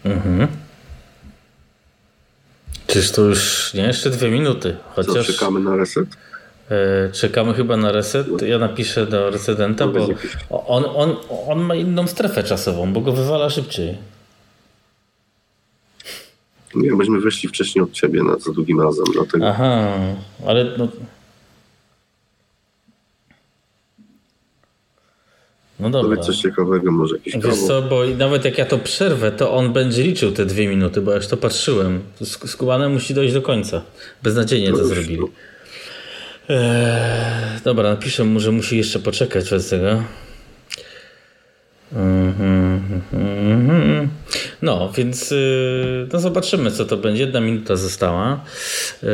[0.06, 0.48] Mhm.
[2.88, 4.76] Czyż to już nie jeszcze dwie minuty?
[4.96, 6.06] Chociaż Co, czekamy na reset?
[6.70, 8.42] E, czekamy chyba na reset.
[8.42, 10.08] Ja napiszę do recydenta, bo
[10.50, 11.16] on, on,
[11.48, 13.98] on ma inną strefę czasową, bo go wywala szybciej.
[16.76, 19.48] Nie, myśmy weszli wcześniej od ciebie na za drugim razem, dlatego.
[19.48, 19.98] Aha,
[20.48, 20.88] ale no,
[25.80, 26.18] No dobra.
[26.18, 30.04] Coś ciekawego, może jakiś Wiesz co, bo nawet jak ja to przerwę, to on będzie
[30.04, 32.00] liczył te dwie minuty, bo ja już to patrzyłem.
[32.46, 33.82] Skubane musi dojść do końca.
[34.24, 35.24] Beznadziejnie no to zrobili.
[36.50, 40.04] Eee, dobra, napiszę mu, że musi jeszcze poczekać bez tego.
[44.62, 47.24] No, więc y, no zobaczymy, co to będzie.
[47.24, 48.44] Jedna minuta została.
[49.04, 49.10] Eee,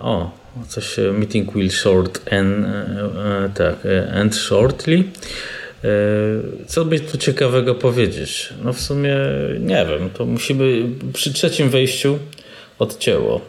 [0.00, 0.30] o,
[0.68, 3.76] coś meeting will short and, e, e, tak,
[4.12, 5.04] end shortly.
[5.84, 5.88] E,
[6.66, 8.48] co by tu ciekawego powiedzieć?
[8.64, 9.16] No w sumie
[9.60, 10.82] nie wiem, to musimy
[11.12, 12.18] przy trzecim wejściu
[12.78, 13.40] odcięło.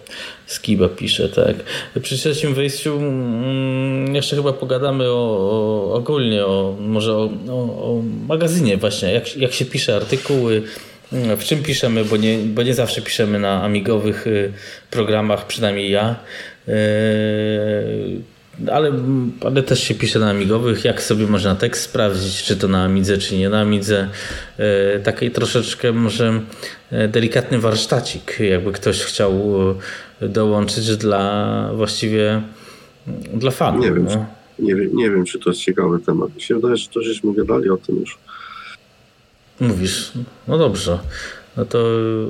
[0.46, 1.56] Skiba pisze, tak.
[2.02, 8.78] Przy trzecim wejściu mm, jeszcze chyba pogadamy o, o ogólnie, o, może o, o, magazynie
[8.78, 10.64] właśnie, jak, jak się pisze artykuły,
[11.14, 14.54] mm, w czym piszemy, bo nie, bo nie zawsze piszemy na amigowych y,
[14.92, 16.16] programach, przynajmniej ja.
[16.68, 16.74] E,
[18.72, 18.92] ale,
[19.46, 23.18] ale też się pisze na amigowych, jak sobie można tekst sprawdzić, czy to na Amidze,
[23.18, 24.10] czy nie na Amidze.
[24.58, 26.42] E, takiej troszeczkę może
[26.92, 29.34] e, delikatny warsztacik, jakby ktoś chciał
[30.22, 32.42] e, dołączyć dla właściwie
[33.34, 33.86] dla fanów.
[33.86, 34.26] Nie wiem, no.
[34.60, 36.36] nie, wiem, nie wiem, czy to jest ciekawy temat.
[36.36, 38.18] Mi się wydaje, że to żeśmy gadali o tym już.
[39.60, 40.12] Mówisz,
[40.48, 41.00] no dobrze.
[41.58, 41.80] No to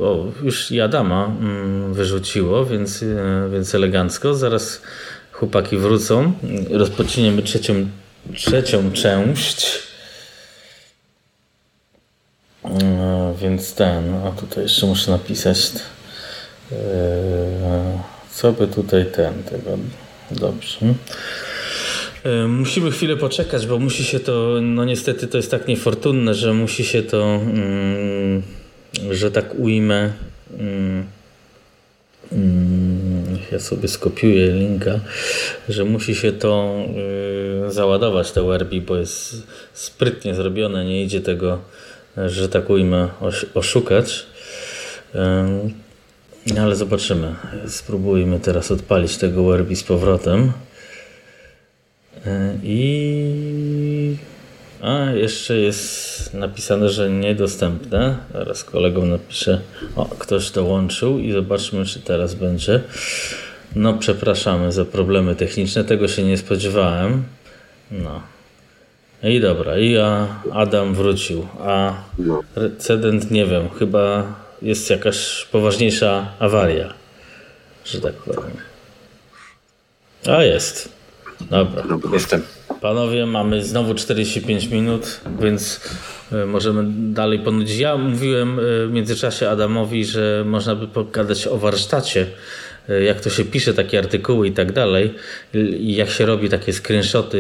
[0.01, 3.03] o, już i Adama mm, wyrzuciło, więc,
[3.51, 4.34] więc elegancko.
[4.34, 4.81] Zaraz
[5.40, 6.34] chłopaki wrócą.
[6.70, 7.88] Rozpoczniemy trzecią,
[8.36, 9.80] trzecią część.
[12.64, 15.72] No, więc ten, a tutaj jeszcze muszę napisać.
[16.72, 16.78] Yy,
[18.32, 19.78] co by tutaj ten, tego.
[20.32, 20.78] Dobrze.
[22.26, 26.53] Yy, musimy chwilę poczekać, bo musi się to, no niestety to jest tak niefortunne, że
[26.53, 27.40] musi się to,
[29.03, 30.14] yy, że tak ujmę.
[33.51, 34.99] Ja sobie skopiuję linka,
[35.69, 36.76] że musi się to
[37.63, 41.59] yy, załadować te Werbi, bo jest sprytnie zrobione, nie idzie tego,
[42.17, 43.07] że tak ujmę,
[43.53, 44.26] oszukać.
[46.59, 47.35] Ale zobaczymy.
[47.67, 50.51] Spróbujmy teraz odpalić tego Werbi z powrotem.
[52.26, 52.31] Yy,
[52.63, 54.15] I
[54.81, 58.18] a jeszcze jest napisane, że niedostępne.
[58.34, 59.61] Teraz kolegom napiszę.
[59.95, 62.81] O, ktoś dołączył i zobaczmy, czy teraz będzie.
[63.76, 65.84] No, przepraszamy za problemy techniczne.
[65.84, 67.23] Tego się nie spodziewałem.
[67.91, 68.22] No.
[69.23, 69.97] I dobra, i
[70.53, 71.47] Adam wrócił.
[71.60, 71.93] A
[72.56, 76.93] recedent nie wiem, chyba jest jakaś poważniejsza awaria,
[77.85, 78.57] że tak powiem.
[80.27, 80.89] A jest.
[81.41, 81.84] Dobra.
[82.14, 82.59] Jestem.
[82.81, 85.81] Panowie, mamy znowu 45 minut, więc
[86.31, 86.84] e, możemy
[87.14, 87.80] dalej ponudzić.
[87.80, 92.26] Ja mówiłem e, w międzyczasie Adamowi, że można by pogadać o warsztacie,
[92.89, 95.14] e, jak to się pisze, takie artykuły i tak dalej,
[95.53, 97.38] i jak się robi takie screenshoty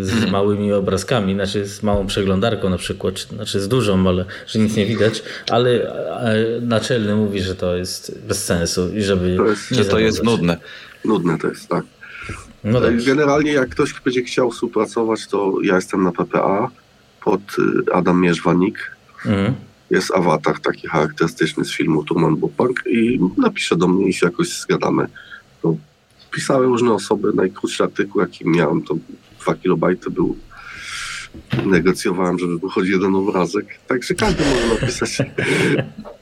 [0.00, 0.32] z mhm.
[0.32, 4.86] małymi obrazkami, znaczy z małą przeglądarką na przykład, znaczy z dużą, ale że nic nie
[4.86, 5.92] widać, ale
[6.60, 9.36] naczelny mówi, że to jest bez sensu i żeby.
[9.36, 10.56] To jest, że to jest nudne.
[11.04, 11.95] Nudne to jest, tak.
[12.64, 16.70] No Generalnie jak ktoś będzie chciał współpracować, to ja jestem na PPA
[17.24, 18.96] pod y, Adam Mierzwanik.
[19.26, 19.54] Mhm.
[19.90, 24.60] Jest awatar taki charakterystyczny z filmu Turman Bupank i napisze do mnie i się jakoś
[24.60, 25.06] zgadamy.
[25.62, 25.76] To
[26.30, 28.96] pisały różne osoby, najkrótszy artykuł jaki miałem to
[29.40, 30.36] 2 kilobajty był
[31.66, 33.66] negocjowałem, żeby wychodził jeden obrazek.
[33.88, 35.18] Także każdy może napisać.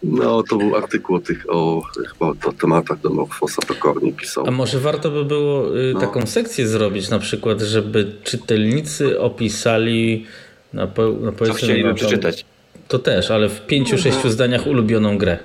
[0.03, 4.47] No, to był artykuł o tych, o, chyba o tematach do Morfosa Pokornie pisał.
[4.47, 6.01] A może warto by było y, no.
[6.01, 10.27] taką sekcję zrobić, na przykład, żeby czytelnicy opisali
[10.73, 12.45] na, na powiedzmy, Co chcieliby przeczytać.
[12.89, 15.39] To też, ale w pięciu, sześciu zdaniach ulubioną grę.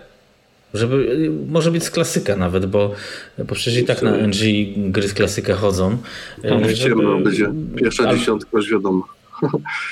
[0.74, 2.92] Żeby, y, może być z klasyka nawet, bo,
[3.38, 4.38] bo przecież i tak na NG
[4.78, 5.98] gry z klasyka chodzą.
[6.44, 7.24] No, żeby...
[7.24, 7.52] będzie.
[7.76, 8.18] Pierwsza ale...
[8.18, 9.19] dziesiątka już wiadomo.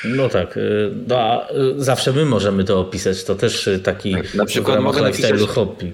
[0.06, 4.14] No tak, y, no, a y, zawsze my możemy to opisać, to też y, taki
[4.14, 5.94] tak, na przykład mogę napisać, hobby.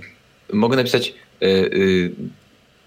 [0.53, 1.13] Mogę napisać,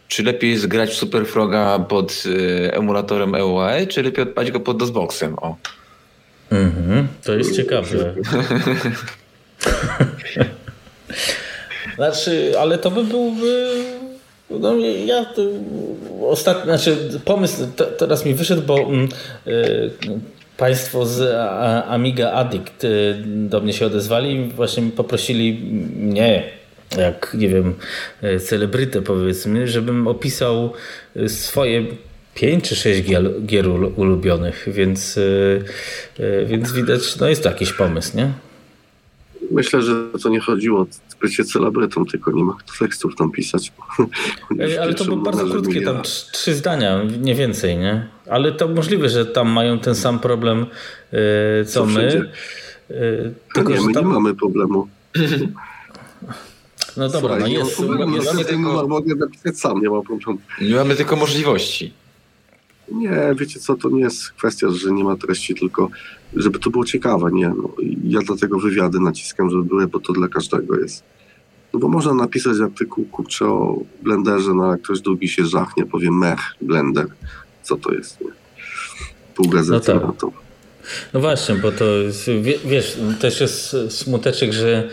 [0.08, 2.24] czy lepiej jest grać w Super Froga pod
[2.70, 5.38] emulatorem EUAE, czy lepiej odpalić go pod DOSBoxem?
[5.38, 5.56] O.
[6.50, 8.14] Mhm, to jest ciekawe.
[11.96, 13.66] znaczy, ale to by byłby
[14.50, 14.76] no
[15.06, 15.26] ja
[16.22, 17.56] ostatnio, znaczy pomysł
[17.98, 19.08] teraz mi wyszedł, bo mm,
[20.56, 21.20] Państwo z
[21.88, 25.52] Amiga Addict y, do mnie się odezwali i właśnie poprosili
[25.96, 26.44] mnie,
[26.98, 27.74] jak nie wiem,
[28.24, 30.72] y, celebrytę powiedzmy, żebym opisał
[31.16, 31.86] y, swoje
[32.34, 35.18] pięć czy sześć gier, gier ulubionych, więc,
[36.46, 38.32] więc widać, no jest to jakiś pomysł, nie?
[39.50, 39.92] Myślę, że
[40.22, 40.86] to nie chodziło o
[41.20, 43.72] bycie celebrytą, tylko nie ma tekstów tam pisać.
[44.80, 46.02] Ale to było bardzo krótkie, tam
[46.32, 48.15] trzy zdania, nie więcej, nie?
[48.30, 50.66] Ale to możliwe, że tam mają ten sam problem,
[51.12, 51.18] yy,
[51.64, 52.30] co, co my.
[52.90, 54.04] Yy, tylko, nie, my tam...
[54.04, 54.88] nie mamy problemu.
[56.96, 57.80] No dobra, Słuchaj, no jest.
[57.80, 58.88] Nie, problemu, jest, jest tylko...
[58.88, 60.38] Mogę napisać sam, nie ma problemu.
[60.60, 61.92] Nie mamy tylko możliwości.
[62.92, 65.90] Nie, wiecie co, to nie jest kwestia, że nie ma treści, tylko
[66.36, 67.48] żeby to było ciekawe, nie?
[67.48, 67.70] No,
[68.04, 71.02] ja dlatego wywiady naciskam, żeby były, bo to dla każdego jest.
[71.74, 76.10] No bo można napisać artykuł, kurczę, o blenderze, no a ktoś drugi się żachnie, powie
[76.10, 77.06] mech, blender,
[77.66, 78.30] co to jest, nie?
[79.34, 80.08] Pół gazety no tak.
[80.08, 80.32] na to.
[81.12, 82.30] No właśnie, bo to jest,
[82.64, 84.88] wiesz, też jest smuteczek, że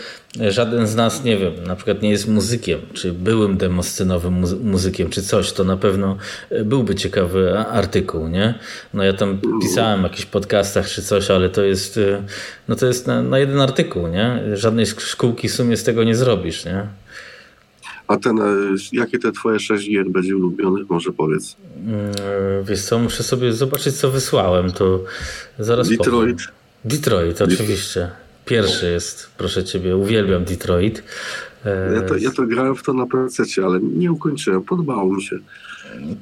[0.49, 5.21] żaden z nas, nie wiem, na przykład nie jest muzykiem, czy byłym demoscynowym muzykiem, czy
[5.21, 6.17] coś, to na pewno
[6.65, 8.53] byłby ciekawy artykuł, nie?
[8.93, 11.99] No ja tam pisałem w jakichś podcastach czy coś, ale to jest,
[12.67, 14.39] no to jest na, na jeden artykuł, nie?
[14.53, 16.87] Żadnej szkółki w sumie z tego nie zrobisz, nie?
[18.07, 18.45] A ten, e,
[18.91, 21.55] jakie te twoje sześć gier będzie ulubionych, może powiedz?
[21.85, 22.11] Mm,
[22.63, 25.03] wiesz co, muszę sobie zobaczyć, co wysłałem, to
[25.59, 26.37] zaraz Detroit.
[26.37, 26.37] Powiem.
[26.85, 28.09] Detroit, oczywiście.
[28.45, 31.03] Pierwszy jest, proszę ciebie, uwielbiam Detroit.
[31.95, 35.39] Ja to, ja to grałem w to na PC, ale nie ukończyłem, podobało mi się.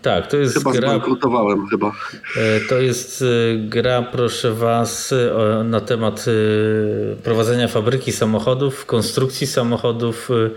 [0.01, 0.89] Tak, to jest chyba gra.
[0.89, 1.91] Zbankrutowałem chyba.
[2.37, 5.13] E, to jest e, gra, proszę Was,
[5.63, 6.25] na temat
[7.23, 10.49] prowadzenia fabryki samochodów, konstrukcji samochodów, E,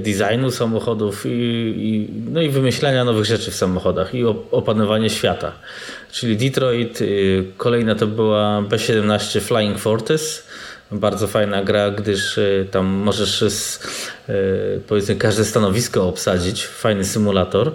[0.00, 1.28] designu samochodów i,
[1.76, 5.52] i, no i wymyślania nowych rzeczy w samochodach i opanowanie świata.
[6.12, 10.46] Czyli Detroit, y, kolejna to była B17 Flying Fortress.
[10.92, 13.84] Bardzo fajna gra, gdyż y, tam możesz z,
[14.28, 16.66] y, powiedzmy każde stanowisko obsadzić.
[16.66, 17.72] Fajny symulator.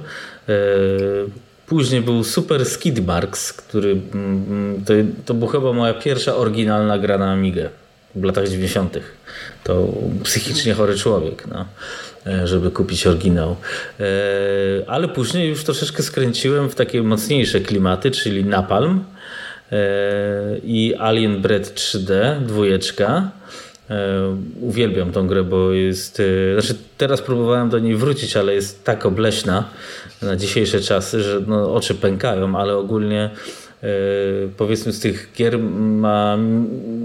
[1.68, 4.94] Później był Super Skid Marks, który mm, mm, to,
[5.26, 7.70] to była chyba moja pierwsza oryginalna gra na Amigę
[8.16, 8.98] w latach 90.
[9.64, 9.88] To
[10.24, 11.66] psychicznie chory człowiek, no,
[12.28, 13.56] e, żeby kupić oryginał.
[14.00, 14.06] E,
[14.88, 19.04] ale później już troszeczkę skręciłem w takie mocniejsze klimaty, czyli Napalm
[19.72, 19.78] e,
[20.64, 23.32] i Alien Bread 3D, dwójeczka.
[24.62, 26.22] Uwielbiam tą grę, bo jest.
[26.54, 29.70] Znaczy, teraz próbowałem do niej wrócić, ale jest tak obleśna
[30.22, 33.30] na dzisiejsze czasy, że no, oczy pękają, ale ogólnie
[34.58, 36.38] powiedzmy z tych gier ma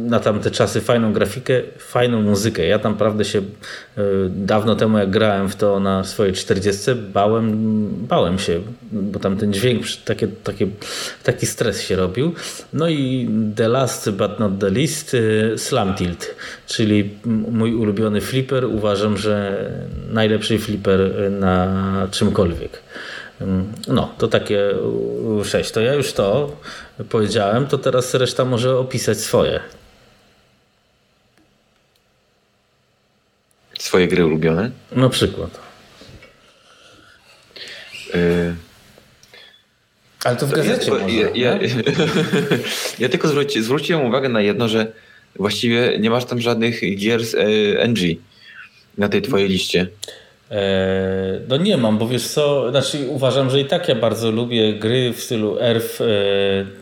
[0.09, 2.67] na tamte czasy fajną grafikę, fajną muzykę.
[2.67, 3.43] Ja tam prawdę się e,
[4.29, 7.57] dawno temu jak grałem w to na swojej 40 bałem,
[8.09, 8.61] bałem się,
[8.93, 10.67] bo tam ten dźwięk takie, takie,
[11.23, 12.35] taki stres się robił.
[12.73, 16.35] No i the last but not the least e, Slam Tilt,
[16.67, 17.11] czyli
[17.51, 18.65] mój ulubiony flipper.
[18.65, 19.67] Uważam, że
[20.11, 22.83] najlepszy flipper na czymkolwiek.
[23.89, 24.75] No, to takie
[25.45, 25.71] sześć.
[25.71, 26.57] To ja już to
[27.09, 29.61] powiedziałem, to teraz reszta może opisać swoje.
[33.79, 34.71] Swoje gry ulubione?
[34.93, 35.61] Na przykład.
[38.15, 38.69] Y
[40.25, 41.59] ale to w gazecie ja, może, ja, ja,
[42.99, 44.93] ja, tylko zwróci, zwróciłem uwagę na jedno, że
[45.37, 47.99] właściwie nie masz tam żadnych gier z e, NG
[48.99, 49.87] na tej twojej liście.
[50.51, 54.75] E, no nie mam, bo wiesz co, znaczy uważam, że i tak ja bardzo lubię
[54.75, 56.05] gry w stylu ERF, e,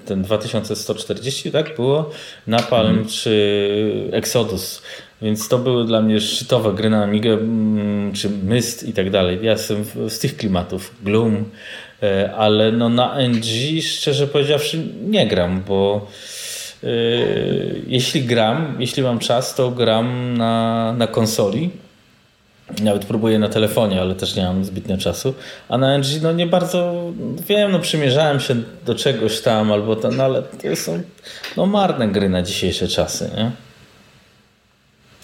[0.07, 2.11] ten 2140, tak było?
[2.47, 3.07] Napalm mm.
[3.07, 4.83] czy Exodus.
[5.23, 9.39] Więc to były dla mnie szczytowe gry na Amigę, mm, czy Myst i tak dalej.
[9.43, 10.95] Ja jestem z tych klimatów.
[11.03, 11.45] Gloom,
[12.03, 16.07] e, ale no na NG szczerze powiedziawszy nie gram, bo
[17.87, 21.71] jeśli gram, jeśli mam czas, to gram na, na konsoli
[22.83, 25.35] nawet próbuję na telefonie, ale też nie mam zbytnio czasu.
[25.69, 26.95] A na NG no nie bardzo
[27.49, 28.55] wiem, no przymierzałem się
[28.87, 31.03] do czegoś tam albo ten, no, ale to są
[31.57, 33.51] no marne gry na dzisiejsze czasy, nie?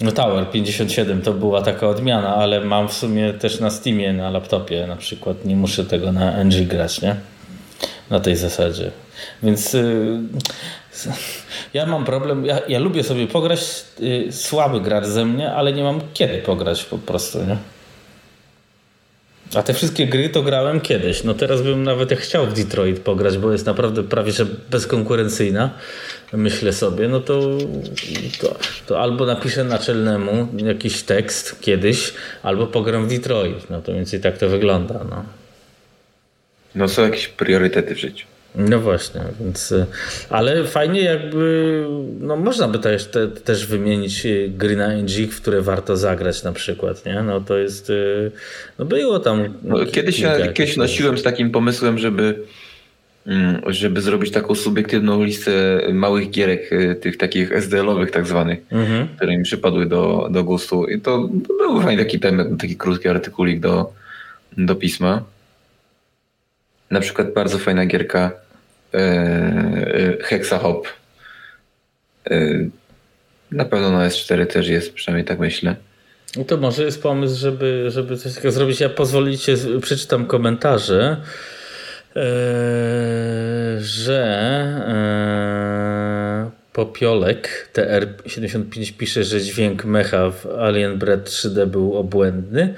[0.01, 4.29] No Tower 57 to była taka odmiana, ale mam w sumie też na Steamie, na
[4.29, 5.45] laptopie na przykład.
[5.45, 7.15] Nie muszę tego na NG grać, nie?
[8.09, 8.91] Na tej zasadzie.
[9.43, 10.19] Więc y,
[11.73, 15.83] ja mam problem, ja, ja lubię sobie pograć, yy, słaby gracz ze mnie, ale nie
[15.83, 17.57] mam kiedy pograć po prostu, nie?
[19.55, 21.23] A te wszystkie gry to grałem kiedyś.
[21.23, 25.69] No teraz bym nawet chciał w Detroit pograć, bo jest naprawdę prawie że bezkonkurencyjna.
[26.33, 27.57] Myślę sobie, no to,
[28.41, 28.55] to,
[28.85, 32.13] to albo napiszę naczelnemu jakiś tekst kiedyś,
[32.43, 33.69] albo pogram w Detroit.
[33.69, 35.05] No to mniej więcej tak to wygląda.
[35.09, 35.23] No,
[36.75, 38.32] no są jakieś priorytety w życiu.
[38.55, 39.85] No właśnie, więc y,
[40.29, 41.85] ale fajnie jakby,
[42.19, 46.43] no można by też, te, też wymienić y, gry na NG, w które warto zagrać
[46.43, 47.23] na przykład, nie?
[47.23, 48.31] No to jest, y,
[48.79, 49.53] no było tam...
[49.63, 52.39] No, kiedyś ja kiedyś nosiłem z takim pomysłem, żeby
[53.27, 56.69] mm, żeby zrobić taką subiektywną listę małych gierek,
[57.01, 59.07] tych takich SDL-owych tak zwanych, mhm.
[59.15, 60.85] które mi przypadły do, do gustu.
[60.85, 63.93] I to, był fajny taki temat, taki krótki artykulik do,
[64.57, 65.23] do pisma.
[66.91, 68.42] Na przykład bardzo fajna gierka
[70.21, 70.87] Hexahop.
[72.29, 72.39] E,
[73.51, 75.75] na pewno na S4 też jest, przynajmniej tak myślę.
[76.37, 78.79] No to może jest pomysł, żeby, żeby coś takiego zrobić.
[78.79, 81.17] Ja pozwolicie, przeczytam komentarze,
[83.79, 84.13] że
[86.73, 92.73] Popiolek TR75 pisze, że dźwięk mecha w Alien Bread 3D był obłędny,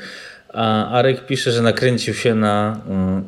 [0.54, 3.28] a Arek pisze, że nakręcił się na mm,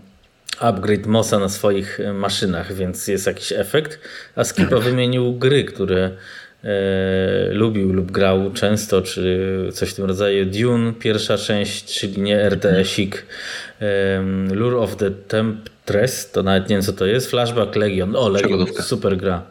[0.59, 3.99] upgrade MOSa na swoich e, maszynach, więc jest jakiś efekt.
[4.35, 6.11] A Skipa wymienił gry, które
[6.63, 10.45] e, lubił lub grał często, czy coś w tym rodzaju.
[10.45, 13.25] Dune, pierwsza część, czyli nie RTS-ik.
[13.81, 14.21] E,
[14.51, 17.29] Lure of the Temptress, to nawet nie wiem co to jest.
[17.29, 18.15] Flashback Legion.
[18.15, 19.43] O, Legion, super gra.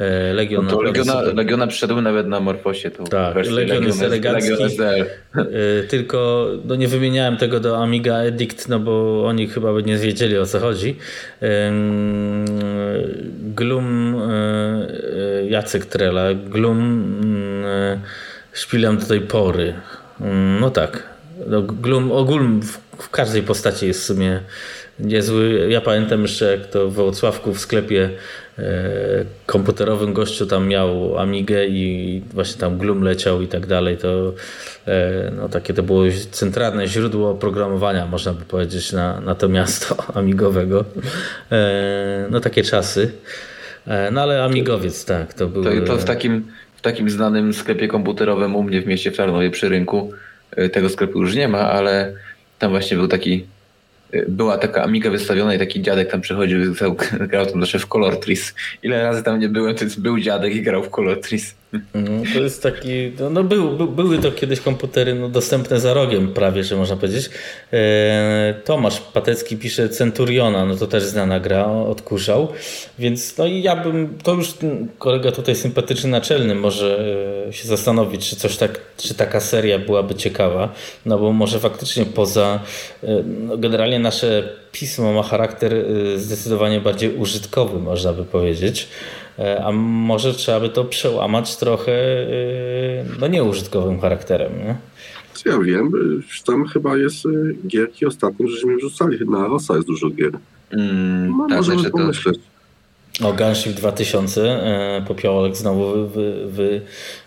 [0.00, 2.90] E, Legion no to Legiona, Legiona przyszedł nawet na Morfosie.
[2.90, 4.50] To tak, Legion, Legion jest elegancki.
[4.50, 4.86] Legion
[5.34, 9.96] e, tylko no nie wymieniałem tego do Amiga Edict, no bo oni chyba by nie
[9.96, 10.96] wiedzieli o co chodzi.
[13.54, 16.34] Gloom e, Jacek Trela.
[16.34, 17.14] Gloom
[18.52, 19.74] szpilam do tej pory.
[20.60, 21.02] No tak.
[21.46, 24.40] No, Gloom, ogólnie w, w każdej postaci jest w sumie
[25.02, 25.66] niezły.
[25.70, 28.10] Ja pamiętam jeszcze jak to w Wrocławku w sklepie
[28.60, 34.32] E, komputerowym gościu tam miał Amigę i właśnie tam Gloom leciał i tak dalej, to
[34.86, 39.96] e, no, takie to było centralne źródło oprogramowania, można by powiedzieć, na, na to miasto
[40.18, 40.84] amigowego.
[41.52, 43.12] E, no takie czasy.
[44.12, 45.64] No ale amigowiec, tak, to był...
[45.64, 46.46] To, to w, takim,
[46.76, 50.12] w takim znanym sklepie komputerowym u mnie w mieście w przy rynku,
[50.72, 52.12] tego sklepu już nie ma, ale
[52.58, 53.46] tam właśnie był taki
[54.28, 56.58] była taka Amiga wystawiona i taki dziadek tam przychodził,
[57.10, 58.54] grał tam zawsze w Color Tris.
[58.82, 61.54] Ile razy tam nie byłem, to był dziadek i grał w Color Tris.
[61.72, 65.94] No, to jest taki, no, no był, by, były to kiedyś komputery no, dostępne za
[65.94, 67.30] rogiem prawie, że można powiedzieć.
[67.72, 72.48] E, Tomasz Patecki pisze Centuriona, no to też znana gra, odkurzał.
[72.98, 74.54] Więc no i ja bym, to już
[74.98, 77.04] kolega tutaj sympatyczny naczelny może
[77.48, 80.72] e, się zastanowić, czy coś tak, czy taka seria byłaby ciekawa,
[81.06, 82.60] no bo może faktycznie poza,
[83.02, 88.88] e, no, generalnie nasze pismo ma charakter e, zdecydowanie bardziej użytkowy, można by powiedzieć.
[89.40, 92.26] E, a może trzeba by to przełamać trochę e,
[93.20, 94.52] no nieużytkowym charakterem.
[94.58, 94.76] Nie?
[95.46, 95.92] Ja wiem,
[96.46, 97.28] tam chyba jest e,
[97.66, 100.32] gierki ostatnio, żeśmy wrzucali, na Rosa jest dużo gier.
[100.70, 102.38] Mm, no, tak, możemy znaczy pomyśleć.
[103.22, 104.60] O, Gunship 2000,
[105.08, 106.80] Popiołek znowu wy, wy,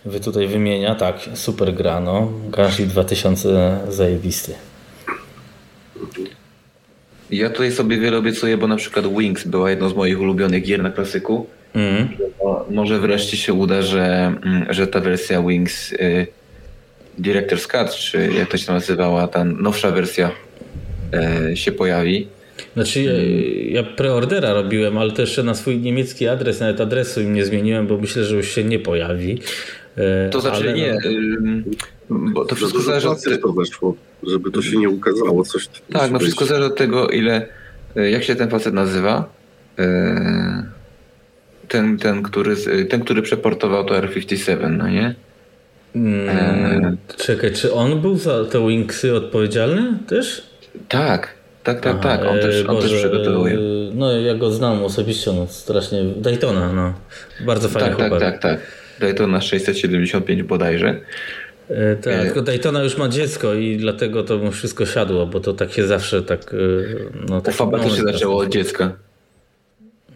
[0.06, 0.96] wy, tutaj wymienia.
[0.96, 2.32] Tak, super gra, no.
[2.50, 4.54] Gunship 2000 zajebisty.
[7.32, 10.84] Ja tutaj sobie wiele obiecuję, bo na przykład Wings była jedną z moich ulubionych gier
[10.84, 11.48] na klasyku.
[11.74, 12.08] Mm.
[12.70, 16.28] Może wreszcie się uda, że, mm, że ta wersja Wings y,
[17.20, 20.32] Director's Cut, czy jak to się nazywała, ta nowsza wersja
[21.52, 22.28] y, się pojawi.
[22.74, 23.14] Znaczy ja,
[23.82, 27.88] ja preordera robiłem, ale to jeszcze na swój niemiecki adres, nawet adresu im nie zmieniłem,
[27.88, 29.40] bo myślę, że już się nie pojawi.
[29.98, 30.98] E, to znaczy ale nie,
[32.10, 33.48] no, bo to wszystko zależy od tego.
[33.48, 33.96] to weszło,
[34.28, 35.70] żeby to się nie ukazało coś.
[35.94, 37.48] Tak, no wszystko zależy od tego, ile,
[37.96, 39.30] e, jak się ten facet nazywa.
[39.80, 40.64] E,
[41.74, 42.56] ten, ten, który,
[42.90, 45.16] ten, który przeportował to R57, no nie?
[45.94, 50.44] Hmm, czekaj, czy on był za te Wingsy odpowiedzialny też?
[50.90, 51.34] Tak,
[51.64, 52.30] tak, tak, Aha, tak.
[52.30, 53.58] On też, on Boże, też przygotowuje.
[53.94, 56.04] No ja go znam osobiście, no strasznie.
[56.18, 56.94] Daytona, no.
[57.46, 58.32] Bardzo fajny tak, tak chłopak.
[58.32, 58.72] Tak, tak, tak.
[59.00, 61.00] Daytona 675 bodajże.
[61.70, 62.24] E, tak, e...
[62.24, 65.88] tylko Daytona już ma dziecko i dlatego to mu wszystko siadło, bo to tak się
[65.88, 66.54] zawsze tak...
[66.54, 66.58] E,
[67.30, 68.92] no, tak Ufaba też się zaczęło od dziecka.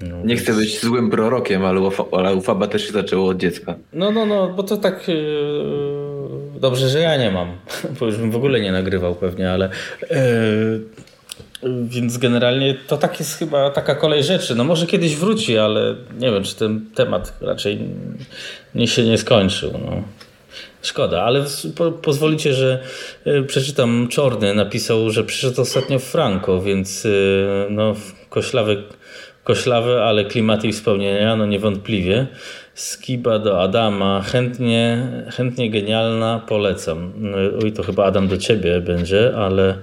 [0.01, 3.75] No, nie chcę być złym prorokiem, ale, ale Ufaba też się zaczęło od dziecka.
[3.93, 5.07] No, no, no, bo to tak...
[5.07, 7.47] Yy, dobrze, że ja nie mam,
[7.99, 9.69] bo już bym w ogóle nie nagrywał pewnie, ale...
[10.11, 10.79] Yy,
[11.83, 14.55] więc generalnie to tak jest chyba taka kolej rzeczy.
[14.55, 17.79] No może kiedyś wróci, ale nie wiem, czy ten temat raczej
[18.75, 19.71] nie się nie skończył.
[19.71, 20.03] No.
[20.81, 21.45] Szkoda, ale
[21.75, 22.83] po, pozwolicie, że
[23.27, 24.07] y, przeczytam.
[24.07, 27.95] Czorny napisał, że przyszedł ostatnio Franco, więc y, no,
[28.29, 28.83] koślawy,
[29.47, 32.27] koślawy, ale klimaty i wspomnienia, no niewątpliwie.
[32.73, 37.13] Skiba do Adama, chętnie, chętnie genialna, polecam.
[37.63, 39.77] Oj, to chyba Adam do ciebie będzie, ale...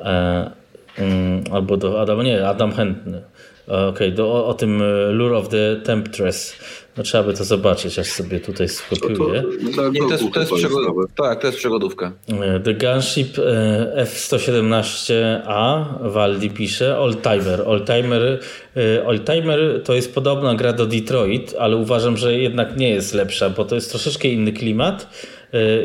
[0.00, 0.64] E,
[0.98, 3.22] Mm, albo do Adama, nie, Adam chętny.
[3.66, 6.56] Okej, okay, o, o tym e, Lure of the Temptress.
[6.96, 9.42] No trzeba by to zobaczyć, aż sobie tutaj skopiuję.
[9.42, 11.12] To, to, nie, to, jest, to jest przygodówka.
[11.16, 12.12] Tak, to jest przygodówka.
[12.28, 13.42] E, the Gunship e,
[13.96, 17.62] F-117A Waldi pisze Oldtimer.
[17.66, 18.40] Oldtimer,
[19.06, 23.64] Oldtimer to jest podobna gra do Detroit, ale uważam, że jednak nie jest lepsza, bo
[23.64, 25.06] to jest troszeczkę inny klimat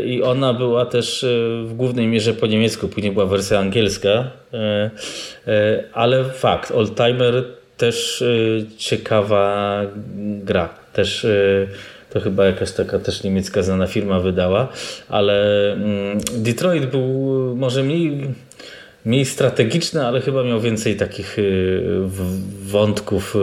[0.05, 1.27] i ona była też e,
[1.63, 4.91] w głównej mierze po niemiecku, później była wersja angielska, e,
[5.47, 8.23] e, ale fakt, Oldtimer też
[8.77, 9.81] ciekawa
[10.43, 11.27] gra, też
[12.09, 14.67] to chyba jakaś taka też niemiecka znana firma wydała,
[15.09, 18.27] ale mm, Detroit był może mniej
[19.05, 22.01] mniej strategiczny, ale chyba miał więcej takich y,
[22.69, 23.39] wątków, y,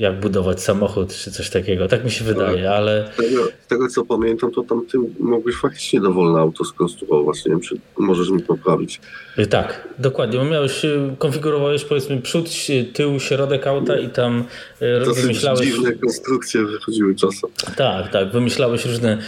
[0.00, 1.88] jak budować samochód czy coś takiego.
[1.88, 2.72] Tak mi się wydaje, tak.
[2.72, 3.10] ale...
[3.14, 7.44] Z tego, z tego, co pamiętam, to tam ty mogłeś faktycznie dowolne auto skonstruować.
[7.44, 9.00] Nie wiem, czy możesz mi poprawić.
[9.38, 10.38] Y, tak, dokładnie.
[10.38, 10.82] Bo miałeś,
[11.18, 12.48] konfigurowałeś powiedzmy przód,
[12.92, 14.44] tył, środek auta i tam
[15.04, 15.60] to wymyślałeś...
[15.60, 17.50] dziwne konstrukcje wychodziły czasem.
[17.76, 18.32] Tak, tak.
[18.32, 19.18] Wymyślałeś różne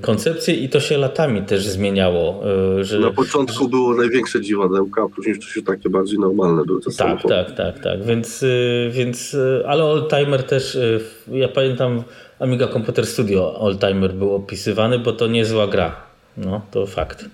[0.00, 2.42] koncepcje i to się latami też zmieniało.
[2.80, 2.98] Że...
[2.98, 7.34] Na początku było największe dziwadełka, a później to się takie bardziej normalne były Tak, samochody.
[7.34, 8.04] tak, tak, tak.
[8.12, 12.02] Więc, y, więc y, ale Oldtimer też, y, ja pamiętam
[12.38, 15.96] Amiga Computer Studio Oldtimer był opisywany, bo to niezła gra.
[16.36, 17.24] No, to fakt.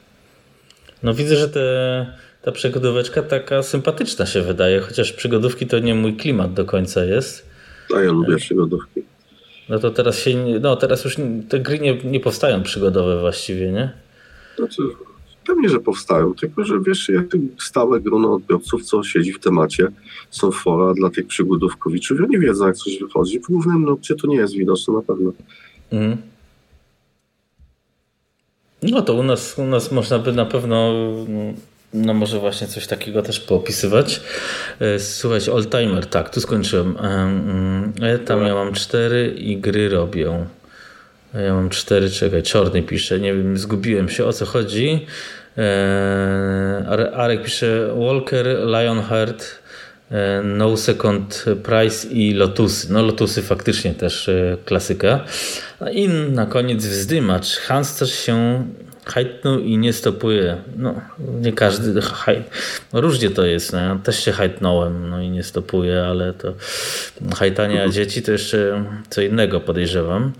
[1.02, 2.06] No widzę, że te,
[2.42, 7.46] ta przygodóweczka taka sympatyczna się wydaje, chociaż przygodówki to nie mój klimat do końca jest.
[7.96, 9.02] A ja lubię przygodówki.
[9.68, 11.16] No to teraz się, no teraz już
[11.48, 13.90] te gry nie, nie powstają przygodowe właściwie, nie?
[14.56, 14.82] Znaczy,
[15.48, 17.26] Pewnie, że powstają, tylko że wiesz, jak
[17.58, 19.88] stałe grono odbiorców, co siedzi w temacie,
[20.30, 23.40] są fora dla tych przygodówkowiczów i oni wiedzą, jak coś wychodzi.
[23.40, 25.32] W głównym nurcie to nie jest widoczne na pewno.
[25.92, 26.16] Mm.
[28.82, 30.92] No to u nas, u nas można by na pewno
[31.94, 34.20] no może właśnie coś takiego też poopisywać.
[34.80, 36.94] E, słuchajcie, Oldtimer, tak, tu skończyłem.
[38.00, 40.46] Ja tam ja mam cztery i gry robią.
[41.34, 45.06] Ja mam cztery, czekaj, czarny pisze, nie wiem, zgubiłem się o co chodzi.
[45.58, 49.44] Eee, Arek pisze Walker, Lionheart,
[50.10, 52.92] e, No Second Price i Lotusy.
[52.92, 55.24] No Lotusy faktycznie też e, klasyka.
[55.92, 57.56] I na koniec wzdymacz.
[57.56, 58.64] Hans też się
[59.08, 60.56] hajtnął i nie stopuje.
[60.76, 60.94] No,
[61.40, 62.50] nie każdy hajt.
[62.92, 63.72] No, różnie to jest.
[63.72, 63.78] No.
[63.78, 66.52] Ja też się hajtnąłem no i nie stopuję, ale to
[67.36, 70.32] hajtanie a dzieci to jeszcze co innego podejrzewam.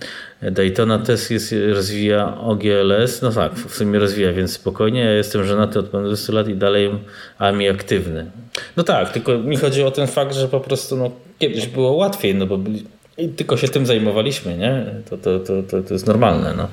[0.42, 3.22] Daytona też jest, rozwija OGLS.
[3.22, 5.00] No tak, w sumie rozwija, więc spokojnie.
[5.00, 6.90] Ja jestem żonaty od ponad 20 lat i dalej
[7.38, 8.30] AMI aktywny.
[8.76, 12.34] No tak, tylko mi chodzi o ten fakt, że po prostu no, kiedyś było łatwiej,
[12.34, 12.84] no bo byli,
[13.18, 14.84] i tylko się tym zajmowaliśmy, nie?
[15.10, 16.54] To, to, to, to, to jest normalne.
[16.56, 16.68] No.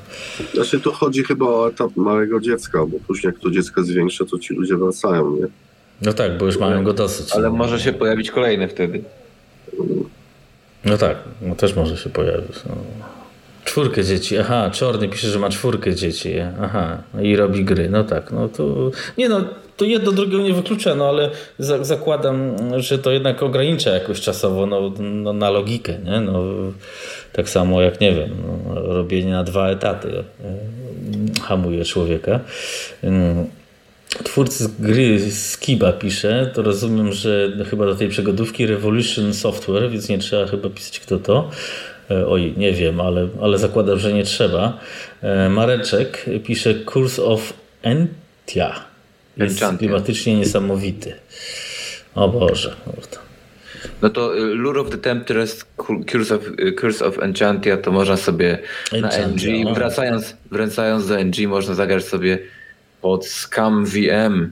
[0.53, 4.39] Znaczy tu chodzi chyba o etap małego dziecka, bo później jak to dziecko zwiększa, to
[4.39, 5.45] ci ludzie wracają, nie?
[6.01, 7.31] No tak, bo już mają go dosyć.
[7.31, 7.55] Ale no.
[7.55, 9.03] może się pojawić kolejny wtedy.
[10.85, 12.55] No tak, no też może się pojawić.
[12.69, 12.75] No.
[13.63, 18.31] Czwórkę dzieci, aha, Czorny pisze, że ma czwórkę dzieci, aha, i robi gry, no tak,
[18.31, 19.45] no to, nie no,
[19.77, 21.29] to jedno drugiego nie wyklucza, no ale
[21.59, 26.19] za, zakładam, że to jednak ogranicza jakoś czasowo no, no, na logikę, nie?
[26.19, 26.43] No,
[27.33, 28.29] tak samo jak, nie wiem,
[28.73, 30.23] robienie na dwa etaty e,
[31.41, 32.39] hamuje człowieka.
[33.03, 33.45] Mm.
[34.23, 40.17] Twórcy gry Skiba pisze, to rozumiem, że chyba do tej przygodówki Revolution Software, więc nie
[40.17, 41.49] trzeba chyba pisać kto to.
[42.11, 44.77] E, oj, nie wiem, ale, ale zakładam, że nie trzeba.
[45.21, 47.53] E, Mareczek pisze Curse of
[47.83, 48.94] Entia.
[49.37, 51.15] Jest klimatycznie niesamowity.
[52.15, 52.75] O Boże.
[54.01, 55.65] No to y, Lure of the Temptress,
[56.11, 58.59] Curse of, y, Curse of Enchantia to można sobie
[58.91, 62.39] Enchantia, na NG, wracając, wracając do NG można zagrać sobie
[63.01, 64.51] pod Scam VM.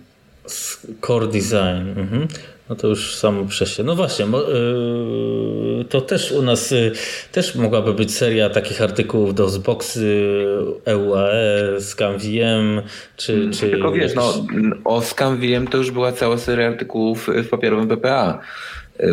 [1.01, 1.99] Core Design.
[1.99, 2.27] Mhm.
[2.69, 3.83] No to już samo przejście.
[3.83, 6.91] No właśnie, yy, to też u nas yy,
[7.31, 10.35] też mogłaby być seria takich artykułów do Xboxy,
[10.85, 12.81] EUAE, ScamVM,
[13.17, 13.69] czy, hmm, czy...
[13.69, 14.45] Tylko wiesz, no,
[14.85, 18.39] o ScamVM to już była cała seria artykułów w papierowym PPA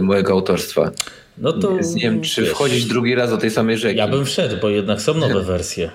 [0.02, 0.90] mojego autorstwa.
[1.38, 3.98] No to, Więc nie wiem, czy wchodzić drugi raz do tej samej rzeki.
[3.98, 5.90] Ja bym wszedł, bo jednak są nowe wersje.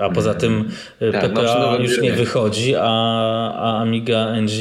[0.00, 0.68] A poza tym
[1.12, 2.82] tak, PPA już nie wychodzi, a,
[3.54, 4.52] a Amiga NG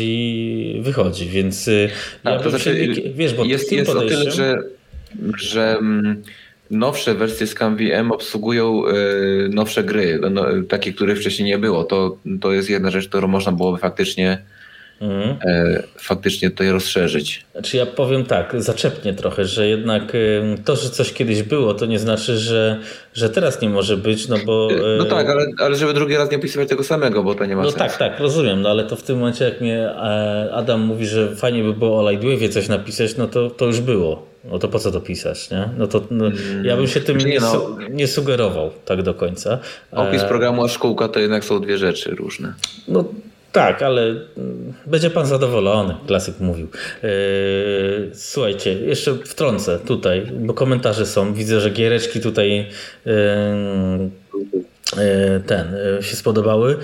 [0.82, 1.90] wychodzi, więc y,
[2.24, 2.64] ja to znaczy,
[2.96, 4.20] się, wiesz, bo jest, jest podejściem...
[4.20, 4.58] o tyle, że,
[5.38, 6.24] że mm,
[6.72, 11.84] nowsze wersje ScanVM obsługują y, nowsze gry, no, takie, których wcześniej nie było.
[11.84, 14.42] To, to jest jedna rzecz, którą można byłoby faktycznie
[15.02, 17.46] E, faktycznie tutaj rozszerzyć.
[17.52, 20.04] Znaczy ja powiem tak, zaczepnie trochę, że jednak
[20.66, 22.80] to, że coś kiedyś było, to nie znaczy, że,
[23.14, 24.70] że teraz nie może być, no bo...
[24.72, 27.56] E, no tak, ale, ale żeby drugi raz nie opisywać tego samego, bo to nie
[27.56, 27.84] ma no sensu.
[27.84, 31.06] No tak, tak, rozumiem, no ale to w tym momencie jak mnie e, Adam mówi,
[31.06, 34.32] że fajnie by było o Lightwave'ie coś napisać, no to, to już było.
[34.44, 35.70] No to po co to pisać, nie?
[35.78, 36.66] No to no, mm.
[36.66, 39.60] ja bym się tym nie, no, nie, sugerował tak do końca.
[39.92, 42.54] Opis programu a szkółka to jednak są dwie rzeczy różne.
[42.88, 43.06] No
[43.52, 46.68] tak, ale mm, będzie pan zadowolony, klasyk mówił.
[47.04, 47.10] E,
[48.14, 51.34] słuchajcie, jeszcze wtrącę tutaj, bo komentarze są.
[51.34, 52.68] Widzę, że giereczki tutaj
[53.08, 53.12] e,
[54.98, 56.78] e, ten się spodobały.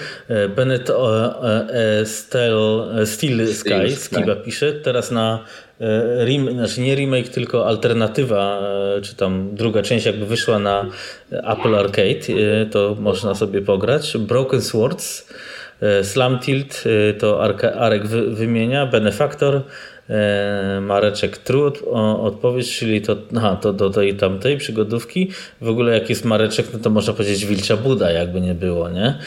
[0.56, 0.92] Bennett
[2.06, 5.44] Steel, Steel Sky, Skiba pisze, teraz na
[6.18, 8.62] rem, znaczy nie remake, tylko alternatywa,
[9.02, 10.86] czy tam druga część jakby wyszła na
[11.32, 14.18] Apple Arcade, to można sobie pograć.
[14.18, 15.28] Broken Swords
[16.04, 17.44] Slam Tilt e, to
[17.76, 19.62] Arek wymienia, Benefaktor,
[20.10, 21.84] e, Mareczek Trud,
[22.22, 25.32] odpowiedź, czyli to, aha, to do tej tamtej przygodówki.
[25.62, 29.18] W ogóle jak jest Mareczek, no to można powiedzieć Wilcza Buda, jakby nie było, nie?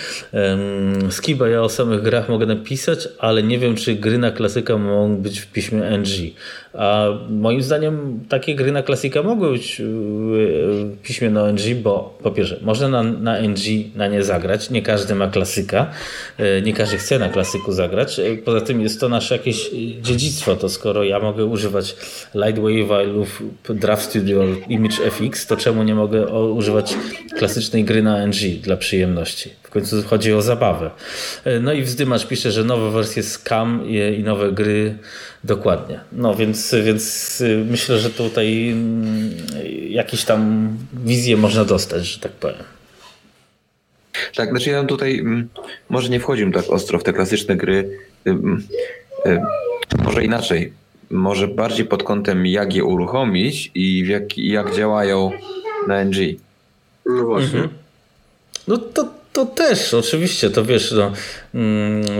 [1.11, 5.17] Skiba ja o samych grach mogę napisać, ale nie wiem, czy gry na klasyka mogą
[5.17, 6.35] być w piśmie NG.
[6.75, 12.31] A moim zdaniem takie gry na klasika mogły być w piśmie na NG, bo po
[12.31, 13.65] pierwsze, można na, na NG
[13.95, 14.71] na nie zagrać.
[14.71, 15.91] Nie każdy ma klasyka,
[16.39, 18.19] e, nie każdy chce na klasyku zagrać.
[18.19, 19.71] E, poza tym jest to nasze jakieś
[20.03, 20.57] dziedzictwo.
[20.57, 21.97] To skoro ja mogę używać
[22.35, 23.29] Lightwave lub
[23.69, 26.95] Draft Studio, Image FX, to czemu nie mogę używać
[27.39, 29.51] klasycznej gry na NG dla przyjemności?
[29.63, 30.91] W końcu chodzi o zabawę.
[31.61, 34.99] No i Wzdymacz pisze, że nowe wersje Scam i nowe gry
[35.45, 36.01] dokładnie.
[36.13, 39.33] No więc, więc y, myślę, że tutaj mm,
[39.89, 42.65] jakieś tam wizje można dostać, że tak powiem.
[44.35, 45.49] Tak, znaczy ja tutaj mm,
[45.89, 47.99] może nie wchodzimy tak ostro w te klasyczne gry.
[48.27, 48.31] Y,
[49.31, 49.41] y,
[50.05, 50.73] może inaczej.
[51.11, 55.31] Może bardziej pod kątem jak je uruchomić i jak, jak działają
[55.87, 56.17] na NG.
[57.07, 57.59] No właśnie.
[57.59, 57.69] Mhm.
[58.69, 61.13] No to to też, oczywiście, to wiesz, no,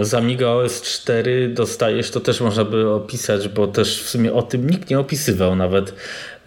[0.01, 4.41] z Amiga OS 4 dostajesz, to też można by opisać, bo też w sumie o
[4.41, 5.93] tym nikt nie opisywał nawet,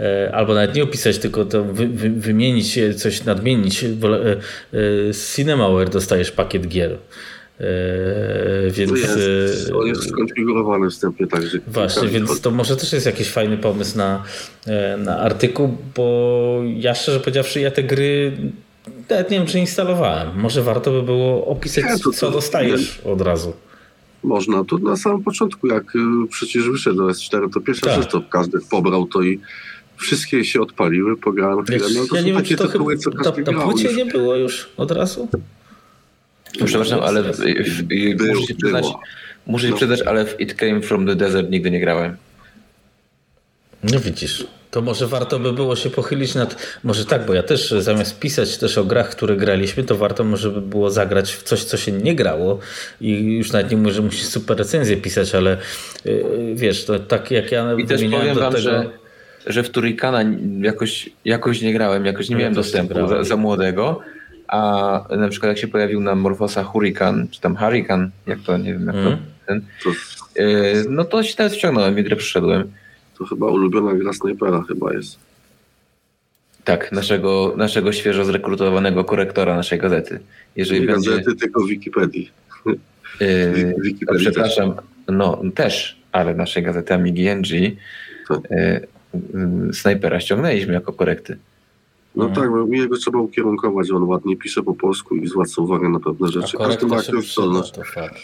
[0.01, 3.85] e, albo nawet nie opisać, tylko to wy, wy, wymienić, coś nadmienić.
[3.85, 4.37] Bo, e, e,
[5.13, 6.99] z Cinemaware dostajesz pakiet gier.
[8.71, 11.59] więc to jest, on jest skonfigurowany wstępnie także.
[11.67, 14.23] Właśnie, więc to może też jest jakiś fajny pomysł na,
[14.99, 18.33] na artykuł, bo ja szczerze powiedziawszy, ja te gry
[19.11, 20.41] nawet nie wiem, czy instalowałem.
[20.41, 23.53] Może warto by było opisać, nie, to, co dostajesz od razu.
[24.23, 24.65] Można.
[24.65, 25.99] To na samym początku, jak y,
[26.31, 28.03] przecież wyszedł S4, to pierwsza tak.
[28.03, 29.41] rzecz to każdy pobrał to i
[29.97, 31.87] wszystkie się odpaliły, pograłem chwilę.
[31.95, 33.97] No to ja nie wiem, czy to tytuły, co każdy na, na płycie już.
[33.97, 35.29] nie było już od razu?
[36.61, 37.83] No, przepraszam, ale w, w, w,
[38.17, 38.85] był, muszę ci przyznać,
[39.47, 39.77] muszę no.
[39.77, 42.17] przyznać, ale w It Came From The Desert nigdy nie grałem.
[43.93, 44.47] No widzisz.
[44.75, 46.79] To może warto by było się pochylić nad.
[46.85, 50.51] Może tak, bo ja też zamiast pisać też o grach, które graliśmy, to warto może
[50.51, 52.59] by było zagrać w coś, co się nie grało.
[53.01, 55.57] I już nawet nie mówię, że musisz super recenzję pisać, ale
[56.05, 58.63] yy, wiesz, to tak jak ja I też powiem wam, tego...
[58.63, 58.91] że,
[59.47, 60.25] że w Turikana
[60.61, 64.01] jakoś, jakoś nie grałem, jakoś nie ja miałem dostępu za, za, młodego.
[64.49, 68.73] a na przykład jak się pojawił na Morfosa Hurricane, czy tam Hurricane, jak to, nie
[68.73, 69.13] wiem jak Mm.
[69.13, 69.91] to, ten, To,
[70.43, 72.73] yy, no to się teraz wciągnąłem i grę przyszedłem.
[73.19, 75.19] To chyba ulubiona gra snajpera chyba jest.
[76.65, 80.21] Tak, naszego, naszego świeżo zrekrutowanego korektora naszej gazety.
[80.57, 81.11] Jeżeli Nie będzie...
[81.11, 82.31] gazety, tylko Wikipedii.
[82.67, 84.75] Yy, Wikipedii przepraszam,
[85.09, 87.49] no też, ale naszej gazety Amigi NG
[88.29, 88.39] Tak.
[88.51, 88.87] yy,
[89.67, 91.37] yy, snajpera ściągnęliśmy jako korekty.
[92.17, 92.43] No Mhm.
[92.43, 96.01] tak, bo mi jego trzeba ukierunkować, on ładnie pisze po polsku i zwraca uwagę na
[96.01, 96.57] pewne A rzeczy.
[96.59, 97.73] Każdy ma przyda, zdolność.
[97.73, 98.17] to fakt.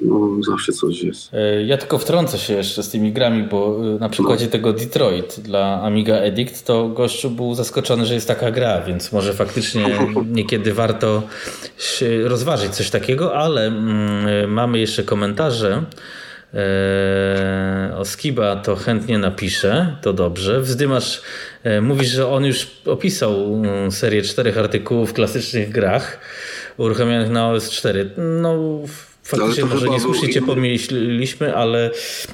[0.00, 1.34] No, zawsze coś jest.
[1.34, 5.40] E, Ja tylko wtrącę się jeszcze z tymi grami, bo e, na przykładzie tego Detroit
[5.40, 9.98] dla Amiga Edict to gościu był zaskoczony, że jest taka gra, więc może faktycznie
[10.38, 11.22] niekiedy warto
[11.78, 15.82] się rozważyć coś takiego, ale mm, mamy jeszcze komentarze.
[16.54, 20.60] E, o Skiba to chętnie napiszę, to dobrze.
[20.60, 21.22] Wzdymasz,
[21.64, 26.18] e, mówisz, że on już opisał mm, serię czterech artykułów w klasycznych grach
[26.76, 28.06] uruchomionych na OS4.
[28.16, 28.58] No,
[29.28, 31.90] faktycznie może niesłusznie cię pomyśliliśmy, ale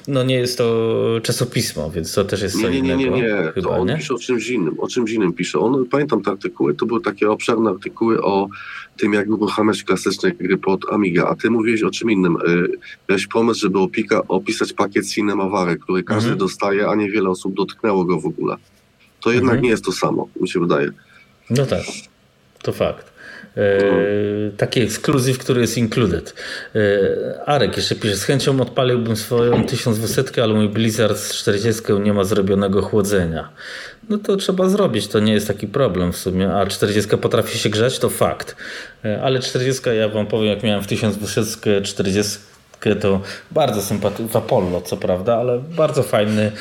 [0.08, 3.16] no nie jest to czasopismo, więc to też jest co Nie, nie, nie, nie, innego.
[3.16, 3.52] nie.
[3.54, 3.96] Chyba, to on nie?
[3.96, 4.80] pisze o czymś innym.
[4.80, 5.58] O czymś innym pisze.
[5.58, 8.48] On, pamiętam te artykuły, to były takie obszerne artykuły o
[8.96, 12.36] tym, jak uruchamiać klasyczne gry pod Amiga, a ty mówiłeś o czym innym.
[12.48, 12.68] Y,
[13.08, 16.38] Miałeś pomysł, żeby opika, opisać pakiet Cinemawary, który każdy Mhm.
[16.38, 18.56] dostaje, a niewiele osób dotknęło go w ogóle.
[19.20, 19.62] To jednak Mhm.
[19.64, 20.90] nie jest to samo, mi się wydaje.
[21.50, 21.82] No tak,
[22.62, 23.13] to fakt.
[23.56, 23.60] E,
[24.56, 26.34] taki ekskluzyw, który jest included.
[26.74, 32.12] E, Arek jeszcze pisze, z chęcią odpaliłbym swoją 1200, ale mój Blizzard z 40 nie
[32.12, 33.48] ma zrobionego chłodzenia.
[34.08, 37.70] No to trzeba zrobić, to nie jest taki problem w sumie, a 40 potrafi się
[37.70, 38.56] grzać, to fakt.
[39.04, 42.38] E, ale 40 ja wam powiem, jak miałem w 1200 40
[43.00, 43.20] to
[43.50, 46.52] bardzo sympatyczny, w Apollo co prawda, ale bardzo fajny,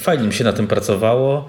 [0.00, 1.48] fajnie mi się na tym pracowało.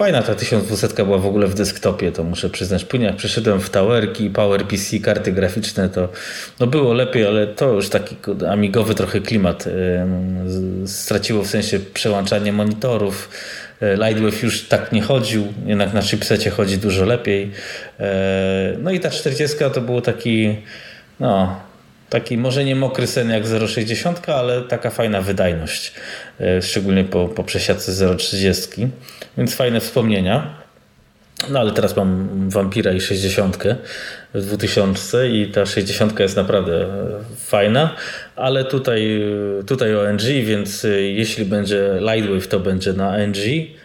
[0.00, 2.84] Fajna ta 1200 była w ogóle w desktopie, to muszę przyznać.
[2.84, 6.08] Później jak przeszedłem w Towerki, PowerPC, karty graficzne, to
[6.60, 8.16] no było lepiej, ale to już taki
[8.50, 9.64] amigowy trochę klimat
[10.46, 13.28] z- straciło w sensie przełączanie monitorów.
[13.80, 17.50] E, Lightwave już tak nie chodził, jednak na chipsecie chodzi dużo lepiej.
[18.00, 20.56] E, No i ta 40 to był taki,
[21.20, 21.60] no,
[22.10, 25.92] taki może nie mokry sen jak 0,60, ale taka fajna wydajność,
[26.40, 28.88] e, szczególnie po, po przesiadce 0,30,
[29.38, 30.60] więc fajne wspomnienia.
[31.48, 33.58] No ale teraz mam Vampira i 60
[34.34, 36.88] w 2000 i ta 60 jest naprawdę e,
[37.36, 37.96] fajna,
[38.36, 39.22] ale tutaj,
[39.60, 43.36] e, tutaj ONG, więc e, jeśli będzie Lightwave to będzie na ONG,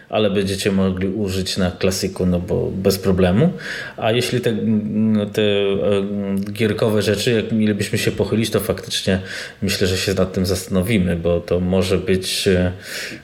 [0.08, 3.52] ale będziecie mogli użyć na klasyku, no bo bez problemu.
[3.96, 9.20] A jeśli te, mm, te e, gierkowe rzeczy, jak mielibyśmy się pochylić, to faktycznie
[9.62, 12.72] myślę, że się nad tym zastanowimy, bo to może być e,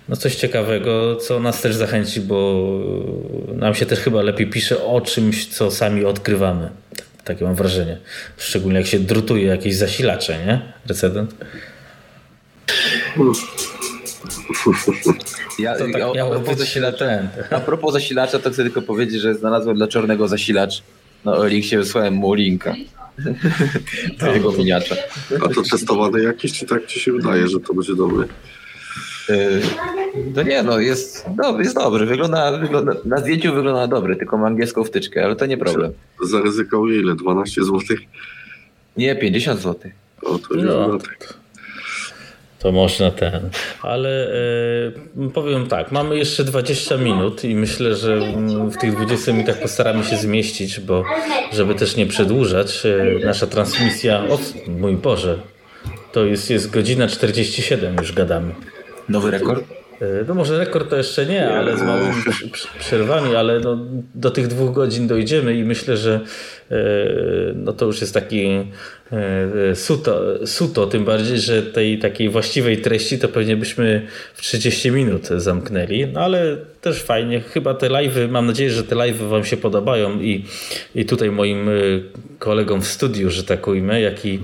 [0.09, 2.69] no coś ciekawego, co nas też zachęci, bo
[3.55, 6.71] nam się też chyba lepiej pisze o czymś, co sami odkrywamy.
[7.25, 7.99] Takie mam wrażenie.
[8.37, 10.61] Szczególnie jak się drutuje jakieś zasilacze, nie?
[10.87, 11.35] Recedent.
[15.59, 17.29] Ja, To tak a, a, miało propos zasilacza, ten.
[17.51, 20.83] a propos zasilacza, to chcę tylko powiedzieć, że znalazłem dla czarnego zasilacz
[21.25, 22.75] na Elixie, wysłałem mu linka
[24.21, 24.97] do jego miniacza.
[25.45, 28.27] A to testowane jakieś, czy tak ci się wydaje, że to będzie dobre?
[29.29, 29.61] Yy,
[30.37, 32.07] No nie, no jest, no, jest dobry.
[32.07, 35.93] Wygląda, wygląda, na zdjęciu wygląda dobry, tylko ma angielską wtyczkę, ale to nie problem.
[36.23, 37.15] Zaryzykował ile?
[37.15, 37.81] 12 zł?
[38.97, 39.91] Nie, 50 zł.
[40.23, 40.99] O, to No, no.
[42.63, 43.51] To można ten.
[43.83, 44.33] Ale
[45.17, 49.61] e, powiem tak, mamy jeszcze 20 minut i myślę, że mm, w tych 20 minutach
[49.61, 51.05] postaramy się zmieścić, bo
[51.53, 54.25] żeby też nie przedłużać, e, nasza transmisja.
[54.29, 55.39] O mój Boże,
[56.13, 58.55] to jest, jest godzina 47 już gadamy.
[59.09, 59.82] Nowy rekord?
[60.03, 62.15] E, No może rekord to jeszcze nie, ale z małymi
[62.81, 63.79] przerwami, ale no,
[64.15, 66.21] do tych dwóch godzin dojdziemy i myślę, że
[66.71, 66.77] e,
[67.55, 68.47] no to już jest taki
[69.13, 74.91] e, suto, suto, tym bardziej, że tej takiej właściwej treści to pewnie byśmy w 30
[74.91, 79.45] minut zamknęli, no ale też fajnie, chyba te live'y, mam nadzieję, że te live'y wam
[79.45, 80.45] się podobają i,
[80.95, 81.71] i tutaj moim
[82.39, 84.41] kolegom w studiu, że tak ujmę, jak i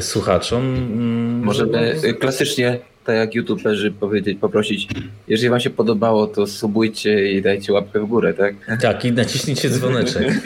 [0.00, 0.74] słuchaczom.
[0.74, 2.78] mm, Możemy y, klasycznie,
[3.08, 4.88] tak jak youtuberzy powiedzieć, poprosić,
[5.28, 8.54] jeżeli wam się podobało, to subujcie i dajcie łapkę w górę, tak?
[8.80, 10.28] Tak, i naciśnijcie dzwoneczek.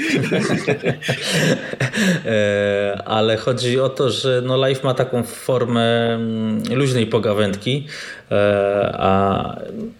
[2.27, 7.87] E, Ale chodzi o to, że no live ma taką formę mm, luźnej pogawędki,
[8.31, 9.57] e, a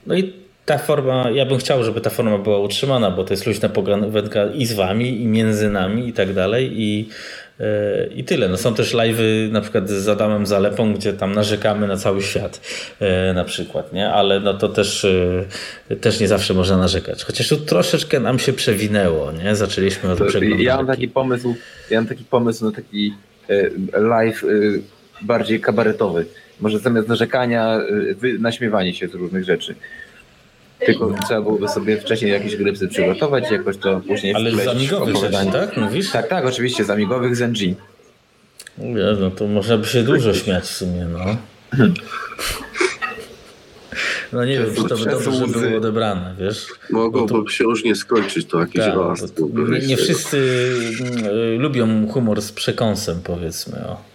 [0.07, 0.33] no i
[0.65, 4.47] ta forma, ja bym chciał, żeby ta forma była utrzymana, bo to jest luźna pogawędka
[4.47, 6.71] i z wami, i między nami, i tak dalej.
[6.73, 7.09] I
[8.15, 8.49] I tyle.
[8.49, 12.61] No są też live'y na przykład z Adamem Zalepą, gdzie tam narzekamy na cały świat
[13.01, 14.11] e, na przykład, nie?
[14.11, 15.07] Ale no to też,
[15.91, 17.25] e, też nie zawsze można narzekać.
[17.25, 19.57] Chociaż tu troszeczkę nam się przewinęło, nie?
[19.57, 20.65] Zaczęliśmy od przeglądarki.
[20.65, 21.55] Ja mam taki pomysł,
[21.91, 23.15] ja mam taki pomysł na taki
[23.93, 24.45] live
[25.23, 26.27] bardziej kabaretowy.
[26.61, 27.81] Może zamiast narzekania,
[28.39, 29.75] naśmiewanie się z różnych rzeczy.
[30.87, 35.47] Tylko trzeba byłoby sobie wcześniej jakieś gry przygotować jakoś to później Ale z amigowych rzeczy,
[35.53, 35.77] tak?
[35.77, 36.11] Mówisz?
[36.11, 37.75] Tak, tak, oczywiście, z amigowych z NG.
[39.21, 41.37] no to można by się dużo śmiać w sumie, no.
[44.33, 46.67] No nie wiem, czy to by dobrze było odebrane, wiesz?
[46.91, 47.49] Mogłoby to...
[47.49, 49.33] się różnie skończyć, to jakiś tak, raz.
[49.81, 50.69] Nie, nie wszyscy
[51.01, 53.87] mm, lubią humor z przekąsem, powiedzmy.
[53.89, 54.12] O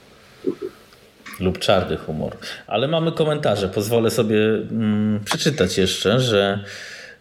[1.39, 2.37] lub czarny humor.
[2.67, 3.69] Ale mamy komentarze.
[3.69, 6.59] Pozwolę sobie mm, przeczytać jeszcze, że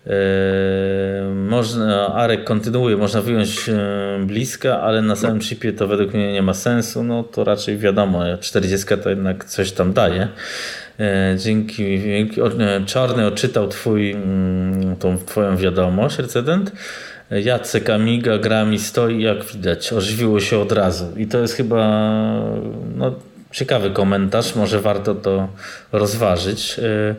[0.06, 0.10] e,
[1.34, 3.72] można, Arek kontynuuje, można wyjąć e,
[4.26, 7.04] bliska, ale na samym chipie to według mnie nie ma sensu.
[7.04, 10.28] No to raczej wiadomo, 40 to jednak coś tam daje.
[11.00, 12.40] E, dzięki, dzięki
[12.86, 16.72] Czarny odczytał twój, mm, tą twoją wiadomość, recydent.
[17.30, 21.06] Jacek Amiga grami stoi, jak widać, ożywiło się od razu.
[21.16, 21.88] I to jest chyba
[22.96, 23.14] no,
[23.52, 25.48] Ciekawy komentarz, może warto to
[25.92, 26.78] rozważyć.
[26.78, 27.14] E,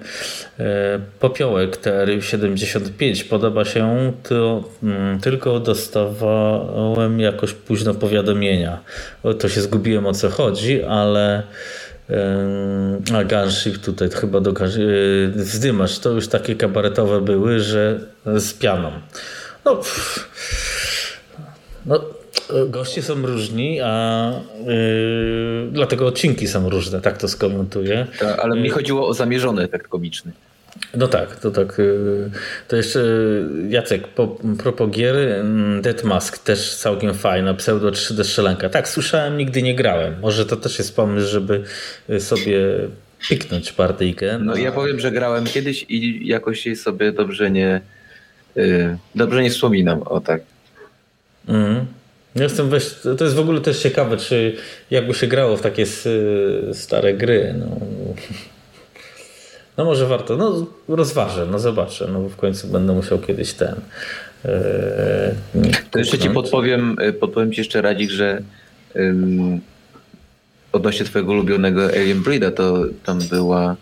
[0.59, 8.79] e, popiołek TR75 podoba się, to mm, tylko dostawałem jakoś późno powiadomienia.
[9.39, 11.43] To się zgubiłem o co chodzi, ale
[13.15, 14.53] a Gunship tutaj chyba do
[15.35, 18.91] zdymacz, to już takie kabaretowe były, że z pianą.
[19.65, 20.29] No, pff,
[21.85, 22.16] no
[22.69, 24.31] Goście są różni, a
[24.65, 28.07] yy, dlatego odcinki są różne, tak to skomentuję.
[28.19, 30.31] Tak, ale mi y, chodziło o zamierzony efekt komiczny.
[30.95, 31.79] No tak, to tak.
[31.79, 32.29] Y,
[32.67, 32.99] to jeszcze
[33.69, 34.27] Jacek, po,
[34.57, 35.15] propos gier,
[35.81, 38.69] Dead Mask też całkiem fajna, pseudo 3D strzelanka.
[38.69, 40.15] Tak, słyszałem, nigdy nie grałem.
[40.21, 41.63] Może to też jest pomysł, żeby
[42.19, 42.59] sobie
[43.29, 44.39] piknąć partyjkę.
[44.39, 47.81] No, no ja powiem, że grałem kiedyś i jakoś sobie dobrze nie
[49.15, 50.41] dobrze nie wspominam o tak.
[51.47, 51.85] Mm.
[52.35, 54.55] Jestem weź, to jest w ogóle też ciekawe, czy
[54.91, 55.85] jakby się grało w takie
[56.73, 57.55] stare gry.
[57.59, 57.67] No,
[59.77, 63.75] no może warto, no rozważę, no zobaczę, no w końcu będę musiał kiedyś ten.
[64.45, 64.51] Yy,
[65.91, 68.41] to jeszcze ci podpowiem, e, podpowiem ci jeszcze Radzik, że
[68.95, 69.59] um,
[70.71, 73.75] odnośnie twojego ulubionego Alien Breeda, to tam była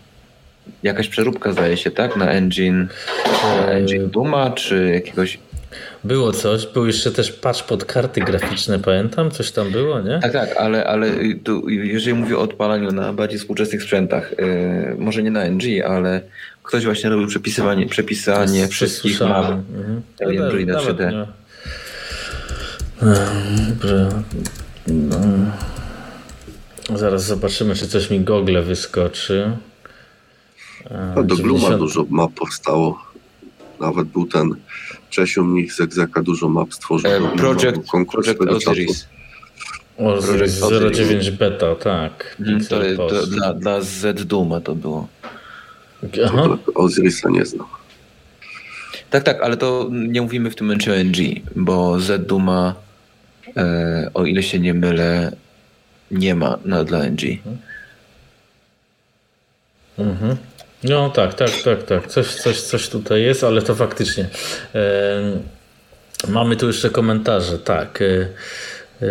[0.82, 2.16] jakaś przeróbka zdaje się, tak?
[2.16, 2.88] Na engine,
[3.42, 5.38] na engine Duma, czy jakiegoś
[6.06, 9.30] było coś, był jeszcze też patch pod karty graficzne, pamiętam?
[9.30, 10.18] Coś tam było, nie?
[10.22, 11.10] Tak, tak, ale, ale
[11.44, 16.20] tu, jeżeli mówię o odpalaniu na bardziej współczesnych sprzętach, yy, może nie na NG, ale
[16.62, 20.02] ktoś właśnie robił przepisywanie, przepisanie wszystkich map mhm.
[20.20, 21.26] No, Breed 3D.
[23.68, 24.08] Dobrze.
[24.86, 25.18] No.
[26.94, 29.50] Zaraz zobaczymy, czy coś mi Google wyskoczy.
[30.90, 31.42] No, do 90...
[31.42, 33.05] Bluma dużo map powstało.
[33.80, 34.54] Nawet był ten
[35.10, 37.10] Czesiu Mnich z Egzeka dużo map stworzył.
[37.10, 39.08] E, project, project Osiris.
[39.98, 42.36] Osiris 09 beta, tak.
[42.40, 45.08] Mm, to, to dla, dla Z Duma to było.
[46.26, 46.58] Aha.
[46.74, 47.66] Osirisa nie znam.
[49.10, 51.16] Tak, tak, ale to nie mówimy w tym momencie o NG,
[51.56, 52.74] bo Z Duma,
[53.56, 55.36] e, o ile się nie mylę,
[56.10, 57.22] nie ma na, dla NG.
[59.98, 60.36] Mhm.
[60.88, 62.06] No tak, tak, tak, tak.
[62.06, 64.28] Coś, coś, coś tutaj jest, ale to faktycznie.
[66.28, 68.02] Mamy tu jeszcze komentarze, tak.
[68.02, 68.28] E,
[69.02, 69.06] e,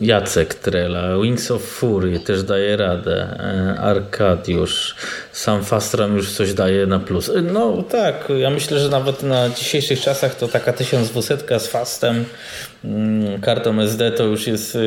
[0.00, 3.38] Jacek Trela, Wings of Fury też daje radę.
[3.40, 4.96] E, Arkadiusz,
[5.32, 7.30] sam Fastram już coś daje na plus.
[7.52, 12.24] No tak, ja myślę, że nawet na dzisiejszych czasach to taka 1200 z Fastem,
[12.84, 14.78] mm, kartą SD to już jest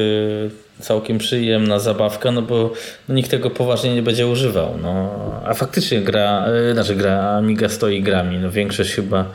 [0.80, 2.74] całkiem przyjemna zabawka, no bo
[3.10, 4.78] nikt tego poważnie nie będzie używał.
[4.82, 5.12] No,
[5.46, 8.38] a faktycznie gra, e, znaczy gra Amiga stoi grami.
[8.38, 9.26] No, większość chyba,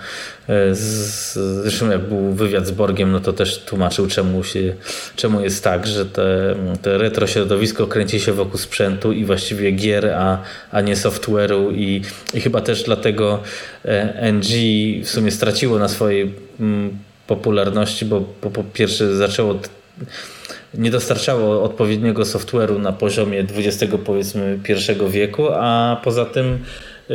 [0.48, 4.74] e, z, zresztą jak był wywiad z Borgiem, no to też tłumaczył czemu, się,
[5.16, 10.06] czemu jest tak, że te, te retro środowisko kręci się wokół sprzętu i właściwie gier,
[10.06, 10.38] a,
[10.70, 12.02] a nie software'u i,
[12.34, 13.42] i chyba też dlatego
[13.84, 14.48] e, NG
[15.04, 19.60] w sumie straciło na swojej mm, popularności, bo po, po pierwsze zaczęło
[20.78, 26.58] nie dostarczało odpowiedniego software'u na poziomie XX powiedzmy pierwszego wieku, a poza tym
[27.10, 27.14] y,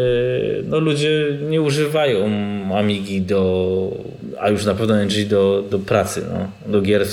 [0.67, 2.29] no, ludzie nie używają
[2.77, 3.91] Amigi do,
[4.39, 7.05] a już na pewno NG do, do pracy, no, do gier.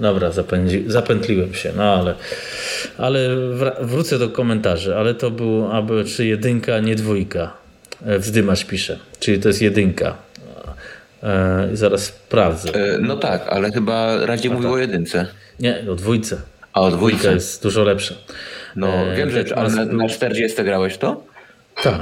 [0.00, 2.14] Dobra, zapędzi, zapętliłem się, no ale,
[2.98, 3.28] ale
[3.80, 7.52] wrócę do komentarzy, ale to był aby czy jedynka, nie dwójka.
[8.06, 10.16] E, Wzdymacz pisze, czyli to jest jedynka.
[11.22, 12.74] E, zaraz sprawdzę.
[12.74, 14.74] E, no tak, ale chyba raczej mówił tak.
[14.74, 15.26] o jedynce.
[15.60, 16.36] Nie, o dwójce.
[16.72, 17.34] A o Dwójka dwójce.
[17.34, 18.14] jest dużo lepsza.
[18.76, 21.22] No E, wiem, że ale na, na 40 grałeś to?
[21.82, 22.00] Tak.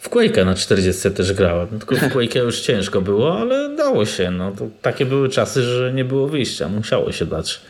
[0.00, 1.68] W Quake'a na 40 też grałem.
[1.68, 4.30] Tylko w Quake'a już ciężko było, ale dało się.
[4.30, 6.68] No, to takie były czasy, że nie było wyjścia.
[6.68, 7.60] Musiało się dać.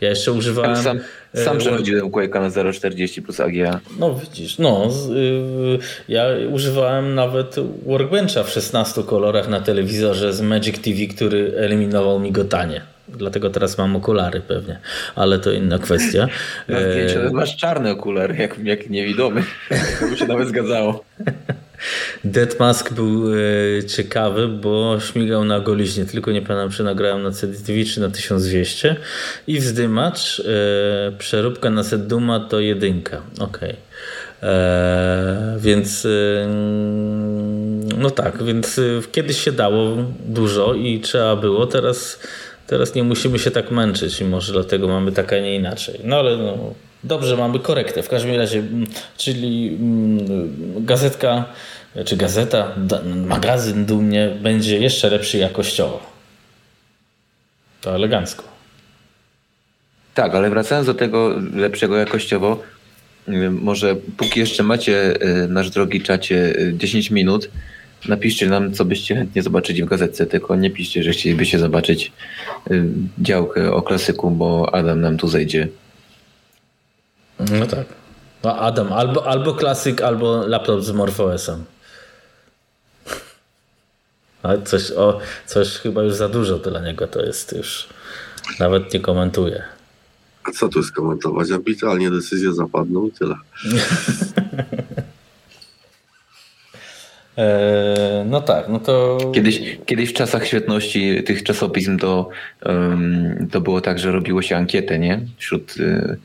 [0.00, 0.76] Ja jeszcze używałem...
[0.76, 1.00] Sam,
[1.34, 3.80] sam e, przechodziłem Quake'a na 0,40 plus AGA.
[3.98, 5.78] No widzisz, no y,
[6.08, 12.82] ja używałem nawet Workbencha w 16 kolorach na telewizorze z Magic TV, który eliminował migotanie.
[13.16, 14.78] Dlatego teraz mam okulary pewnie,
[15.14, 16.28] ale to inna kwestia.
[16.68, 19.42] Na E, zdjęciu masz czarny okular, jak, jak niewidomy.
[20.00, 21.04] To by się nawet zgadzało.
[22.24, 27.30] Dead Mask był e, ciekawy, bo śmigał na goliźnie, tylko nie pamiętam czy nagrałem na
[27.30, 28.96] CDTV czy na 1200
[29.46, 33.76] i wzdymacz, e, przeróbka na set Duma to jedynka, okej.
[34.42, 36.46] E, Więc e,
[37.98, 38.82] no tak, więc e,
[39.12, 42.20] kiedyś się dało dużo i trzeba było, teraz,
[42.72, 46.00] teraz nie musimy się tak męczyć i może dlatego mamy tak, a nie inaczej.
[46.04, 46.74] No ale no,
[47.04, 48.02] dobrze, mamy korektę.
[48.02, 48.86] W każdym razie, mm,
[49.16, 51.44] czyli mm, gazetka,
[52.04, 52.74] czy gazeta,
[53.26, 56.00] magazyn dumnie będzie jeszcze lepszy jakościowo.
[57.80, 58.44] To elegancko.
[60.14, 62.62] Tak, ale wracając do tego lepszego jakościowo,
[63.28, 67.50] y, może póki jeszcze macie, y, nasz drogi czacie, y, 10 minut,
[68.08, 72.12] napiszcie nam, co byście chętnie zobaczyli w gazetce, tylko nie piszcie, że chcielibyście zobaczyć
[72.70, 72.84] y,
[73.18, 75.68] działkę o klasyku, bo Adam nam tu zejdzie.
[77.58, 77.86] No tak.
[78.44, 81.64] No Adam, albo, albo klasyk, albo laptop z MorphOS-em.
[84.42, 87.88] Ale coś, o, coś chyba już za dużo dla niego to jest już.
[88.60, 89.62] Nawet nie komentuję.
[90.44, 91.50] A co tu jest komentować?
[91.50, 93.34] Arbitralnie decyzje zapadną i tyle.
[97.36, 99.18] Eee, no tak, no to.
[99.34, 102.28] Kiedyś, kiedyś w czasach świetności tych czasopism to,
[102.68, 105.20] ym, to było tak, że robiło się ankietę, nie?
[105.38, 106.16] Wśród y,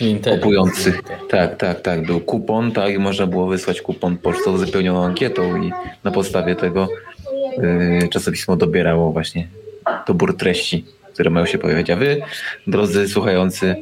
[0.00, 1.02] y, kupujących.
[1.30, 2.06] Tak, tak, tak.
[2.06, 5.72] Był kupon, tak, i można było wysłać kupon pocztą wypełnioną ankietą i
[6.04, 6.88] na podstawie tego
[8.04, 9.48] y, czasopismo dobierało właśnie
[10.06, 11.90] dobór treści, które mają się pojawiać.
[11.90, 12.22] A wy,
[12.66, 13.76] drodzy słuchający,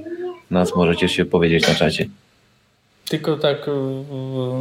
[0.50, 2.06] nas możecie się powiedzieć na czacie.
[3.12, 3.66] Tylko tak,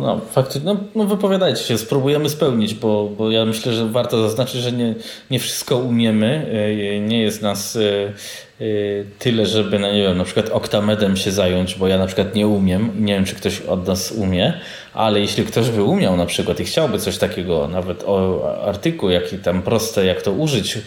[0.01, 4.61] no faktycznie, no, no wypowiadajcie się, spróbujemy spełnić, bo, bo ja myślę, że warto zaznaczyć,
[4.61, 4.95] że nie,
[5.29, 6.49] nie wszystko umiemy,
[6.93, 8.13] yy, nie jest nas yy,
[8.59, 12.35] yy, tyle, żeby, no nie wiem, na przykład oktamedem się zająć, bo ja na przykład
[12.35, 12.91] nie umiem.
[12.99, 14.53] I nie wiem, czy ktoś od nas umie,
[14.93, 19.37] ale jeśli ktoś by umiał na przykład i chciałby coś takiego, nawet o artykuł, jaki
[19.37, 20.77] tam proste, jak to użyć,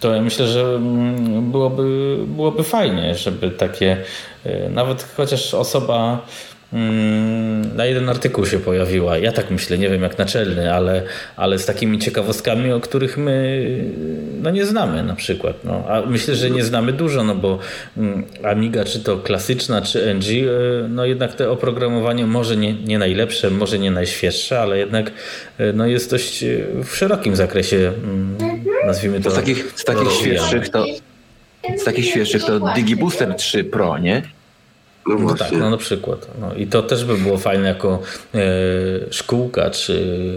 [0.00, 3.96] to ja myślę, że mm, byłoby, byłoby fajnie, żeby takie,
[4.70, 6.26] nawet chociaż osoba
[7.74, 9.18] na jeden artykuł się pojawiła.
[9.18, 11.02] Ja tak myślę, nie wiem jak naczelny, ale,
[11.36, 13.66] ale z takimi ciekawostkami, o których my
[14.42, 15.56] no nie znamy na przykład.
[15.64, 15.84] No.
[15.88, 17.58] A myślę, że nie znamy dużo, no bo
[17.96, 20.48] mm, Amiga, czy to klasyczna, czy NG, y,
[20.88, 25.12] no jednak te oprogramowanie może nie, nie najlepsze, może nie najświeższe, ale jednak
[25.60, 28.36] y, no jest dość y, w szerokim zakresie, mm,
[28.86, 29.30] nazwijmy to.
[29.30, 30.84] Z takich, z takich świeższych to
[31.76, 34.22] z takich świeższych to DigiBooster 3 Pro, nie?
[35.06, 36.26] No No tak, no na przykład.
[36.40, 38.02] No, I to też by było fajne jako
[38.34, 38.40] e,
[39.10, 40.28] szkółka, czy,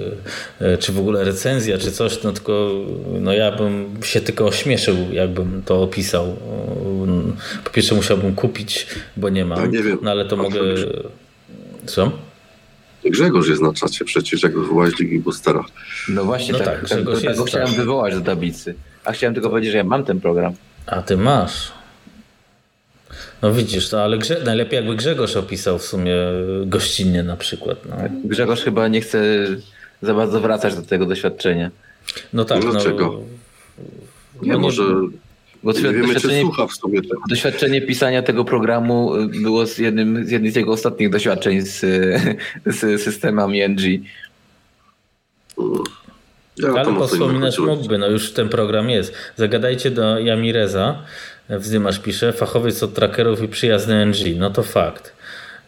[0.62, 2.72] e, czy w ogóle recenzja, czy coś, no tylko
[3.20, 6.36] no ja bym się tylko ośmieszył, jakbym to opisał.
[7.64, 8.88] Po pierwsze musiałbym kupić,
[9.18, 9.98] bo nie mam, Ja nie wiem.
[10.02, 10.60] no ale to A mogę...
[11.86, 12.12] Co?
[13.06, 15.64] Grzegorz jest na czacie przecież, jak wywołałeś Ligi Boostera.
[16.10, 17.78] No właśnie, No tak, tak, Grzegorz tak, tak chciałem tak.
[17.78, 18.76] wywołać do tablicy.
[19.06, 20.54] A chciałem tylko powiedzieć, że ja mam ten program.
[20.86, 21.72] A ty masz.
[23.46, 26.16] No widzisz, to ale Grze- najlepiej jakby Grzegorz opisał w sumie
[26.66, 27.78] gościnnie na przykład.
[27.90, 29.20] No, Grzegorz chyba nie chce
[30.02, 31.72] za bardzo wracać do tego doświadczenia.
[32.34, 33.22] no tak, no, Dlaczego?
[34.42, 34.84] Nie, No nie- może
[35.64, 37.22] Bo nie wiemy, czy doświadczenie, słucha w sumie tego.
[37.30, 41.80] doświadczenie pisania tego programu y, było z jednym z, jednym z jego ostatnich doświadczeń z,
[42.66, 43.82] z systemami NG.
[46.58, 49.14] Ja Ale wspominać mógłby, no już ten program jest.
[49.36, 51.04] Zagadajcie do Jamireza,
[51.50, 54.38] Wzdymasz pisze, fachowiec od trackerów i przyjazny NG.
[54.38, 55.14] No to fakt.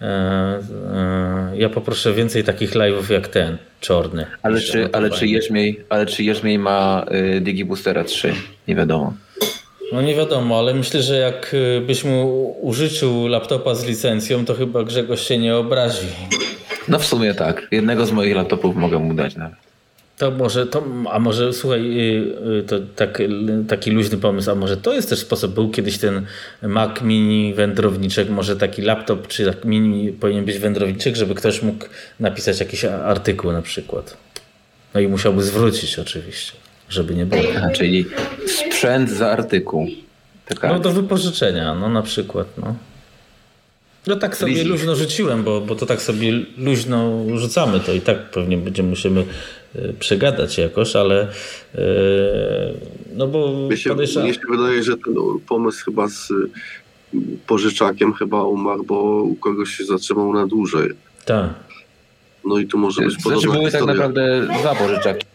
[0.02, 4.26] E, e, ja poproszę więcej takich live'ów jak ten, czorny.
[4.44, 5.28] Ale czy, no ale czy.
[5.28, 7.06] Jerzmiej, ale czy Jerzmiej ma
[7.38, 8.34] y, DigiBoostera 3?
[8.68, 9.14] Nie wiadomo.
[9.94, 14.84] No nie wiadomo, ale myślę, że jak y, mu użyczył laptopa z licencją, to chyba
[14.84, 16.08] Grzegorz się nie obrazi.
[16.88, 17.68] No w sumie tak.
[17.72, 19.67] Jednego z moich laptopów mogę mu dać nawet.
[20.18, 23.22] To może, to, a może słuchaj, y, y, to tak,
[23.68, 26.26] taki luźny pomysł, a może to jest też sposób, był kiedyś ten
[26.62, 31.86] Mac mini wędrowniczek, może taki laptop czy tak mini powinien być wędrowniczek, żeby ktoś mógł
[32.20, 34.18] napisać jakiś artykuł na przykład.
[34.94, 36.54] No i musiałby zwrócić oczywiście.
[36.90, 37.44] żeby nie było.
[37.64, 38.06] A, czyli
[38.48, 39.88] sprzęt za artykuł.
[40.46, 40.74] Taka...
[40.74, 42.76] No do wypożyczenia, no na przykład, no.
[44.08, 48.32] No tak sobie luźno rzuciłem, bo, bo to tak sobie luźno rzucamy, to i tak
[48.32, 49.26] pewnie będziemy musimy
[50.00, 51.28] przegadać jakoś, ale
[51.76, 51.82] e,
[53.16, 54.24] no bo mnie się, podejrza...
[54.24, 55.16] mnie się wydaje, że ten
[55.48, 56.34] pomysł chyba z
[57.48, 60.90] pożyczakiem chyba umarł, bo u kogoś się zatrzymał na dłużej.
[61.26, 61.50] Tak.
[62.46, 65.26] No i tu może być podobna Znaczy były tak naprawdę dwa pożyczaki.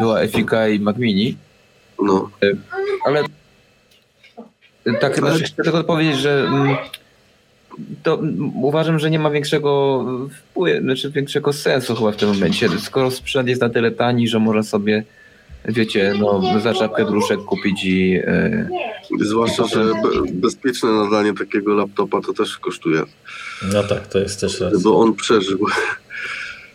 [0.00, 1.36] Była Efika i Macmini.
[2.02, 2.30] No.
[3.06, 3.24] Ale
[5.00, 5.30] tak, ale...
[5.30, 6.76] Znaczy, chcę tylko powiedzieć, że mm,
[8.02, 8.22] to
[8.62, 12.68] uważam, że nie ma większego wpływu, znaczy większego sensu chyba w tym momencie.
[12.78, 15.04] Skoro sprzęt jest na tyle tani, że można sobie
[15.68, 18.10] wiecie, no, za czapkę dróżek kupić i...
[18.10, 18.68] Yy,
[19.20, 19.84] Zwłaszcza, że
[20.32, 23.02] bezpieczne nadanie takiego laptopa to też kosztuje.
[23.72, 24.82] No tak, to jest też raz.
[24.82, 25.58] Bo on przeżył.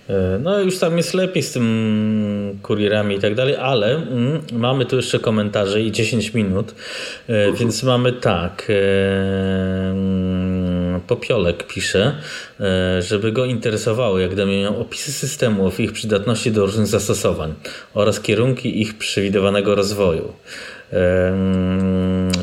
[0.10, 4.86] E, no już tam jest lepiej z tym kurierami i tak dalej, ale mm, mamy
[4.86, 6.76] tu jeszcze komentarze i 10 minut,
[7.28, 8.68] e, więc mamy tak.
[11.07, 12.15] Popiolek pisze,
[12.99, 17.53] żeby go interesowało, jak miał opisy systemów ich przydatności do różnych zastosowań
[17.94, 20.34] oraz kierunki ich przewidywanego rozwoju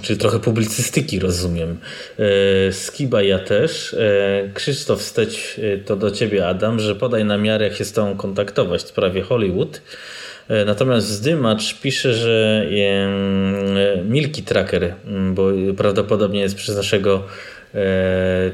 [0.03, 1.79] czyli trochę publicystyki rozumiem.
[2.19, 3.95] E, Skiba ja też.
[3.95, 7.93] E, Krzysztof Steć e, to do ciebie Adam, że podaj na miarę jak się z
[7.93, 9.83] tobą kontaktować w sprawie Hollywood.
[10.67, 12.67] Natomiast Zdymacz pisze, że
[14.05, 14.95] Milky Tracker,
[15.31, 17.58] bo prawdopodobnie jest przez naszego E,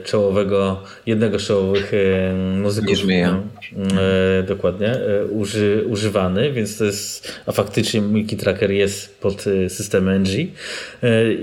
[0.04, 2.88] czołowego, jednego z czołowych e, muzyków.
[2.88, 2.94] Nie
[4.00, 4.94] e, dokładnie,
[5.30, 10.30] uży, używany, więc to jest, a faktycznie Milky Tracker jest pod system NG.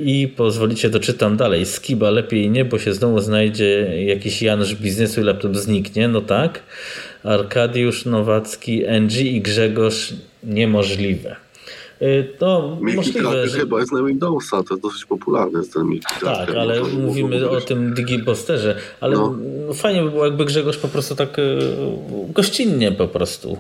[0.04, 1.66] I pozwolicie, doczytam dalej.
[1.66, 6.08] Skiba lepiej nie, bo się znowu znajdzie jakiś Janusz biznesu i laptop zniknie.
[6.08, 6.64] No tak.
[7.24, 11.36] Arkadiusz Nowacki, NG i Grzegorz niemożliwe.
[12.02, 13.60] Y, to Milky możliwe, że...
[13.60, 17.62] chyba jest na Windowsa, to jest dosyć popularny jest ten Milky Tak, ale mówimy o
[17.62, 19.36] tym Digiposterze, ale no.
[19.74, 21.60] fajnie by było jakby Grzegorz po prostu tak y,
[22.30, 23.58] gościnnie po prostu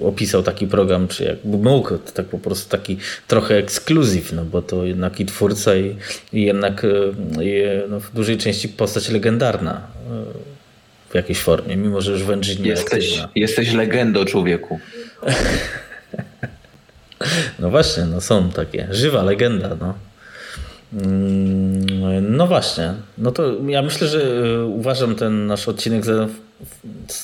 [0.00, 2.96] y, opisał taki program, czy jakby mógł, tak po prostu taki
[3.28, 5.96] trochę ekskluzyw, no bo to jednak i twórca i,
[6.32, 6.86] i jednak
[7.42, 9.80] i, no, w dużej części postać legendarna
[11.10, 14.80] w jakiejś formie, mimo że już w engine jesteś, jesteś legendą człowieku.
[17.58, 18.88] No właśnie, no są takie.
[18.90, 19.94] Żywa legenda, no.
[20.92, 22.94] Mm, no właśnie.
[23.18, 26.28] No to ja myślę, że e, uważam ten nasz odcinek za,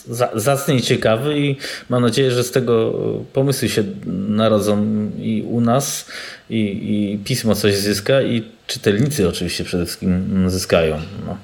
[0.09, 1.57] za zacny ciekawy i
[1.89, 2.93] mam nadzieję, że z tego
[3.33, 3.85] pomysły się
[4.29, 4.87] narodzą
[5.19, 6.09] i u nas
[6.51, 11.01] i, i pismo coś zyska i czytelnicy oczywiście przede wszystkim zyskają.
[11.27, 11.37] No.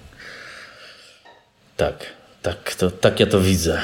[1.76, 1.94] Tak,
[2.42, 3.80] tak, to, tak ja to widzę.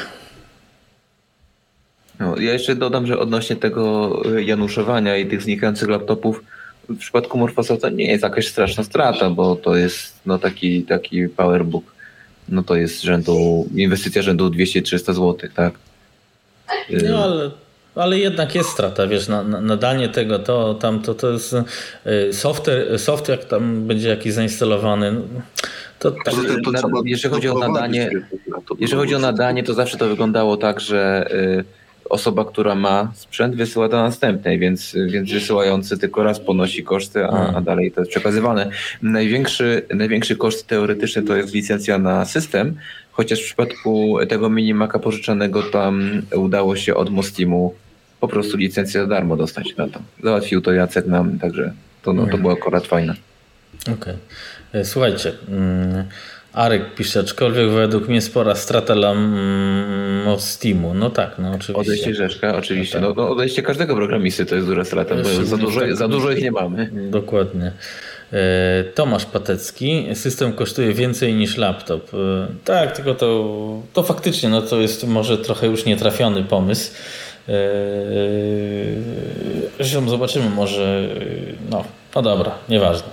[2.22, 6.44] No, ja jeszcze dodam, że odnośnie tego y, januszowania i tych znikających laptopów,
[6.88, 11.28] w przypadku Morfosa to nie jest jakaś straszna strata, bo to jest no, taki, taki
[11.28, 11.84] powerbook.
[12.48, 15.74] No to jest rzędu, inwestycja rzędu 200-300 zł, tak?
[16.90, 17.50] Y, no ale,
[17.94, 21.54] ale jednak jest strata, wiesz, na, na, nadanie tego, to tam to, to jest
[22.06, 25.20] y, software, software jak tam będzie jakiś zainstalowany, no,
[25.98, 26.34] to, tak,
[26.64, 28.10] to, to, to jeżeli chodzi o nadanie,
[28.80, 31.28] jeżeli chodzi o nadanie, to zawsze to wyglądało tak, że
[32.12, 37.28] osoba, która ma sprzęt, wysyła do następnej, więc, więc wysyłający tylko raz ponosi koszty, a,
[37.28, 37.64] a hmm.
[37.64, 38.70] dalej to jest przekazywane.
[39.02, 42.76] Największy, największy koszt teoretyczny to jest licencja na system,
[43.12, 47.74] chociaż w przypadku tego minimaka pożyczanego tam udało się od Mostimu
[48.20, 50.00] po prostu licencję za darmo dostać na to.
[50.22, 51.72] Załatwił to Jacek nam, także
[52.02, 52.42] to, no, to hmm.
[52.42, 53.14] było akurat fajne.
[53.82, 53.94] Okej.
[53.94, 54.14] Okay.
[54.72, 56.04] E, słuchajcie, mm,
[56.52, 59.14] Arek pisze, aczkolwiek według mnie spora strata dla
[60.38, 60.94] Steamu.
[60.94, 61.80] No tak, no oczywiście.
[61.80, 63.00] Odejście Rzeszka, oczywiście.
[63.00, 63.16] No, tak.
[63.16, 66.42] no, odejście każdego programisty to jest duża strata, bo za dużo, tak, za dużo ich
[66.42, 66.90] nie mamy.
[67.10, 67.72] Dokładnie.
[68.32, 70.06] E, Tomasz Patecki.
[70.14, 72.14] System kosztuje więcej niż laptop.
[72.14, 76.92] E, tak, tylko to, to faktycznie no to jest może trochę już nietrafiony pomysł.
[77.48, 77.52] E,
[79.76, 81.08] zresztą zobaczymy może,
[81.70, 81.84] no,
[82.14, 83.08] no dobra, nieważne.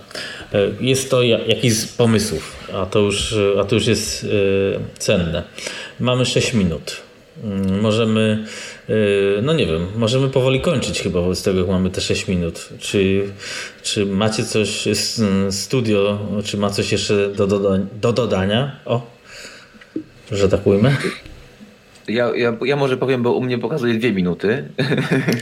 [0.81, 4.27] Jest to jakiś z pomysłów, a to już, a to już jest
[4.97, 5.43] cenne.
[5.99, 7.01] Mamy 6 minut.
[7.43, 8.45] Mm, możemy,
[9.43, 12.69] no nie wiem, możemy powoli kończyć chyba wobec tego, jak mamy te 6 minut.
[12.79, 13.23] Czy,
[13.83, 14.87] czy macie coś,
[15.49, 18.79] studio, czy ma coś jeszcze do, do, do dodania?
[18.85, 19.07] O,
[20.31, 20.97] że tak ujmę.
[22.09, 24.63] Ja, ja, ja może powiem, bo u mnie pokazuje dwie minuty.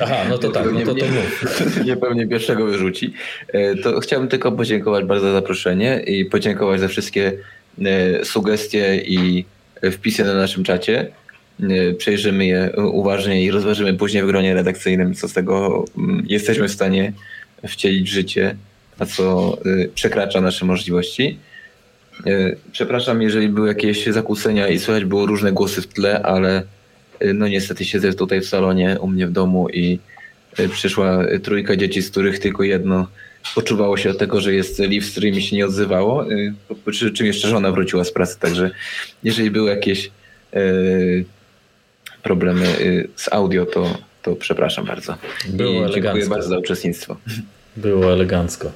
[0.02, 1.46] Aha, no to tak, no to, to mów.
[1.86, 3.14] Nie pewnie pierwszego wyrzuci.
[3.48, 7.34] E, to chciałbym tylko podziękować bardzo za zaproszenie i podziękować za wszystkie
[7.86, 9.46] e, sugestie i
[9.92, 11.12] wpisy na naszym czacie.
[11.98, 16.72] przejrzymy je uważnie i rozważymy później w gronie redakcyjnym, co z tego mm, jesteśmy w
[16.72, 17.14] stanie
[17.68, 18.56] wcielić w życie,
[19.00, 19.58] a co
[19.96, 21.38] przekracza nasze możliwości.
[22.72, 26.64] Przepraszam, jeżeli były jakieś zakłócenia i słychać było różne głosy w tle, ale
[27.34, 30.00] no niestety siedzę tutaj w salonie u mnie w domu i
[30.72, 33.08] przyszła trójka dzieci, z których tylko jedno
[33.56, 36.26] poczuwało się od tego, że jest live stream i się nie odzywało,
[36.92, 38.72] przy czym jeszcze żona wróciła z pracy, także
[39.24, 40.12] jeżeli były jakieś
[42.24, 42.66] problemy
[43.16, 45.18] z audio, to, to przepraszam bardzo.
[45.50, 46.02] Było I elegancko.
[46.02, 47.18] dziękuję bardzo za uczestnictwo.
[47.78, 48.72] Było elegancko.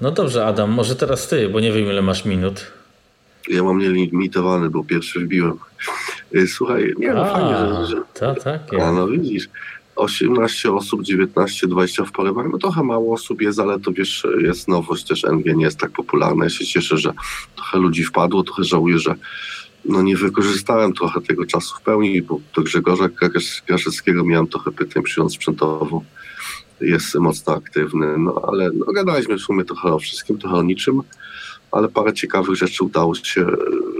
[0.00, 2.66] No dobrze, Adam, może teraz ty, bo nie wiem ile masz minut.
[3.48, 5.58] Ja mam nielimitowany, bo pierwszy wbiłem.
[6.46, 8.02] Słuchaj, nie no fajnie, że...
[8.14, 9.48] To, tak, A no widzisz.
[9.96, 14.68] 18 osób, 19, 20 w polewach, no trochę mało osób jest, ale to wiesz, jest
[14.68, 16.44] nowość, też NG nie jest tak popularne.
[16.44, 17.12] Ja się cieszę, że
[17.56, 19.14] trochę ludzi wpadło, trochę żałuję, że
[19.84, 23.08] no nie wykorzystałem trochę tego czasu w pełni, bo do Grzegorza
[23.66, 26.02] Kraszewskiego miałem trochę pytań przyjąć sprzętowo.
[26.80, 31.02] Jest mocno aktywny, no ale no, gadaliśmy w sumie trochę o wszystkim, trochę o niczym
[31.76, 33.46] ale parę ciekawych rzeczy udało się,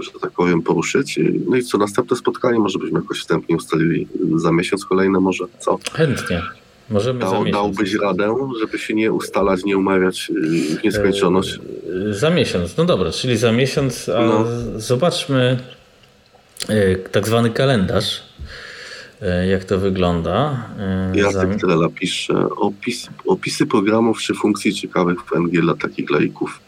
[0.03, 1.19] że tak powiem, poruszyć.
[1.49, 5.79] No i co, następne spotkanie może byśmy jakoś wstępnie ustalili za miesiąc kolejne może, co?
[5.93, 6.41] Chętnie.
[6.89, 10.31] Możemy Dał, za Dałbyś radę, żeby się nie ustalać, nie umawiać
[10.79, 11.59] w nieskończoność?
[11.85, 14.45] Yy, za miesiąc, no dobra, czyli za miesiąc, a no.
[14.75, 15.59] zobaczmy
[16.69, 18.23] yy, tak zwany kalendarz,
[19.21, 20.65] yy, jak to wygląda.
[21.13, 21.59] Jacek za...
[21.59, 26.66] Trela pisze, opis, opisy programów czy funkcji ciekawych w NG dla takich laików.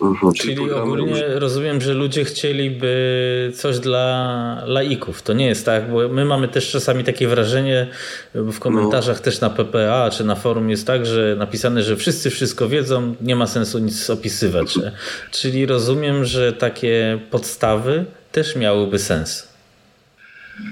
[0.00, 5.22] Mhm, czyli, czyli ogólnie rozumiem, że ludzie chcieliby coś dla laików.
[5.22, 7.86] To nie jest tak, bo my mamy też czasami takie wrażenie
[8.34, 9.22] w komentarzach no.
[9.22, 13.36] też na PPA czy na forum jest tak, że napisane, że wszyscy wszystko wiedzą, nie
[13.36, 14.74] ma sensu nic opisywać.
[15.30, 19.45] Czyli rozumiem, że takie podstawy też miałyby sens.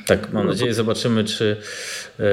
[0.06, 1.56] Tak, mam nadzieję, zobaczymy, czy,
[2.20, 2.24] e,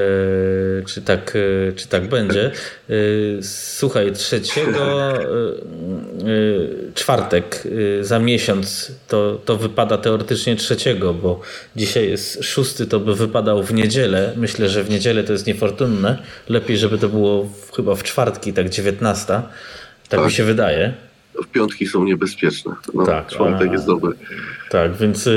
[0.85, 1.33] czy, tak,
[1.69, 2.51] e, czy tak będzie.
[2.89, 2.93] E,
[3.41, 5.13] słuchaj, trzeciego,
[6.95, 7.63] czwartek
[8.01, 11.41] za miesiąc to, to wypada teoretycznie trzeciego, bo
[11.75, 14.33] dzisiaj jest szósty, to by wypadał w niedzielę.
[14.37, 16.17] Myślę, że w niedzielę to jest niefortunne.
[16.49, 19.41] Lepiej, żeby to było w, chyba w czwartki, tak dziewiętnasta.
[19.41, 20.93] Tak, tak, mi się wydaje.
[21.43, 22.75] W piątki są niebezpieczne.
[22.93, 24.13] No, tak, czwartek a, jest dobry.
[24.69, 25.29] Tak, więc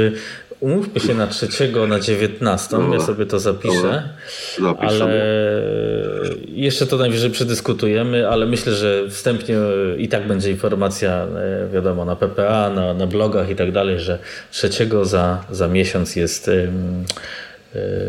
[0.65, 2.93] Umówmy się na trzeciego, na dziewiętnastą.
[2.93, 3.07] ja no.
[3.07, 4.09] sobie to zapiszę.
[4.79, 5.27] Ale
[6.49, 9.57] jeszcze to najwyżej przedyskutujemy, ale myślę, że wstępnie
[9.99, 14.19] i tak będzie informacja, e, wiadomo, na PPA, na, na blogach i tak dalej, że
[14.51, 16.51] trzeciego za, za miesiąc jest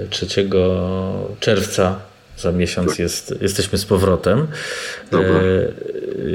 [0.09, 0.45] 3 e,
[1.39, 1.99] czerwca
[2.37, 2.99] za miesiąc tak.
[2.99, 4.47] jest, jesteśmy z powrotem.
[5.11, 5.29] Dobra.
[5.29, 5.67] E,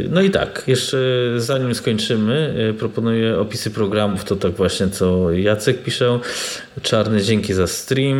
[0.08, 0.98] no i tak, jeszcze
[1.36, 6.18] zanim skończymy, e, proponuję opisy programów, to tak właśnie co Jacek pisze.
[6.82, 8.18] Czarny dzięki za stream.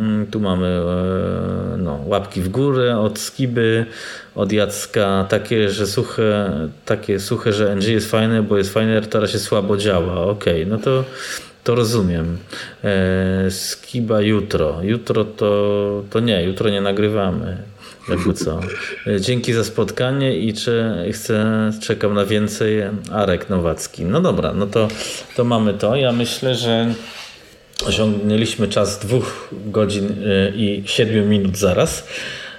[0.00, 3.86] Mm, tu mamy e, no, łapki w górę od Skiby,
[4.34, 5.26] od Jacka.
[5.28, 6.50] Takie, że suche,
[6.84, 10.20] takie suche, że NG jest fajne, bo jest fajne, teraz się słabo działa.
[10.20, 11.04] Okej, okay, no to
[11.66, 12.38] to rozumiem.
[12.84, 14.78] E, Skiba jutro.
[14.82, 17.56] Jutro to, to nie, jutro nie nagrywamy.
[18.08, 18.60] Jakby co.
[19.06, 22.82] E, dzięki za spotkanie i czy chcę, czekam na więcej.
[23.12, 24.04] Arek Nowacki.
[24.04, 24.88] No dobra, no to,
[25.36, 25.96] to mamy to.
[25.96, 26.94] Ja myślę, że
[27.86, 32.08] osiągnęliśmy czas dwóch godzin e, i siedmiu minut zaraz.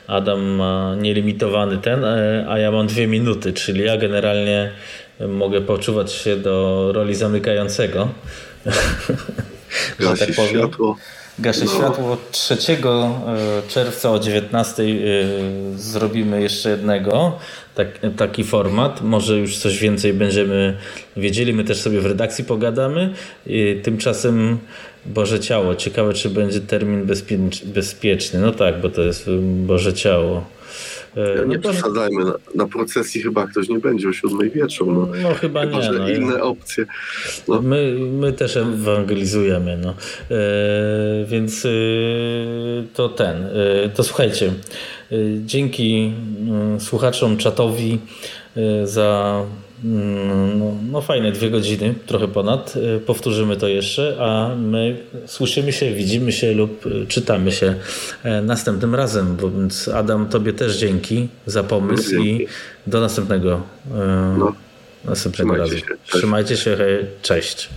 [0.07, 2.05] Adam ma nielimitowany ten,
[2.49, 4.71] a ja mam dwie minuty, czyli ja generalnie
[5.19, 8.09] mogę poczuwać się do roli zamykającego.
[9.99, 10.97] Gasi tak światło.
[11.39, 11.71] Gaszę no.
[11.71, 12.17] światło.
[12.31, 12.57] 3 e,
[13.67, 14.87] czerwca o 19 e,
[15.75, 17.39] zrobimy jeszcze jednego.
[17.75, 19.01] Tak, taki format.
[19.01, 20.77] Może już coś więcej będziemy
[21.17, 21.53] wiedzieli.
[21.53, 23.13] My też sobie w redakcji pogadamy.
[23.83, 24.57] Tymczasem
[25.05, 25.75] Boże Ciało.
[25.75, 27.07] Ciekawe, czy będzie termin
[27.65, 28.39] bezpieczny.
[28.39, 29.29] No tak, bo to jest
[29.65, 30.56] Boże Ciało.
[31.15, 34.87] E, nie no przesadzajmy, na, na, procesji chyba ktoś nie będzie o siódmej wieczór.
[34.87, 35.91] No, no chyba, chyba nie.
[35.91, 36.85] No, inne opcje.
[37.47, 37.61] No.
[37.61, 39.77] My, my też ewangelizujemy.
[39.77, 39.89] No.
[39.89, 39.95] E,
[41.25, 41.69] więc e,
[42.93, 43.47] to ten.
[43.95, 44.53] To słuchajcie.
[45.45, 47.99] Dzięki mm, słuchaczom, czatowi
[48.83, 49.41] za
[49.83, 52.75] no, no fajne, dwie godziny, trochę ponad.
[52.75, 57.75] Y, powtórzymy to jeszcze, a my słyszymy się, widzimy się lub y, czytamy się
[58.23, 59.37] e, następnym razem.
[59.37, 62.43] Więc Adam, tobie też dzięki za pomysł dzięki.
[62.43, 62.47] i
[62.87, 64.55] do następnego, e, no.
[65.05, 65.87] następnego Trzymajcie razu.
[65.87, 66.17] Się.
[66.17, 66.77] Trzymajcie się,
[67.21, 67.69] cześć.